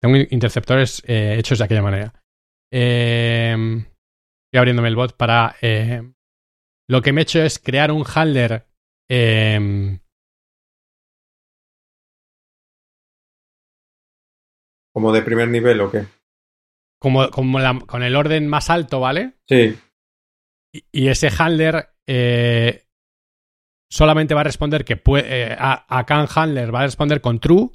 Tengo 0.01 0.17
interceptores 0.31 1.03
hechos 1.07 1.59
de 1.59 1.65
aquella 1.65 1.83
manera. 1.83 2.23
Estoy 2.71 3.87
abriéndome 4.53 4.89
el 4.89 4.97
bot 4.97 5.17
para... 5.17 5.57
Lo 6.89 7.03
que 7.03 7.13
me 7.13 7.23
he 7.23 7.25
hecho 7.25 7.43
es 7.43 7.59
crear 7.59 7.91
un 7.91 8.05
handler 8.07 8.67
¿Como 14.95 15.13
de 15.13 15.23
primer 15.23 15.49
nivel 15.49 15.81
o 15.81 15.91
qué? 15.91 16.07
como, 17.01 17.29
como 17.31 17.59
la- 17.59 17.81
con 17.87 18.03
el 18.03 18.17
orden 18.17 18.47
más 18.49 18.71
alto, 18.71 19.01
¿vale? 19.01 19.35
Sí, 19.47 19.77
Y, 20.73 20.85
y 20.93 21.09
ese 21.09 21.29
handler 21.37 21.91
eh, 22.07 22.87
solamente 23.91 24.35
va 24.35 24.41
a 24.41 24.45
responder 24.45 24.85
que 24.85 24.97
puede. 24.97 25.53
eh, 25.53 25.57
a, 25.59 25.85
a 25.99 26.07
can 26.07 26.27
handler 26.35 26.75
va 26.75 26.81
a 26.81 26.85
responder 26.85 27.21
con 27.21 27.41
true 27.41 27.71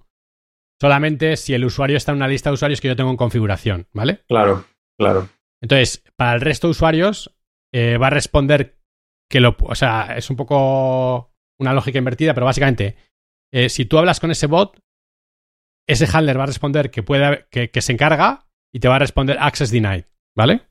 solamente 0.81 1.35
si 1.37 1.53
el 1.53 1.65
usuario 1.65 1.97
está 1.97 2.11
en 2.11 2.17
una 2.17 2.27
lista 2.27 2.49
de 2.49 2.53
usuarios 2.55 2.79
que 2.81 2.87
yo 2.87 2.95
tengo 2.95 3.11
en 3.11 3.17
configuración, 3.17 3.87
¿vale? 3.93 4.23
claro, 4.27 4.65
claro. 4.97 5.29
Entonces, 5.61 6.03
para 6.15 6.33
el 6.35 6.41
resto 6.41 6.67
de 6.67 6.71
usuarios, 6.71 7.35
eh, 7.73 7.97
va 7.97 8.07
a 8.07 8.11
responder 8.11 8.79
que 9.29 9.41
lo. 9.41 9.57
O 9.59 9.75
sea, 9.75 10.15
es 10.17 10.29
un 10.29 10.37
poco 10.37 11.33
una 11.59 11.73
lógica 11.73 11.97
invertida, 11.99 12.33
pero 12.33 12.45
básicamente, 12.45 12.95
eh, 13.53 13.67
si 13.67 13.83
tú 13.85 13.97
hablas 13.97 14.21
con 14.21 14.31
ese 14.31 14.47
bot, 14.47 14.79
ese 15.89 16.07
handler 16.11 16.37
va 16.37 16.43
a 16.43 16.47
responder 16.47 16.91
que 16.91 17.01
puede 17.03 17.47
que 17.49 17.81
se 17.81 17.91
encarga 17.91 18.45
y 18.71 18.79
te 18.79 18.87
va 18.87 18.97
a 18.97 18.99
responder 18.99 19.37
access 19.39 19.71
denied, 19.71 20.05
¿vale? 20.37 20.61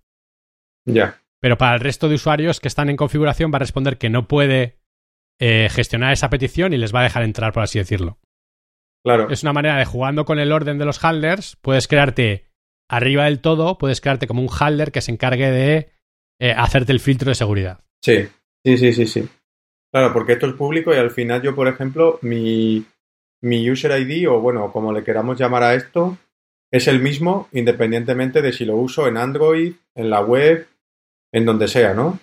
Ya, 0.87 1.21
Pero 1.41 1.59
para 1.59 1.75
el 1.75 1.81
resto 1.81 2.09
de 2.09 2.15
usuarios 2.15 2.61
que 2.61 2.69
están 2.69 2.89
en 2.89 2.97
configuración 2.97 3.53
va 3.53 3.57
a 3.57 3.59
responder 3.59 3.99
que 3.99 4.09
no 4.09 4.29
puede 4.29 4.79
eh, 5.41 5.69
gestionar 5.71 6.13
esa 6.13 6.31
petición 6.31 6.73
y 6.73 6.79
les 6.79 6.95
va 6.95 7.01
a 7.01 7.03
dejar 7.03 7.25
entrar, 7.25 7.53
por 7.53 7.65
así 7.65 7.79
decirlo. 7.79 8.19
claro. 9.05 9.29
Es 9.29 9.43
una 9.43 9.53
manera 9.53 9.77
de 9.77 9.85
jugando 9.85 10.25
con 10.25 10.39
el 10.39 10.53
orden 10.53 10.79
de 10.79 10.85
los 10.85 11.05
handlers, 11.05 11.57
puedes 11.57 11.89
crearte 11.89 12.47
arriba 12.89 13.25
del 13.25 13.41
todo, 13.41 13.77
puedes 13.77 14.01
crearte 14.01 14.27
como 14.27 14.41
un 14.41 14.49
handler 14.49 14.93
que 14.93 15.01
se 15.01 15.11
encargue 15.11 15.51
de 15.51 15.91
eh, 16.41 16.53
hacerte 16.57 16.93
el 16.93 17.01
filtro 17.01 17.29
de 17.29 17.35
seguridad. 17.35 17.85
Sí, 18.03 18.29
sí, 18.65 18.79
sí, 18.79 18.93
sí, 18.93 19.07
sí. 19.07 19.29
Claro, 19.93 20.13
porque 20.13 20.35
esto 20.35 20.47
es 20.47 20.55
público 20.55 20.95
y 20.95 20.97
al 20.97 21.11
final 21.11 21.43
yo, 21.43 21.55
por 21.55 21.67
ejemplo, 21.67 22.19
mi, 22.23 22.85
mi 23.43 23.69
user 23.71 24.01
ID 24.01 24.29
o 24.29 24.41
bueno, 24.41 24.73
como 24.73 24.93
le 24.93 25.05
queramos 25.05 25.39
llamar 25.39 25.63
a 25.63 25.75
esto, 25.75 26.17
es 26.73 26.89
el 26.89 27.01
mismo 27.01 27.49
independientemente 27.53 28.43
de 28.43 28.53
si 28.53 28.65
lo 28.65 28.77
uso 28.77 29.07
en 29.07 29.17
Android, 29.17 29.75
en 29.95 30.11
la 30.11 30.21
web, 30.21 30.67
en 31.33 31.45
donde 31.47 31.69
sea, 31.69 31.95
¿no? 31.95 32.19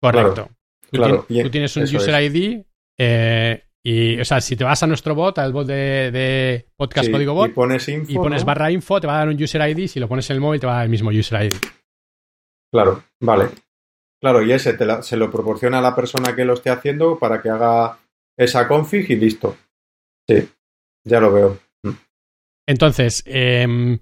Correcto. 0.00 0.50
Tú, 0.90 0.98
claro, 0.98 1.26
tú 1.28 1.50
tienes 1.50 1.76
un 1.76 1.82
user 1.84 2.14
es. 2.22 2.32
ID 2.34 2.62
eh, 2.98 3.62
y, 3.82 4.20
o 4.20 4.24
sea, 4.24 4.40
si 4.40 4.56
te 4.56 4.64
vas 4.64 4.82
a 4.82 4.86
nuestro 4.86 5.14
bot, 5.14 5.38
al 5.38 5.52
bot 5.52 5.66
de, 5.66 6.10
de 6.10 6.66
podcast 6.76 7.06
Sí, 7.06 7.12
código 7.12 7.34
bot, 7.34 7.50
y 7.50 7.52
pones 7.52 7.88
info, 7.88 8.10
y 8.12 8.14
pones 8.16 8.42
¿no? 8.42 8.46
barra 8.46 8.70
info, 8.70 9.00
te 9.00 9.06
va 9.06 9.14
a 9.14 9.18
dar 9.18 9.28
un 9.28 9.40
user 9.42 9.68
ID. 9.68 9.86
Si 9.88 10.00
lo 10.00 10.08
pones 10.08 10.28
en 10.30 10.34
el 10.34 10.40
móvil, 10.40 10.60
te 10.60 10.66
va 10.66 10.72
a 10.74 10.76
dar 10.76 10.84
el 10.84 10.90
mismo 10.90 11.10
user 11.10 11.44
ID. 11.46 11.54
Claro, 12.72 13.02
vale. 13.20 13.48
Claro, 14.20 14.42
y 14.42 14.52
ese 14.52 14.72
te 14.74 14.86
la- 14.86 15.02
se 15.02 15.16
lo 15.16 15.30
proporciona 15.30 15.78
a 15.78 15.82
la 15.82 15.94
persona 15.94 16.34
que 16.34 16.44
lo 16.44 16.54
esté 16.54 16.70
haciendo 16.70 17.18
para 17.18 17.40
que 17.42 17.48
haga 17.50 17.98
esa 18.36 18.66
config 18.66 19.08
y 19.10 19.16
listo. 19.16 19.56
Sí, 20.28 20.48
ya 21.04 21.20
lo 21.20 21.32
veo. 21.32 21.58
Entonces, 22.68 23.22
em, 23.26 23.98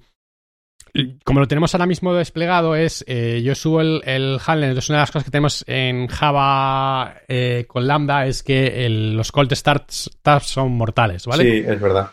como 1.24 1.40
lo 1.40 1.48
tenemos 1.48 1.74
ahora 1.74 1.86
mismo 1.86 2.14
desplegado, 2.14 2.76
es 2.76 3.04
eh, 3.08 3.42
yo 3.44 3.54
subo 3.54 3.80
el, 3.80 4.00
el 4.06 4.38
handler. 4.46 4.70
Entonces, 4.70 4.90
una 4.90 4.98
de 4.98 5.02
las 5.02 5.10
cosas 5.10 5.24
que 5.24 5.30
tenemos 5.30 5.64
en 5.66 6.06
Java 6.06 7.16
eh, 7.28 7.64
con 7.68 7.86
Lambda 7.86 8.26
es 8.26 8.42
que 8.42 8.86
el- 8.86 9.16
los 9.16 9.32
cold 9.32 9.52
starts 9.54 10.10
tabs 10.22 10.46
son 10.46 10.72
mortales, 10.72 11.26
¿vale? 11.26 11.44
Sí, 11.44 11.64
es 11.66 11.80
verdad. 11.80 12.10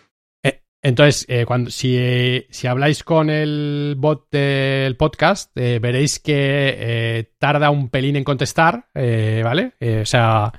Entonces, 0.83 1.27
eh, 1.29 1.45
cuando, 1.45 1.69
si, 1.69 2.43
si 2.49 2.65
habláis 2.65 3.03
con 3.03 3.29
el 3.29 3.93
bot 3.99 4.31
del 4.31 4.97
podcast, 4.97 5.55
eh, 5.55 5.77
veréis 5.77 6.17
que 6.19 6.33
eh, 6.35 7.33
tarda 7.37 7.69
un 7.69 7.89
pelín 7.89 8.15
en 8.15 8.23
contestar, 8.23 8.87
eh, 8.95 9.41
¿vale? 9.43 9.73
Eh, 9.79 9.99
o 10.01 10.05
sea, 10.07 10.51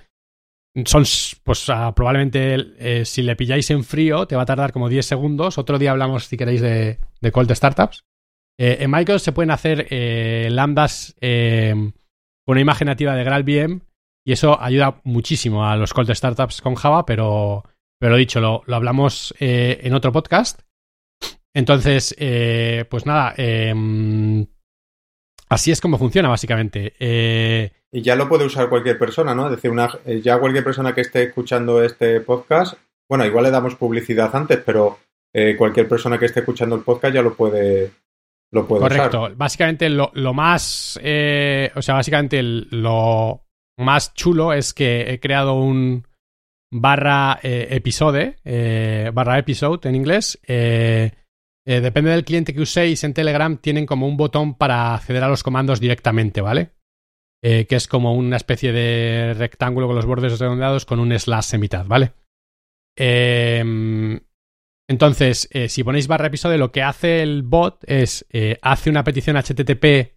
son, 0.85 1.05
pues 1.45 1.69
ah, 1.69 1.95
probablemente 1.95 2.57
eh, 2.79 3.05
si 3.05 3.23
le 3.23 3.37
pilláis 3.37 3.71
en 3.71 3.85
frío, 3.85 4.27
te 4.27 4.37
va 4.37 4.43
a 4.43 4.47
tardar 4.47 4.73
como 4.73 4.89
10 4.89 5.05
segundos. 5.05 5.59
Otro 5.59 5.79
día 5.79 5.91
hablamos, 5.91 6.25
si 6.25 6.37
queréis, 6.37 6.61
de, 6.61 6.99
de 7.21 7.33
cold 7.33 7.53
startups. 7.53 8.05
Eh, 8.59 8.79
en 8.81 8.91
Microsoft 8.91 9.25
se 9.25 9.33
pueden 9.33 9.51
hacer 9.51 9.87
eh, 9.91 10.49
lambdas 10.51 11.15
con 11.21 11.93
una 12.47 12.61
imagen 12.61 12.87
nativa 12.87 13.15
de 13.15 13.25
GraalVM 13.25 13.81
y 14.25 14.33
eso 14.33 14.61
ayuda 14.61 15.01
muchísimo 15.05 15.67
a 15.67 15.77
los 15.77 15.93
cold 15.95 16.13
startups 16.13 16.61
con 16.61 16.75
Java, 16.75 17.07
pero, 17.07 17.65
pero 17.99 18.17
dicho, 18.17 18.41
lo, 18.41 18.63
lo 18.67 18.77
hablamos 18.77 19.35
en 19.39 19.95
otro 19.95 20.13
podcast. 20.13 20.63
Entonces, 21.55 22.15
pues 22.89 23.07
nada, 23.07 23.35
eh, 23.37 23.75
así 25.53 25.71
es 25.71 25.81
como 25.81 25.99
funciona 25.99 26.29
básicamente. 26.29 26.95
Eh, 26.99 27.73
Y 27.95 28.01
ya 28.01 28.17
lo 28.17 28.29
puede 28.29 28.47
usar 28.47 28.71
cualquier 28.71 28.99
persona, 28.99 29.35
¿no? 29.35 29.47
Es 29.47 29.53
decir, 29.53 29.71
una, 29.71 29.91
eh, 30.07 30.21
ya 30.23 30.39
cualquier 30.39 30.65
persona 30.65 30.95
que 30.95 31.03
esté 31.03 31.25
escuchando 31.25 31.83
este 31.83 32.21
podcast, 32.21 32.75
bueno, 33.09 33.27
igual 33.27 33.45
le 33.45 33.51
damos 33.51 33.75
publicidad 33.75 34.35
antes, 34.35 34.59
pero 34.65 34.99
eh, 35.35 35.55
cualquier 35.57 35.89
persona 35.89 36.19
que 36.19 36.27
esté 36.27 36.41
escuchando 36.41 36.77
el 36.77 36.83
podcast 36.83 37.15
ya 37.15 37.23
lo 37.23 37.35
puede, 37.35 37.91
lo 38.51 38.67
puede 38.67 38.83
Correcto. 38.83 39.31
Básicamente 39.37 39.91
lo, 39.91 40.11
más, 40.35 40.99
eh, 41.03 41.71
o 41.75 41.83
sea, 41.83 41.95
básicamente 41.97 42.43
lo 42.43 43.45
más 43.79 44.15
chulo 44.15 44.55
es 44.55 44.73
que 44.73 45.13
he 45.13 45.21
creado 45.21 45.55
un 45.55 46.07
barra 46.71 47.39
eh, 47.43 47.69
episode, 47.71 48.37
barra 49.13 49.39
episode 49.39 49.89
en 49.89 49.95
inglés. 49.95 50.39
depende 50.47 52.11
del 52.11 52.25
cliente 52.25 52.55
que 52.55 52.61
uséis 52.61 53.05
en 53.05 53.13
Telegram, 53.13 53.57
tienen 53.59 53.85
como 53.85 54.07
un 54.07 54.17
botón 54.17 54.55
para 54.55 54.95
acceder 54.95 55.23
a 55.25 55.29
los 55.29 55.43
comandos 55.43 55.81
directamente, 55.81 56.41
¿vale? 56.41 56.71
Eh, 57.45 57.67
que 57.67 57.75
es 57.75 57.89
como 57.89 58.15
una 58.15 58.37
especie 58.37 58.73
de 58.73 59.35
rectángulo 59.35 59.89
con 59.89 59.97
los 59.97 60.07
bordes 60.07 60.39
redondeados 60.39 60.85
con 60.85 61.01
un 61.01 61.19
slash 61.19 61.55
en 61.55 61.61
mitad, 61.61 61.85
¿vale? 61.87 62.13
Eh, 62.97 64.21
entonces, 64.89 65.49
eh, 65.51 65.69
si 65.69 65.85
ponéis 65.85 66.07
barra 66.07 66.27
episodio, 66.27 66.59
lo 66.59 66.73
que 66.73 66.83
hace 66.83 67.23
el 67.23 67.43
bot 67.43 67.83
es 67.87 68.27
eh, 68.31 68.59
hace 68.63 68.91
una 68.91 69.05
petición 69.05 69.37
HTTP 69.37 70.13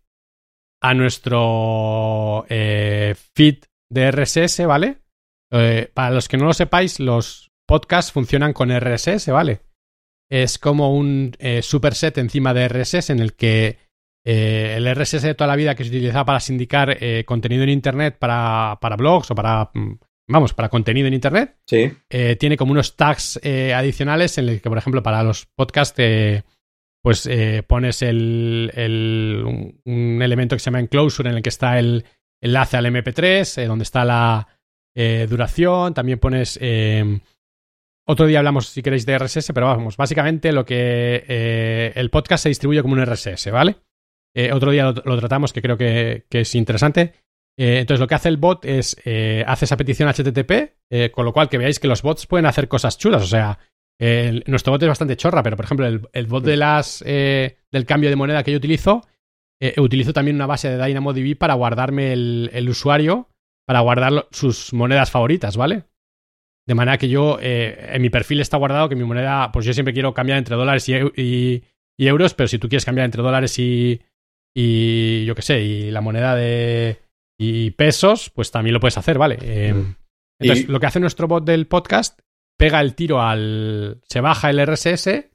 a 0.82 0.94
nuestro 0.94 2.46
feed 2.48 3.64
de 3.90 4.12
RSS, 4.12 4.66
¿vale? 4.68 5.02
Para 5.94 6.12
los 6.12 6.28
que 6.28 6.38
no 6.38 6.46
lo 6.46 6.54
sepáis, 6.54 7.00
los 7.00 7.52
podcasts 7.66 8.12
funcionan 8.12 8.54
con 8.54 8.78
RSS, 8.78 9.32
¿vale? 9.32 9.62
Es 10.30 10.60
como 10.60 10.94
un 10.94 11.36
superset 11.62 12.18
encima 12.18 12.54
de 12.54 12.68
RSS 12.68 13.10
en 13.12 13.20
el 13.20 13.34
que 13.34 13.78
eh, 14.26 14.74
el 14.78 14.88
RSS 14.96 15.22
de 15.22 15.36
toda 15.36 15.48
la 15.48 15.56
vida 15.56 15.76
que 15.76 15.84
se 15.84 15.90
utilizaba 15.90 16.26
para 16.26 16.40
sindicar 16.40 16.98
eh, 17.00 17.24
contenido 17.26 17.64
en 17.64 17.70
Internet 17.70 18.18
para, 18.20 18.78
para 18.82 18.96
blogs 18.96 19.30
o 19.32 19.36
para, 19.36 19.70
mm, 19.74 19.94
vamos, 20.28 20.54
para 20.54 20.70
contenido 20.70 21.08
en 21.08 21.14
Internet, 21.14 21.58
Sí, 21.68 21.92
eh, 22.10 22.36
tiene 22.36 22.58
como 22.58 22.72
unos 22.72 22.96
tags 22.96 23.40
adicionales 23.44 24.38
en 24.40 24.50
el 24.50 24.62
que, 24.62 24.70
por 24.70 24.78
ejemplo, 24.80 25.04
para 25.04 25.22
los 25.24 25.46
podcasts, 25.56 26.02
pues 27.04 27.30
pones 27.68 28.02
el, 28.02 28.72
el- 28.74 29.44
un, 29.46 29.80
un 29.86 30.22
elemento 30.24 30.56
que 30.56 30.60
se 30.60 30.66
llama 30.66 30.80
enclosure 30.80 31.30
en 31.30 31.36
el 31.38 31.44
que 31.44 31.50
está 31.50 31.78
el 31.78 32.04
enlace 32.42 32.78
al 32.78 32.86
MP3, 32.88 33.62
eh, 33.62 33.66
donde 33.68 33.84
está 33.84 34.04
la 34.06 34.48
duración, 35.30 35.94
también 35.94 36.18
pones... 36.20 36.58
otro 38.08 38.26
día 38.28 38.40
hablamos, 38.40 38.68
si 38.70 38.82
queréis, 38.82 39.06
de 39.06 39.18
RSS, 39.20 39.52
pero 39.54 39.68
vamos, 39.68 39.98
básicamente 39.98 40.52
lo 40.52 40.66
que 40.66 41.24
eh, 41.28 41.92
el 41.96 42.10
podcast 42.10 42.44
se 42.44 42.50
distribuye 42.50 42.82
como 42.82 42.94
un 42.94 43.06
RSS, 43.06 43.52
¿vale? 43.52 43.76
Eh, 44.36 44.52
otro 44.52 44.72
día 44.72 44.84
lo, 44.84 44.94
lo 45.06 45.18
tratamos, 45.18 45.54
que 45.54 45.62
creo 45.62 45.78
que, 45.78 46.26
que 46.30 46.42
es 46.42 46.54
interesante. 46.56 47.14
Eh, 47.58 47.80
entonces, 47.80 48.02
lo 48.02 48.08
que 48.08 48.16
hace 48.16 48.28
el 48.30 48.38
bot 48.38 48.66
es 48.66 48.98
eh, 49.06 49.44
hace 49.48 49.66
esa 49.66 49.78
petición 49.78 50.10
HTTP, 50.10 51.12
con 51.14 51.26
lo 51.26 51.32
cual 51.34 51.48
que 51.50 51.58
veáis 51.58 51.80
que 51.80 51.88
los 51.88 52.02
bots 52.02 52.28
pueden 52.28 52.46
hacer 52.46 52.68
cosas 52.68 52.98
chulas. 52.98 53.24
O 53.24 53.28
sea, 53.28 53.58
el- 54.00 54.44
nuestro 54.48 54.74
bot 54.74 54.82
es 54.84 54.90
bastante 54.90 55.16
chorra, 55.16 55.42
pero 55.42 55.56
por 55.56 55.66
ejemplo, 55.66 55.88
el, 55.88 56.02
el 56.12 56.28
bot 56.28 56.44
de 56.44 56.58
las 56.58 57.00
del 57.02 57.86
cambio 57.86 58.10
de 58.10 58.16
moneda 58.18 58.44
que 58.44 58.52
yo 58.52 58.58
utilizo, 58.58 59.06
utilizo 59.78 60.12
también 60.14 60.36
una 60.36 60.46
base 60.48 60.70
de 60.70 60.86
DynamoDB 60.86 61.38
para 61.38 61.54
guardarme 61.54 62.12
el, 62.14 62.50
el 62.54 62.70
usuario, 62.70 63.30
para 63.66 63.80
guardar 63.80 64.28
sus 64.32 64.74
monedas 64.74 65.10
favoritas, 65.10 65.56
¿vale? 65.58 65.86
De 66.68 66.76
manera 66.76 66.98
que 66.98 67.10
yo, 67.10 67.38
eh, 67.42 67.90
en 67.94 68.02
mi 68.02 68.10
perfil 68.10 68.42
está 68.42 68.58
guardado 68.58 68.90
que 68.90 68.96
mi 68.96 69.04
moneda, 69.06 69.52
pues 69.52 69.66
yo 69.66 69.74
siempre 69.74 69.94
quiero 69.94 70.14
cambiar 70.14 70.38
entre 70.40 70.56
dólares 70.56 70.88
y- 70.90 71.64
y 71.98 72.08
euros, 72.08 72.34
pero 72.34 72.48
si 72.48 72.60
tú 72.60 72.68
quieres 72.68 72.86
cambiar 72.86 73.06
entre 73.06 73.22
dólares 73.24 73.58
y, 73.60 74.02
y 74.56 75.26
yo 75.26 75.36
qué 75.36 75.42
sé, 75.42 75.62
y 75.62 75.92
la 75.92 76.02
moneda 76.02 76.36
de 76.36 77.02
y 77.40 77.72
pesos, 77.72 78.30
pues 78.34 78.50
también 78.52 78.74
lo 78.74 78.80
puedes 78.80 78.98
hacer, 78.98 79.18
¿vale? 79.18 79.38
Eh, 79.42 79.74
Mm. 79.74 79.96
entonces, 80.40 80.66
Y- 80.66 80.72
lo 80.72 80.80
que 80.80 80.86
hace 80.86 81.00
nuestro 81.02 81.28
bot 81.28 81.44
del 81.46 81.68
podcast, 81.68 82.20
pega 82.58 82.80
el 82.80 82.96
tiro 82.96 83.22
al. 83.22 84.02
se 84.08 84.22
baja 84.22 84.50
el 84.50 84.60
RSS, 84.60 85.30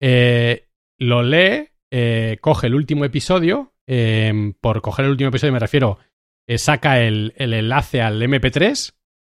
eh, 0.00 0.68
lo 0.98 1.22
lee, 1.22 1.70
eh, 1.92 2.38
coge 2.40 2.68
el 2.68 2.74
último 2.74 3.04
episodio. 3.04 3.70
por 4.62 4.80
coger 4.80 5.04
el 5.04 5.10
último 5.10 5.28
episodio 5.28 5.52
me 5.52 5.58
refiero, 5.58 5.98
saca 6.56 7.00
el, 7.02 7.34
el 7.36 7.52
enlace 7.52 8.00
al 8.00 8.22
MP3 8.22 8.94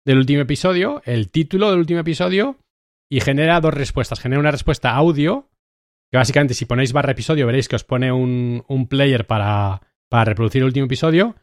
del 0.05 0.19
último 0.19 0.43
episodio, 0.43 1.01
el 1.07 1.31
título 1.31 1.71
del 1.71 1.79
último 1.79 2.01
episodio 2.01 2.59
y 3.11 3.21
genera 3.21 3.61
dos 3.63 3.73
respuestas. 3.73 4.21
Genera 4.21 4.41
una 4.41 4.51
respuesta 4.51 4.91
audio 4.95 5.49
que 6.15 6.19
básicamente 6.19 6.55
si 6.55 6.65
ponéis 6.65 6.93
barra 6.93 7.11
episodio 7.11 7.45
veréis 7.45 7.67
que 7.67 7.75
os 7.75 7.83
pone 7.83 8.13
un, 8.13 8.63
un 8.69 8.87
player 8.87 9.27
para, 9.27 9.83
para, 10.09 10.25
reproducir 10.25 10.61
el 10.61 10.67
último 10.67 10.87
episodio 10.87 11.35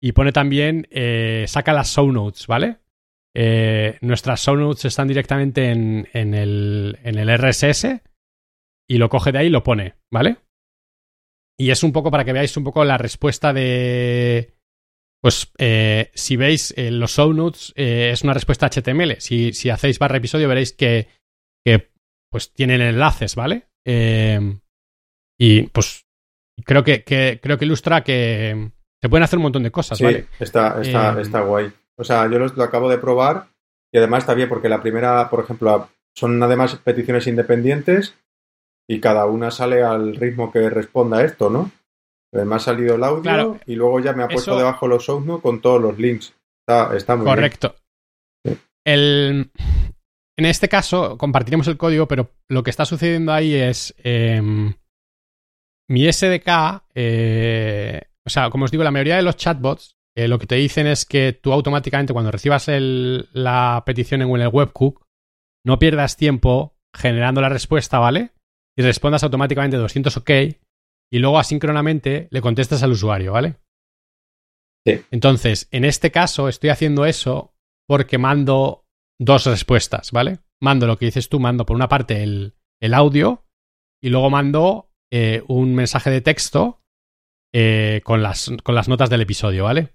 y 0.00 0.12
pone 0.12 0.30
también, 0.30 0.86
eh, 0.92 1.44
saca 1.48 1.72
las 1.72 1.92
show 1.92 2.12
notes, 2.12 2.46
¿vale? 2.46 2.78
Eh, 3.34 3.98
nuestras 4.02 4.44
show 4.44 4.56
notes 4.56 4.84
están 4.84 5.08
directamente 5.08 5.72
en, 5.72 6.08
en, 6.12 6.34
el, 6.34 7.00
en 7.02 7.18
el 7.18 7.36
RSS 7.36 8.00
y 8.88 8.98
lo 8.98 9.08
coge 9.08 9.32
de 9.32 9.38
ahí 9.38 9.46
y 9.48 9.50
lo 9.50 9.64
pone, 9.64 9.96
¿vale? 10.12 10.36
Y 11.58 11.70
es 11.70 11.82
un 11.82 11.90
poco 11.90 12.12
para 12.12 12.24
que 12.24 12.32
veáis 12.32 12.56
un 12.56 12.62
poco 12.62 12.84
la 12.84 12.98
respuesta 12.98 13.52
de... 13.52 14.54
Pues 15.20 15.52
eh, 15.58 16.12
si 16.14 16.36
veis 16.36 16.72
los 16.76 17.10
show 17.10 17.32
notes 17.32 17.72
es 17.74 18.22
una 18.22 18.34
respuesta 18.34 18.70
HTML. 18.70 19.16
Si, 19.18 19.52
si 19.52 19.68
hacéis 19.68 19.98
barra 19.98 20.18
episodio 20.18 20.46
veréis 20.46 20.72
que, 20.72 21.08
que 21.64 21.90
pues 22.30 22.52
tienen 22.52 22.82
enlaces, 22.82 23.34
¿vale? 23.34 23.66
Eh, 23.86 24.58
y 25.38 25.62
pues 25.68 26.04
creo 26.64 26.82
que, 26.82 27.04
que, 27.04 27.38
creo 27.42 27.56
que 27.56 27.64
ilustra 27.64 28.02
que 28.02 28.70
se 29.00 29.08
pueden 29.08 29.22
hacer 29.24 29.38
un 29.38 29.44
montón 29.44 29.62
de 29.62 29.70
cosas, 29.70 29.98
Sí, 29.98 30.04
¿vale? 30.04 30.26
está, 30.40 30.80
está, 30.82 31.16
Eh, 31.18 31.22
está 31.22 31.40
guay. 31.42 31.72
O 31.96 32.04
sea, 32.04 32.24
yo 32.30 32.38
lo, 32.38 32.46
lo 32.48 32.62
acabo 32.64 32.90
de 32.90 32.98
probar 32.98 33.46
y 33.92 33.98
además 33.98 34.24
está 34.24 34.34
bien 34.34 34.48
porque 34.48 34.68
la 34.68 34.82
primera, 34.82 35.30
por 35.30 35.44
ejemplo, 35.44 35.88
son 36.14 36.42
además 36.42 36.76
peticiones 36.82 37.26
independientes 37.26 38.16
y 38.88 39.00
cada 39.00 39.26
una 39.26 39.50
sale 39.50 39.82
al 39.82 40.16
ritmo 40.16 40.50
que 40.50 40.68
responda 40.70 41.18
a 41.18 41.24
esto, 41.24 41.48
¿no? 41.50 41.70
Además 42.34 42.62
ha 42.62 42.72
salido 42.72 42.96
el 42.96 43.04
audio 43.04 43.22
Claro, 43.22 43.60
y 43.66 43.76
luego 43.76 44.00
ya 44.00 44.12
me 44.12 44.22
ha 44.24 44.28
puesto 44.28 44.50
eso- 44.52 44.58
debajo 44.58 44.88
los 44.88 45.04
show 45.04 45.20
notes 45.20 45.42
con 45.42 45.60
todos 45.60 45.80
los 45.80 45.98
links. 45.98 46.34
Está, 46.66 46.96
está 46.96 47.16
muy 47.16 47.24
Correcto. 47.26 47.76
Sí. 48.44 48.56
El, 48.84 49.50
en 50.38 50.44
este 50.46 50.68
caso, 50.68 51.16
compartiremos 51.18 51.66
el 51.68 51.76
código, 51.76 52.06
pero 52.08 52.30
lo 52.48 52.62
que 52.62 52.70
está 52.70 52.84
sucediendo 52.84 53.32
ahí 53.32 53.54
es. 53.54 53.94
em, 53.98 54.74
mi 55.88 56.06
SDK. 56.06 56.84
eh, 56.94 58.02
o 58.26 58.30
sea, 58.30 58.50
como 58.50 58.64
os 58.64 58.70
digo, 58.70 58.82
la 58.84 58.90
mayoría 58.90 59.16
de 59.16 59.22
los 59.22 59.36
chatbots 59.36 59.96
eh, 60.18 60.28
lo 60.28 60.38
que 60.38 60.46
te 60.46 60.54
dicen 60.56 60.86
es 60.86 61.04
que 61.04 61.32
tú 61.34 61.52
automáticamente, 61.52 62.14
cuando 62.14 62.30
recibas 62.30 62.68
el- 62.68 63.28
la 63.32 63.82
petición 63.84 64.22
en 64.22 64.30
el 64.40 64.48
webhook, 64.48 65.04
no 65.64 65.78
pierdas 65.78 66.16
tiempo 66.16 66.74
generando 66.94 67.42
la 67.42 67.50
respuesta, 67.50 67.98
¿vale? 67.98 68.32
Y 68.78 68.82
respondas 68.82 69.22
automáticamente 69.24 69.76
200 69.76 70.16
OK 70.16 70.30
y 71.12 71.18
luego 71.18 71.38
asíncronamente 71.38 72.28
le 72.30 72.40
contestas 72.40 72.82
al 72.82 72.92
usuario, 72.92 73.32
¿vale? 73.32 73.56
Sí. 74.86 75.02
Entonces, 75.10 75.68
en 75.70 75.84
este 75.84 76.10
caso 76.10 76.48
estoy 76.48 76.70
haciendo 76.70 77.04
eso 77.04 77.54
porque 77.86 78.16
mando 78.16 78.85
dos 79.18 79.46
respuestas, 79.46 80.12
¿vale? 80.12 80.40
Mando 80.60 80.86
lo 80.86 80.98
que 80.98 81.06
dices 81.06 81.28
tú, 81.28 81.40
mando 81.40 81.66
por 81.66 81.76
una 81.76 81.88
parte 81.88 82.22
el, 82.22 82.54
el 82.80 82.94
audio 82.94 83.44
y 84.02 84.10
luego 84.10 84.30
mando 84.30 84.90
eh, 85.12 85.42
un 85.48 85.74
mensaje 85.74 86.10
de 86.10 86.20
texto 86.20 86.82
eh, 87.54 88.00
con, 88.04 88.22
las, 88.22 88.50
con 88.62 88.74
las 88.74 88.88
notas 88.88 89.10
del 89.10 89.22
episodio, 89.22 89.64
¿vale? 89.64 89.94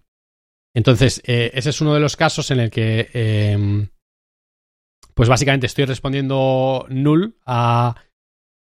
Entonces, 0.76 1.22
eh, 1.26 1.52
ese 1.54 1.70
es 1.70 1.82
uno 1.82 1.94
de 1.94 2.00
los 2.00 2.16
casos 2.16 2.50
en 2.52 2.60
el 2.60 2.72
que, 2.72 3.10
eh, 3.14 3.90
pues 5.14 5.30
básicamente 5.30 5.68
estoy 5.68 5.86
respondiendo 5.86 6.86
null 6.90 7.38
a, 7.46 7.96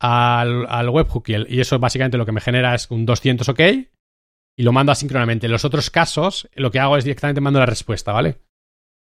al, 0.00 0.66
al 0.68 0.88
webhook 0.88 1.28
y, 1.28 1.56
y 1.56 1.60
eso 1.60 1.78
básicamente 1.78 2.18
lo 2.18 2.26
que 2.26 2.32
me 2.32 2.40
genera 2.40 2.74
es 2.74 2.90
un 2.90 3.06
200 3.06 3.48
OK 3.48 3.60
y 4.58 4.62
lo 4.62 4.72
mando 4.72 4.92
asíncronamente. 4.92 5.46
En 5.46 5.52
los 5.52 5.64
otros 5.64 5.90
casos, 5.90 6.48
lo 6.54 6.70
que 6.70 6.80
hago 6.80 6.96
es 6.96 7.04
directamente 7.04 7.40
mando 7.40 7.60
la 7.60 7.66
respuesta, 7.66 8.12
¿vale? 8.12 8.38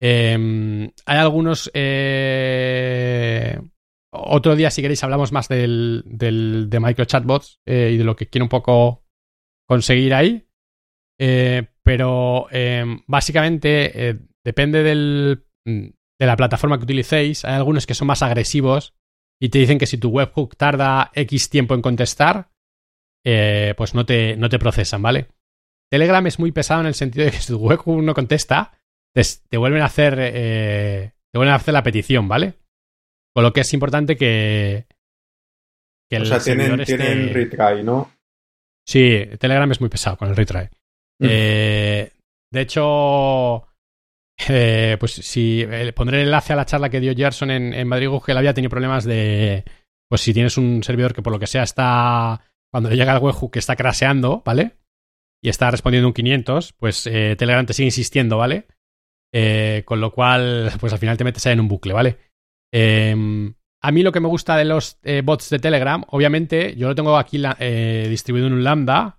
Eh, 0.01 0.91
hay 1.05 1.17
algunos... 1.17 1.71
eh, 1.73 3.59
otro 4.11 4.55
día, 4.55 4.71
si 4.71 4.81
queréis, 4.81 5.03
hablamos 5.03 5.31
más 5.31 5.49
del, 5.49 6.03
del, 6.05 6.69
de 6.69 6.79
microchatbots 6.79 7.59
eh, 7.65 7.91
y 7.93 7.97
de 7.97 8.03
lo 8.03 8.15
que 8.15 8.27
quiero 8.27 8.45
un 8.45 8.49
poco 8.49 9.05
conseguir 9.67 10.13
ahí. 10.13 10.47
Eh, 11.19 11.67
pero 11.83 12.47
eh, 12.51 12.85
básicamente 13.07 14.09
eh, 14.09 14.19
depende 14.43 14.83
del, 14.83 15.45
de 15.65 16.25
la 16.25 16.37
plataforma 16.37 16.77
que 16.77 16.83
utilicéis. 16.83 17.45
Hay 17.45 17.55
algunos 17.55 17.85
que 17.85 17.93
son 17.93 18.07
más 18.07 18.21
agresivos 18.21 18.95
y 19.41 19.49
te 19.49 19.59
dicen 19.59 19.77
que 19.79 19.85
si 19.85 19.97
tu 19.97 20.09
webhook 20.09 20.55
tarda 20.55 21.11
X 21.13 21.49
tiempo 21.49 21.73
en 21.73 21.81
contestar, 21.81 22.51
pues 23.23 23.95
no 23.95 24.05
te, 24.05 24.37
no 24.37 24.49
te 24.49 24.59
procesan, 24.59 25.01
¿vale? 25.01 25.27
Telegram 25.91 26.25
es 26.27 26.39
muy 26.39 26.51
pesado 26.51 26.81
en 26.81 26.87
el 26.87 26.93
sentido 26.93 27.25
de 27.25 27.31
que 27.31 27.39
si 27.39 27.51
tu 27.51 27.57
webhook 27.59 28.01
no 28.01 28.13
contesta, 28.13 28.79
te, 29.15 29.21
te 29.49 29.57
vuelven 29.57 29.81
a 29.81 29.85
hacer 29.85 30.17
eh, 30.19 31.13
te 31.31 31.37
vuelven 31.37 31.53
a 31.53 31.57
hacer 31.57 31.73
la 31.73 31.83
petición, 31.83 32.27
¿vale? 32.27 32.53
Con 33.33 33.43
lo 33.43 33.53
que 33.53 33.61
es 33.61 33.73
importante 33.73 34.15
que, 34.15 34.85
que 36.09 36.17
O 36.17 36.19
el 36.19 36.27
sea, 36.27 36.39
tienen, 36.39 36.83
tienen 36.83 37.33
retry, 37.33 37.83
¿no? 37.83 38.11
Sí, 38.87 39.25
Telegram 39.39 39.71
es 39.71 39.79
muy 39.79 39.89
pesado 39.89 40.17
con 40.17 40.29
el 40.29 40.35
retry. 40.35 40.69
Mm. 41.19 41.27
Eh, 41.27 42.11
de 42.51 42.61
hecho, 42.61 43.67
eh, 44.49 44.97
pues 44.99 45.13
si 45.13 45.61
eh, 45.61 45.93
pondré 45.93 46.21
el 46.21 46.27
enlace 46.27 46.53
a 46.53 46.57
la 46.57 46.65
charla 46.65 46.89
que 46.89 46.99
dio 46.99 47.15
Gerson 47.15 47.51
en, 47.51 47.73
en 47.73 47.87
Madrid, 47.87 48.09
que 48.25 48.31
él 48.31 48.37
había 48.37 48.53
tenido 48.53 48.69
problemas 48.69 49.05
de. 49.05 49.63
Pues 50.07 50.21
si 50.21 50.33
tienes 50.33 50.57
un 50.57 50.83
servidor 50.83 51.13
que 51.13 51.21
por 51.21 51.33
lo 51.33 51.39
que 51.39 51.47
sea 51.47 51.63
está. 51.63 52.41
Cuando 52.71 52.89
le 52.89 52.97
llega 52.97 53.15
el 53.15 53.23
webhook 53.23 53.53
que 53.53 53.59
está 53.59 53.75
craseando, 53.75 54.43
¿vale? 54.45 54.75
Y 55.41 55.49
está 55.49 55.71
respondiendo 55.71 56.07
un 56.07 56.13
500, 56.13 56.73
pues 56.73 57.07
eh, 57.07 57.35
Telegram 57.37 57.65
te 57.65 57.73
sigue 57.73 57.87
insistiendo, 57.87 58.37
¿vale? 58.37 58.67
Eh, 59.37 59.83
con 59.83 59.99
lo 59.99 60.13
cual, 60.13 60.71
pues 60.79 60.93
al 60.93 60.99
final 60.99 61.17
te 61.17 61.25
metes 61.25 61.45
en 61.47 61.59
un 61.59 61.67
bucle, 61.67 61.91
¿vale? 61.91 62.17
Eh, 62.73 63.13
a 63.83 63.91
mí 63.91 64.01
lo 64.01 64.13
que 64.13 64.21
me 64.21 64.29
gusta 64.29 64.55
de 64.55 64.63
los 64.63 64.97
eh, 65.03 65.23
bots 65.25 65.49
de 65.49 65.59
Telegram, 65.59 66.05
obviamente, 66.07 66.73
yo 66.77 66.87
lo 66.87 66.95
tengo 66.95 67.17
aquí 67.17 67.43
eh, 67.59 68.07
distribuido 68.09 68.47
en 68.47 68.53
un 68.53 68.63
lambda, 68.63 69.17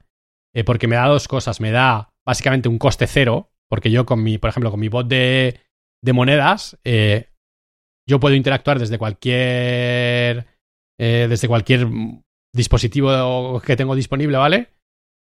porque 0.65 0.89
me 0.89 0.97
da 0.97 1.07
dos 1.07 1.29
cosas. 1.29 1.61
Me 1.61 1.71
da 1.71 2.15
básicamente 2.25 2.71
un 2.71 2.79
coste 2.79 3.07
cero, 3.07 3.51
porque 3.69 3.91
yo 3.91 4.07
con 4.07 4.23
mi, 4.23 4.39
por 4.39 4.49
ejemplo, 4.49 4.71
con 4.71 4.81
mi 4.81 4.89
bot 4.89 5.07
de, 5.07 5.61
de 6.03 6.13
monedas, 6.15 6.79
yo 8.09 8.19
puedo 8.19 8.35
interactuar 8.35 8.79
desde 8.79 8.97
cualquier, 8.97 10.47
desde 10.99 11.47
cualquier 11.47 11.89
dispositivo 12.55 13.61
que 13.61 13.77
tengo 13.77 13.95
disponible, 13.95 14.39
¿vale? 14.39 14.76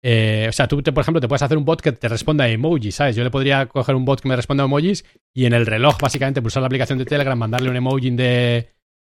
Eh, 0.04 0.46
o 0.48 0.52
sea, 0.52 0.68
tú, 0.68 0.82
te, 0.82 0.92
por 0.92 1.02
ejemplo, 1.02 1.20
te 1.20 1.26
puedes 1.28 1.42
hacer 1.42 1.56
un 1.58 1.64
bot 1.64 1.80
que 1.80 1.92
te 1.92 2.08
responda 2.08 2.44
a 2.44 2.48
emojis, 2.48 2.94
¿sabes? 2.96 3.16
Yo 3.16 3.24
le 3.24 3.30
podría 3.30 3.66
coger 3.66 3.94
un 3.94 4.04
bot 4.04 4.20
que 4.20 4.28
me 4.28 4.36
responda 4.36 4.62
a 4.62 4.66
emojis 4.66 5.04
y 5.34 5.46
en 5.46 5.52
el 5.52 5.66
reloj, 5.66 5.98
básicamente, 6.00 6.42
pulsar 6.42 6.60
la 6.62 6.66
aplicación 6.66 6.98
de 6.98 7.04
Telegram, 7.06 7.36
mandarle 7.38 7.70
un 7.70 7.76
emoji 7.76 8.10
de, 8.10 8.70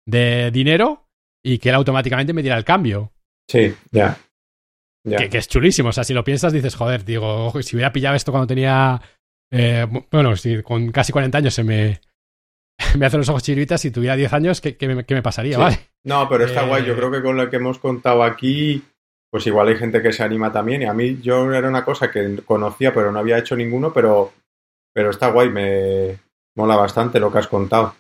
de 0.08 0.50
dinero 0.52 1.08
y 1.44 1.60
que 1.60 1.70
él 1.70 1.76
automáticamente 1.76 2.34
me 2.34 2.42
diera 2.42 2.58
el 2.58 2.64
cambio. 2.66 3.12
Sí, 3.50 3.74
ya. 3.92 4.18
Ya. 5.06 5.18
Que, 5.18 5.30
que 5.30 5.38
es 5.38 5.48
chulísimo. 5.48 5.90
O 5.90 5.94
sea, 5.94 6.04
si 6.04 6.14
lo 6.14 6.24
piensas, 6.24 6.54
dices, 6.54 6.76
joder, 6.76 7.06
digo, 7.06 7.54
si 7.62 7.76
hubiera 7.76 7.92
pillado 7.94 8.16
esto 8.16 8.32
cuando 8.32 8.48
tenía. 8.48 9.02
eh, 9.52 9.86
bueno, 10.12 10.36
si 10.36 10.62
con 10.64 10.92
casi 10.92 11.12
40 11.12 11.38
años 11.38 11.54
se 11.54 11.64
me. 11.64 12.02
me 12.98 13.06
hacen 13.06 13.20
los 13.20 13.30
ojos 13.30 13.44
chiritas, 13.44 13.82
si 13.82 13.92
tuviera 13.92 14.16
10 14.16 14.34
años, 14.34 14.62
¿qué, 14.62 14.76
qué 14.78 14.88
me, 14.88 15.06
qué 15.06 15.14
me 15.14 15.22
pasaría? 15.22 15.56
Sí. 15.56 15.62
¿Vale? 15.62 15.80
No, 16.06 16.28
pero 16.30 16.46
está 16.46 16.64
Eh, 16.64 16.68
guay. 16.68 16.86
Yo 16.86 16.96
creo 16.96 17.12
que 17.12 17.22
con 17.22 17.38
lo 17.38 17.50
que 17.50 17.58
hemos 17.58 17.78
contado 17.80 18.24
aquí, 18.24 18.82
pues 19.32 19.46
igual 19.48 19.68
hay 19.70 19.78
gente 19.78 20.02
que 20.02 20.12
se 20.14 20.24
anima 20.24 20.52
también. 20.52 20.82
Y 20.82 20.86
a 20.86 20.94
mí, 20.94 21.20
yo 21.22 21.52
era 21.54 21.70
una 21.70 21.86
cosa 21.86 22.10
que 22.12 22.38
conocía, 22.46 22.94
pero 22.94 23.12
no 23.12 23.20
había 23.20 23.38
hecho 23.38 23.56
ninguno, 23.56 23.94
pero, 23.94 24.32
pero 24.94 25.10
está 25.12 25.30
guay. 25.32 25.50
Me 25.50 26.18
mola 26.56 26.76
bastante 26.76 27.20
lo 27.20 27.32
que 27.32 27.38
has 27.40 27.48
contado. 27.48 27.96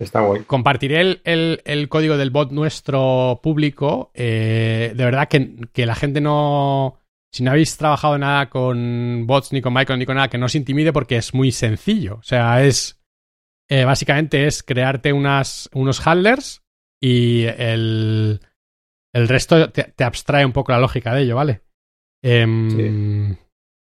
Está 0.00 0.20
guay. 0.20 0.42
Compartiré 0.42 1.00
el, 1.24 1.60
el- 1.64 1.88
código 1.88 2.16
del 2.16 2.30
bot 2.30 2.50
nuestro 2.50 3.40
público. 3.42 4.10
eh, 4.14 4.92
de 4.96 5.04
verdad 5.04 5.28
que, 5.28 5.56
que 5.72 5.86
la 5.86 5.94
gente 5.94 6.20
no. 6.20 6.98
Si 7.34 7.42
no 7.42 7.50
habéis 7.52 7.76
trabajado 7.78 8.18
nada 8.18 8.50
con 8.50 9.26
bots, 9.26 9.52
ni 9.52 9.62
con 9.62 9.72
micro, 9.72 9.96
ni 9.96 10.04
con 10.04 10.16
nada, 10.16 10.28
que 10.28 10.36
no 10.38 10.46
os 10.46 10.54
intimide 10.54 10.92
porque 10.92 11.16
es 11.16 11.32
muy 11.32 11.50
sencillo. 11.52 12.16
O 12.16 12.22
sea, 12.22 12.62
es. 12.64 13.00
eh, 13.70 13.84
básicamente 13.84 14.46
es 14.46 14.62
crearte 14.62 15.12
unos 15.12 15.70
handlers 16.04 16.62
y 17.00 17.44
el, 17.44 18.40
el 19.14 19.28
resto 19.28 19.70
te, 19.70 19.84
te 19.84 20.04
abstrae 20.04 20.44
un 20.44 20.52
poco 20.52 20.72
la 20.72 20.78
lógica 20.80 21.14
de 21.14 21.22
ello, 21.22 21.36
¿vale? 21.36 21.60
Em, 22.22 23.36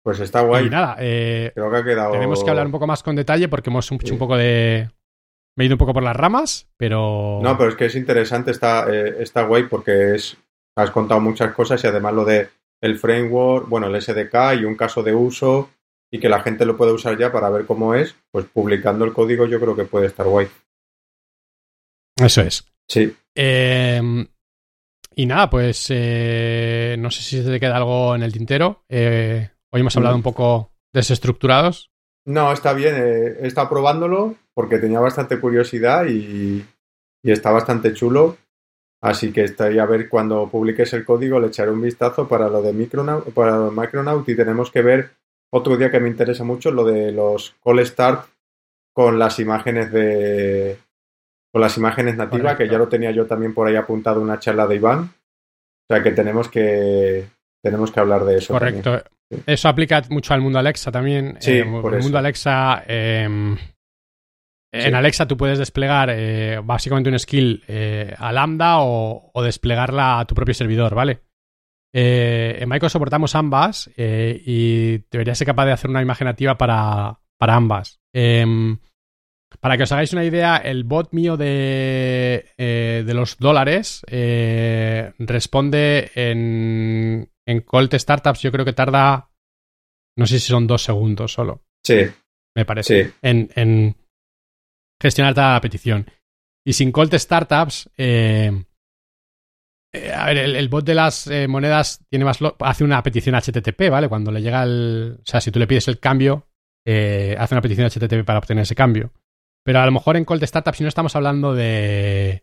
Pues 0.04 0.20
está 0.22 0.42
guay. 0.42 0.68
Y 0.68 0.70
nada, 0.70 0.96
eh, 1.00 1.52
Creo 1.54 1.70
que 1.70 1.78
ha 1.78 1.84
quedado. 1.84 2.12
tenemos 2.14 2.44
que 2.44 2.50
hablar 2.50 2.66
un 2.66 2.72
poco 2.72 2.88
más 2.88 3.04
con 3.04 3.16
detalle 3.16 3.48
porque 3.50 3.70
hemos 3.70 3.92
hecho 3.92 4.14
un 4.14 4.20
poco 4.20 4.38
de. 4.38 4.90
Me 5.58 5.64
he 5.64 5.68
ido 5.68 5.76
un 5.76 5.80
poco 5.80 5.94
por 5.94 6.04
las 6.04 6.16
ramas, 6.16 6.70
pero. 6.78 7.40
No, 7.44 7.58
pero 7.58 7.70
es 7.72 7.76
que 7.76 7.86
es 7.86 7.96
interesante, 7.96 8.52
está, 8.52 8.88
eh, 8.90 9.18
está 9.20 9.44
guay 9.44 9.64
porque 9.64 10.16
es, 10.16 10.38
has 10.78 10.92
contado 10.92 11.20
muchas 11.20 11.54
cosas 11.54 11.84
y 11.84 11.88
además 11.88 12.14
lo 12.14 12.24
de 12.24 12.50
el 12.82 12.98
framework, 12.98 13.68
bueno, 13.68 13.88
el 13.88 14.02
SDK 14.02 14.54
y 14.62 14.64
un 14.64 14.76
caso 14.76 15.04
de 15.04 15.14
uso 15.14 15.70
y 16.12 16.20
que 16.20 16.30
la 16.30 16.40
gente 16.42 16.66
lo 16.66 16.78
puede 16.78 16.94
usar 16.94 17.18
ya 17.18 17.30
para 17.32 17.50
ver 17.50 17.66
cómo 17.66 17.94
es, 17.94 18.16
pues 18.32 18.46
publicando 18.46 19.04
el 19.04 19.12
código 19.14 19.46
yo 19.48 19.60
creo 19.60 19.76
que 19.76 19.84
puede 19.84 20.08
estar 20.08 20.26
guay. 20.26 20.48
Eso 22.16 22.42
es. 22.42 22.66
Sí. 22.88 23.16
Eh, 23.36 24.02
y 25.20 25.26
nada, 25.26 25.50
pues 25.50 25.88
eh, 25.90 26.96
no 26.98 27.12
sé 27.12 27.22
si 27.22 27.44
se 27.44 27.52
te 27.52 27.60
queda 27.60 27.76
algo 27.76 28.16
en 28.16 28.24
el 28.24 28.32
tintero. 28.32 28.86
Eh, 28.88 29.50
hoy 29.70 29.82
hemos 29.82 29.98
hablado 29.98 30.16
un 30.16 30.24
poco 30.24 30.72
desestructurados. 30.94 31.92
No, 32.26 32.54
está 32.54 32.72
bien, 32.72 32.96
eh, 32.96 33.38
he 33.42 33.48
estado 33.48 33.68
probándolo 33.68 34.36
porque 34.54 34.78
tenía 34.78 35.02
bastante 35.02 35.38
curiosidad 35.38 36.06
y, 36.06 36.66
y 37.22 37.32
está 37.32 37.52
bastante 37.52 37.94
chulo. 37.94 38.38
Así 39.02 39.34
que 39.34 39.44
estoy 39.44 39.78
a 39.78 39.86
ver 39.86 40.08
cuando 40.08 40.48
publiques 40.48 40.94
el 40.94 41.04
código, 41.04 41.38
le 41.42 41.48
echaré 41.48 41.72
un 41.72 41.82
vistazo 41.82 42.26
para 42.26 42.48
lo 42.48 42.62
de 42.62 42.72
Micronaut, 42.72 43.34
para 43.34 43.70
Micronaut 43.72 44.28
y 44.30 44.38
tenemos 44.38 44.72
que 44.72 44.82
ver 44.82 45.10
otro 45.52 45.76
día 45.76 45.92
que 45.92 46.00
me 46.00 46.08
interesa 46.08 46.46
mucho 46.46 46.72
lo 46.72 46.86
de 46.86 47.12
los 47.12 47.58
call 47.62 47.86
start 47.86 48.26
con 48.94 49.20
las 49.20 49.38
imágenes 49.40 49.92
de 49.92 50.78
con 51.52 51.62
las 51.62 51.78
imágenes 51.78 52.16
nativas, 52.16 52.56
que 52.56 52.70
ya 52.70 52.78
lo 52.78 52.88
tenía 52.88 53.12
yo 53.12 53.26
también 53.26 53.54
por 53.54 53.68
ahí 53.68 53.76
apuntado 53.76 54.22
una 54.22 54.40
charla 54.40 54.68
de 54.68 54.76
Iván. 54.76 55.00
O 55.00 55.94
sea 55.94 56.04
que 56.04 56.12
tenemos 56.12 56.50
que 56.50 57.28
tenemos 57.64 57.92
que 57.92 58.00
hablar 58.00 58.24
de 58.26 58.38
eso. 58.38 58.54
Correcto. 58.54 59.02
Eso 59.46 59.70
aplica 59.70 60.02
mucho 60.10 60.34
al 60.34 60.42
mundo 60.42 60.60
Alexa 60.60 60.92
también. 60.92 61.38
Sí, 61.40 61.52
eh, 61.52 61.60
el 61.60 61.66
mundo 62.02 62.18
Alexa. 62.18 62.84
Eh, 62.88 63.58
en 64.72 64.96
Alexa 64.96 65.28
tú 65.28 65.36
puedes 65.36 65.58
desplegar 65.58 66.10
eh, 66.12 66.62
básicamente 66.64 67.10
un 67.10 67.18
skill 67.18 67.64
eh, 67.68 68.14
a 68.18 68.32
Lambda 68.32 68.78
o, 68.80 69.32
desplegarla 69.44 70.20
a 70.20 70.26
tu 70.26 70.36
propio 70.36 70.54
servidor, 70.54 70.94
¿vale? 70.94 71.22
Eh, 71.92 72.58
en 72.60 72.70
Microsoft 72.70 72.94
soportamos 72.94 73.34
ambas 73.36 73.90
y 73.98 75.00
deberías 75.10 75.40
ser 75.40 75.48
capaz 75.48 75.66
de 75.66 75.72
hacer 75.72 75.90
una 75.90 76.04
imagen 76.04 76.26
nativa 76.26 76.56
para, 76.58 77.20
para 77.40 77.56
ambas. 77.56 78.00
Para 79.60 79.78
que 79.78 79.84
os 79.84 79.92
hagáis 79.92 80.14
una 80.14 80.24
idea, 80.24 80.58
el 80.58 80.84
bot 80.84 81.12
mío 81.12 81.36
de, 81.36 82.46
de 82.58 83.14
los 83.14 83.38
dólares 83.38 84.04
responde 84.08 86.12
en, 86.16 87.30
en 87.46 87.62
Colt 87.62 87.94
Startups, 87.96 88.42
yo 88.42 88.52
creo 88.52 88.64
que 88.64 88.74
tarda, 88.74 89.32
no 90.18 90.28
sé 90.28 90.40
si 90.40 90.48
son 90.48 90.68
dos 90.68 90.84
segundos 90.84 91.34
solo. 91.34 91.64
Sí. 91.84 92.06
Me 92.56 92.66
parece. 92.66 93.06
Sí. 93.06 93.12
En, 93.22 93.50
en, 93.56 93.96
gestionar 95.02 95.36
la 95.36 95.60
petición. 95.62 96.10
Y 96.66 96.74
sin 96.74 96.92
Colt 96.92 97.14
Startups, 97.14 97.90
eh, 97.98 98.52
eh, 99.94 100.14
a 100.14 100.28
ver, 100.28 100.38
el, 100.38 100.70
bot 100.70 100.86
de 100.86 100.94
las 100.94 101.28
eh, 101.28 101.48
monedas 101.48 102.06
tiene 102.10 102.26
más 102.26 102.40
hace 102.60 102.84
una 102.84 103.02
petición 103.02 103.36
HTTP, 103.36 103.90
¿vale? 103.90 104.10
Cuando 104.10 104.32
le 104.32 104.42
llega 104.42 104.64
el. 104.64 105.18
O 105.20 105.26
sea, 105.26 105.42
si 105.42 105.52
tú 105.52 105.60
le 105.60 105.68
pides 105.68 105.88
el 105.88 106.00
cambio, 106.00 106.48
hace 106.86 107.54
una 107.54 107.62
petición 107.62 107.90
HTTP 107.90 108.26
para 108.26 108.40
obtener 108.40 108.64
ese 108.64 108.76
cambio. 108.76 109.14
Pero 109.64 109.80
a 109.80 109.86
lo 109.86 109.92
mejor 109.92 110.18
en 110.18 110.26
Colt 110.26 110.44
Startups, 110.44 110.78
si 110.78 110.84
no 110.84 110.90
estamos 110.90 111.16
hablando 111.16 111.54
de. 111.54 112.42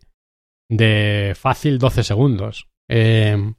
de 0.69 1.33
fácil 1.35 1.79
12 1.79 2.03
segundos. 2.03 2.67
el 2.87 3.55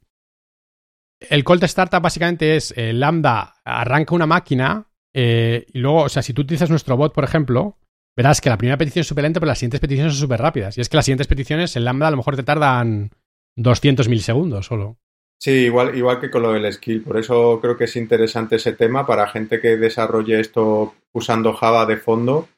Colt 1.43 1.63
Startup 1.63 2.01
básicamente 2.01 2.55
es 2.55 2.73
Lambda 2.77 3.55
arranca 3.63 4.15
una 4.15 4.25
máquina 4.25 4.89
y 5.13 5.77
luego, 5.77 6.03
o 6.03 6.09
sea, 6.09 6.21
si 6.21 6.33
tú 6.33 6.41
utilizas 6.43 6.69
nuestro 6.69 6.95
bot, 6.97 7.13
por 7.13 7.23
ejemplo, 7.23 7.77
verás 8.15 8.41
que 8.41 8.49
la 8.49 8.57
primera 8.57 8.77
petición 8.77 9.01
es 9.01 9.07
súper 9.07 9.23
lenta, 9.23 9.39
pero 9.39 9.49
las 9.49 9.59
siguientes 9.59 9.79
peticiones 9.79 10.13
son 10.13 10.21
súper 10.21 10.41
rápidas. 10.41 10.77
Y 10.77 10.81
es 10.81 10.89
que 10.89 10.97
las 10.97 11.05
siguientes 11.05 11.27
peticiones 11.27 11.75
en 11.75 11.85
Lambda 11.85 12.07
a 12.07 12.11
lo 12.11 12.17
mejor 12.17 12.35
te 12.35 12.43
tardan 12.43 13.11
200 13.55 14.07
segundos 14.21 14.65
solo. 14.65 14.97
Sí, 15.41 15.51
igual, 15.51 15.95
igual 15.95 16.19
que 16.19 16.29
con 16.29 16.41
lo 16.41 16.51
del 16.51 16.71
skill. 16.71 17.01
Por 17.01 17.17
eso 17.17 17.59
creo 17.61 17.77
que 17.77 17.85
es 17.85 17.95
interesante 17.95 18.57
ese 18.57 18.73
tema 18.73 19.07
para 19.07 19.29
gente 19.29 19.61
que 19.61 19.77
desarrolle 19.77 20.41
esto 20.41 20.95
usando 21.13 21.53
Java 21.53 21.85
de 21.85 21.95
fondo. 21.95 22.49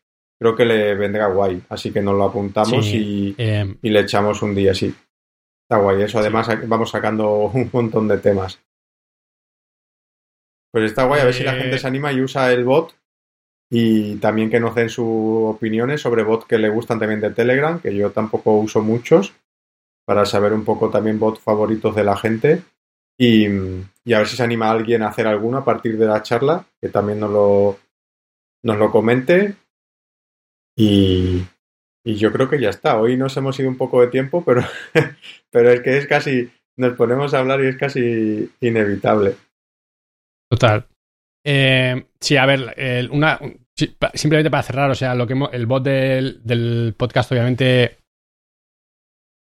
Creo 0.42 0.56
que 0.56 0.66
le 0.66 0.96
vendrá 0.96 1.28
guay. 1.28 1.62
Así 1.70 1.94
que 1.94 2.02
nos 2.02 2.16
lo 2.16 2.24
apuntamos 2.24 2.84
y, 2.88 3.36
eh, 3.38 3.76
y, 3.80 3.90
le 3.92 4.00
echamos 4.00 4.42
un 4.42 4.56
día, 4.56 4.74
sí. 4.74 4.92
Está 5.62 5.80
guay. 5.80 6.02
Eso 6.02 6.18
además 6.18 6.50
vamos 6.68 6.90
sacando 6.90 7.32
un 7.54 7.70
montón 7.72 8.08
de 8.08 8.18
temas. 8.18 8.60
Pues 10.72 10.86
está 10.86 11.04
guay. 11.04 11.22
A 11.22 11.26
ver 11.26 11.34
si 11.36 11.44
la 11.44 11.54
gente 11.54 11.76
Eh, 11.76 11.78
se 11.78 11.86
anima 11.86 12.12
y 12.12 12.22
usa 12.22 12.52
el 12.52 12.64
bot 12.64 12.96
y 13.70 14.16
también 14.16 14.50
que 14.50 14.60
nos 14.60 14.74
den 14.74 14.90
sus 14.90 15.06
opiniones 15.06 16.02
sobre 16.02 16.24
bots 16.24 16.46
que 16.46 16.58
le 16.58 16.70
gustan 16.70 16.98
también 16.98 17.22
de 17.22 17.30
Telegram, 17.30 17.80
que 17.80 17.96
yo 17.96 18.10
tampoco 18.10 18.54
uso 18.54 18.82
muchos, 18.82 19.34
para 20.08 20.26
saber 20.26 20.54
un 20.54 20.66
poco 20.66 20.90
también 20.90 21.20
bots 21.20 21.40
favoritos 21.40 21.96
de 21.96 22.04
la 22.04 22.18
gente. 22.18 22.64
Y, 23.16 23.46
y 23.46 24.14
a 24.14 24.18
ver 24.18 24.28
si 24.28 24.38
se 24.38 24.44
anima 24.44 24.72
alguien 24.72 25.04
a 25.04 25.10
hacer 25.10 25.28
alguno 25.28 25.60
a 25.60 25.66
partir 25.66 26.00
de 26.00 26.08
la 26.08 26.24
charla, 26.24 26.66
que 26.82 26.90
también 26.90 27.20
nos 27.20 27.30
lo, 27.30 27.78
nos 28.64 28.78
lo 28.80 28.90
comente. 28.90 29.56
Y, 30.82 31.46
yo 32.04 32.32
creo 32.32 32.50
que 32.50 32.60
ya 32.60 32.70
está. 32.70 33.00
Hoy 33.00 33.16
nos 33.16 33.38
hemos 33.38 33.60
ido 33.60 33.70
un 33.70 33.78
poco 33.78 34.02
de 34.02 34.08
tiempo, 34.08 34.44
pero, 34.44 34.64
pero 35.52 35.70
es 35.70 35.82
que 35.82 35.98
es 35.98 36.08
casi, 36.08 36.50
nos 36.78 36.94
ponemos 36.96 37.34
a 37.34 37.40
hablar 37.40 37.64
y 37.64 37.68
es 37.68 37.78
casi 37.78 38.50
inevitable. 38.60 39.36
Total. 40.50 40.88
Eh, 41.46 42.06
sí, 42.20 42.38
a 42.38 42.46
ver, 42.46 43.10
una, 43.12 43.40
simplemente 44.14 44.50
para 44.52 44.64
cerrar, 44.64 44.92
o 44.92 44.96
sea, 44.96 45.16
lo 45.16 45.28
que 45.28 45.36
hemo- 45.36 45.50
el 45.52 45.66
bot 45.66 45.84
del, 45.84 46.42
del 46.44 46.96
podcast 46.98 47.32
obviamente 47.32 48.00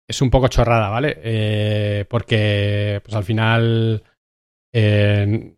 es 0.09 0.20
un 0.20 0.30
poco 0.30 0.49
chorrada, 0.49 0.88
¿vale? 0.88 1.18
Eh, 1.22 2.05
porque 2.09 3.01
pues 3.05 3.14
al 3.14 3.24
final 3.24 4.03
eh, 4.74 5.57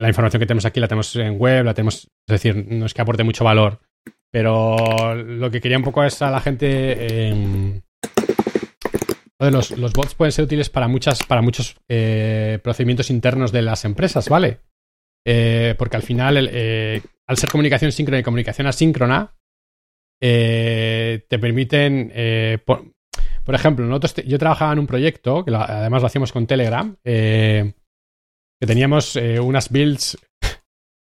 la 0.00 0.08
información 0.08 0.40
que 0.40 0.46
tenemos 0.46 0.66
aquí 0.66 0.80
la 0.80 0.88
tenemos 0.88 1.14
en 1.16 1.38
web, 1.38 1.64
la 1.64 1.74
tenemos, 1.74 2.04
es 2.04 2.42
decir, 2.42 2.66
no 2.68 2.86
es 2.86 2.94
que 2.94 3.02
aporte 3.02 3.24
mucho 3.24 3.44
valor, 3.44 3.80
pero 4.32 5.14
lo 5.14 5.50
que 5.50 5.60
quería 5.60 5.76
un 5.76 5.84
poco 5.84 6.02
es 6.02 6.22
a 6.22 6.30
la 6.30 6.40
gente... 6.40 7.82
joder, 9.38 9.52
los, 9.52 9.92
bots 9.92 10.14
pueden 10.14 10.32
ser 10.32 10.46
útiles 10.46 10.70
para 10.70 10.88
muchas, 10.88 11.22
para 11.24 11.42
muchos 11.42 11.76
eh, 11.88 12.58
procedimientos 12.62 13.10
internos 13.10 13.52
de 13.52 13.62
las 13.62 13.84
empresas, 13.84 14.28
¿vale? 14.30 14.60
Eh, 15.26 15.74
porque 15.78 15.96
al 15.96 16.02
final, 16.02 16.48
eh, 16.50 17.02
al 17.28 17.36
ser 17.36 17.50
comunicación 17.50 17.92
síncrona 17.92 18.20
y 18.20 18.22
comunicación 18.22 18.66
asíncrona, 18.66 19.36
te 20.18 21.38
permiten, 21.40 22.12
por, 22.64 23.54
ejemplo, 23.54 24.00
yo 24.24 24.38
trabajaba 24.38 24.72
en 24.72 24.78
un 24.78 24.86
proyecto, 24.86 25.44
que 25.44 25.52
además 25.52 26.00
lo 26.00 26.06
hacíamos 26.06 26.32
con 26.32 26.46
Telegram, 26.46 26.96
que 27.02 27.74
teníamos 28.60 29.16
unas 29.16 29.68
builds 29.68 30.16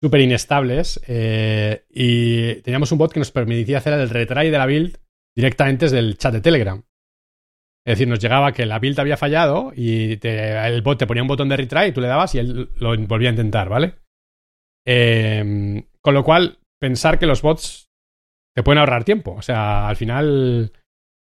súper 0.03 0.21
inestables 0.21 1.01
eh, 1.07 1.85
y 1.91 2.57
teníamos 2.63 2.91
un 2.93 2.99
bot 2.99 3.13
que 3.13 3.21
nos 3.21 3.31
permitía 3.31 3.79
hacer 3.79 3.93
el 3.95 4.11
retry 4.11 4.51
de 4.51 4.59
la 4.59 4.67
build 4.67 4.99
directamente 5.37 5.85
desde 5.87 6.01
el 6.01 6.19
chat 6.19 6.33
de 6.35 6.41
Telegram. 6.41 6.83
Es 7.87 7.95
decir, 7.95 8.09
nos 8.09 8.19
llegaba 8.19 8.53
que 8.53 8.67
la 8.67 8.79
build 8.79 8.99
había 9.01 9.17
fallado 9.17 9.73
y 9.75 10.17
te- 10.19 10.67
el 10.67 10.83
bot 10.83 10.99
te 10.99 11.07
ponía 11.07 11.23
un 11.23 11.29
botón 11.29 11.49
de 11.49 11.57
retry 11.57 11.87
y 11.87 11.93
tú 11.93 12.01
le 12.01 12.09
dabas 12.09 12.35
y 12.35 12.39
él 12.39 12.71
lo 12.77 12.97
volvía 13.07 13.29
a 13.29 13.33
intentar, 13.33 13.69
¿vale? 13.69 13.95
Eh, 14.87 15.85
con 16.01 16.15
lo 16.15 16.25
cual, 16.25 16.59
pensar 16.81 17.19
que 17.19 17.27
los 17.27 17.43
bots 17.43 17.89
te 18.55 18.63
pueden 18.63 18.79
ahorrar 18.81 19.05
tiempo. 19.05 19.33
O 19.33 19.43
sea, 19.43 19.89
al 19.89 19.97
final 19.97 20.73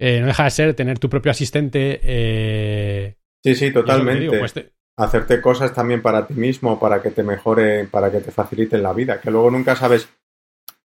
eh, 0.00 0.20
no 0.20 0.26
deja 0.26 0.44
de 0.44 0.50
ser 0.50 0.74
tener 0.74 0.98
tu 0.98 1.08
propio 1.08 1.30
asistente. 1.30 2.00
eh, 2.02 3.16
Sí, 3.44 3.54
sí, 3.54 3.72
totalmente. 3.72 4.20
digo, 4.20 4.34
pues 4.38 4.52
te- 4.52 4.72
hacerte 4.96 5.40
cosas 5.40 5.72
también 5.74 6.02
para 6.02 6.26
ti 6.26 6.34
mismo, 6.34 6.78
para 6.78 7.02
que 7.02 7.10
te 7.10 7.22
mejore, 7.22 7.84
para 7.86 8.10
que 8.10 8.20
te 8.20 8.30
faciliten 8.30 8.82
la 8.82 8.92
vida, 8.92 9.20
que 9.20 9.30
luego 9.30 9.50
nunca 9.50 9.74
sabes 9.74 10.08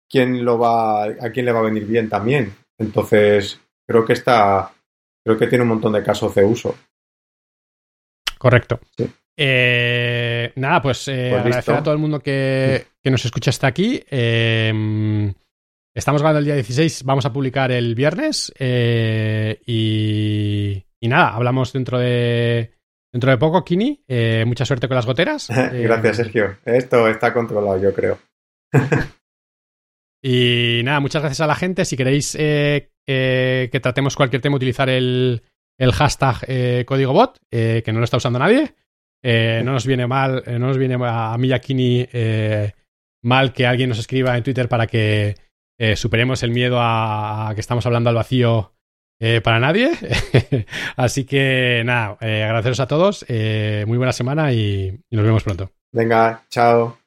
quién 0.09 0.43
lo 0.43 0.57
va, 0.57 1.03
a 1.03 1.29
quién 1.31 1.45
le 1.45 1.51
va 1.51 1.59
a 1.59 1.63
venir 1.63 1.85
bien 1.85 2.09
también. 2.09 2.55
Entonces, 2.77 3.59
creo 3.85 4.05
que 4.05 4.13
está, 4.13 4.71
creo 5.23 5.37
que 5.37 5.47
tiene 5.47 5.63
un 5.63 5.69
montón 5.69 5.93
de 5.93 6.03
casos 6.03 6.33
de 6.35 6.45
uso. 6.45 6.75
Correcto. 8.37 8.79
Sí. 8.97 9.09
Eh, 9.37 10.51
nada, 10.55 10.81
pues, 10.81 11.07
eh, 11.07 11.29
Pues 11.31 11.41
agradecer 11.41 11.75
a 11.75 11.83
todo 11.83 11.93
el 11.93 11.99
mundo 11.99 12.19
que, 12.19 12.87
que 13.03 13.11
nos 13.11 13.23
escucha 13.23 13.49
hasta 13.51 13.67
aquí. 13.67 14.01
Eh, 14.09 15.33
estamos 15.93 16.21
grabando 16.21 16.39
el 16.39 16.45
día 16.45 16.55
16, 16.55 17.03
vamos 17.03 17.25
a 17.25 17.33
publicar 17.33 17.71
el 17.71 17.95
viernes. 17.95 18.53
eh, 18.57 19.59
y, 19.65 20.83
y 21.01 21.07
nada, 21.07 21.35
hablamos 21.35 21.73
dentro 21.73 21.99
de, 21.99 22.78
dentro 23.11 23.31
de 23.31 23.37
poco, 23.37 23.63
Kini. 23.63 24.03
Eh, 24.07 24.43
mucha 24.45 24.65
suerte 24.65 24.87
con 24.87 24.95
las 24.95 25.05
goteras. 25.05 25.49
Eh, 25.73 25.83
Gracias, 25.83 26.17
Sergio. 26.17 26.57
Esto 26.65 27.07
está 27.07 27.33
controlado, 27.33 27.81
yo 27.81 27.93
creo. 27.93 28.19
Y 30.21 30.81
nada, 30.83 30.99
muchas 30.99 31.21
gracias 31.21 31.41
a 31.41 31.47
la 31.47 31.55
gente. 31.55 31.85
Si 31.85 31.95
queréis 31.95 32.35
eh, 32.37 32.91
eh, 33.07 33.69
que 33.71 33.79
tratemos 33.79 34.15
cualquier 34.15 34.41
tema, 34.41 34.57
utilizar 34.57 34.89
el, 34.89 35.43
el 35.79 35.91
hashtag 35.93 36.35
eh, 36.47 36.83
código 36.85 37.13
bot, 37.13 37.37
eh, 37.51 37.81
que 37.85 37.93
no 37.93 37.99
lo 37.99 38.03
está 38.05 38.17
usando 38.17 38.39
nadie. 38.39 38.75
Eh, 39.23 39.61
no 39.63 39.73
nos 39.73 39.85
viene 39.85 40.07
mal, 40.07 40.43
eh, 40.45 40.59
no 40.59 40.67
nos 40.67 40.77
viene 40.77 40.97
a 40.99 41.37
mí 41.37 41.47
y 41.47 41.53
a 41.53 41.59
Kini 41.59 42.05
eh, 42.11 42.73
mal 43.23 43.53
que 43.53 43.65
alguien 43.65 43.89
nos 43.89 43.99
escriba 43.99 44.37
en 44.37 44.43
Twitter 44.43 44.67
para 44.69 44.87
que 44.87 45.35
eh, 45.77 45.95
superemos 45.95 46.43
el 46.43 46.51
miedo 46.51 46.79
a, 46.79 47.49
a 47.49 47.55
que 47.55 47.61
estamos 47.61 47.85
hablando 47.85 48.09
al 48.09 48.15
vacío 48.15 48.73
eh, 49.19 49.41
para 49.41 49.59
nadie. 49.59 49.91
Así 50.95 51.25
que 51.25 51.81
nada, 51.85 52.17
eh, 52.21 52.43
agradeceros 52.43 52.79
a 52.79 52.87
todos. 52.87 53.25
eh, 53.27 53.83
muy 53.87 53.97
buena 53.97 54.13
semana 54.13 54.51
y- 54.53 54.99
y 55.09 55.15
nos 55.15 55.25
vemos 55.25 55.43
pronto. 55.43 55.71
Venga, 55.91 56.43
chao. 56.49 56.97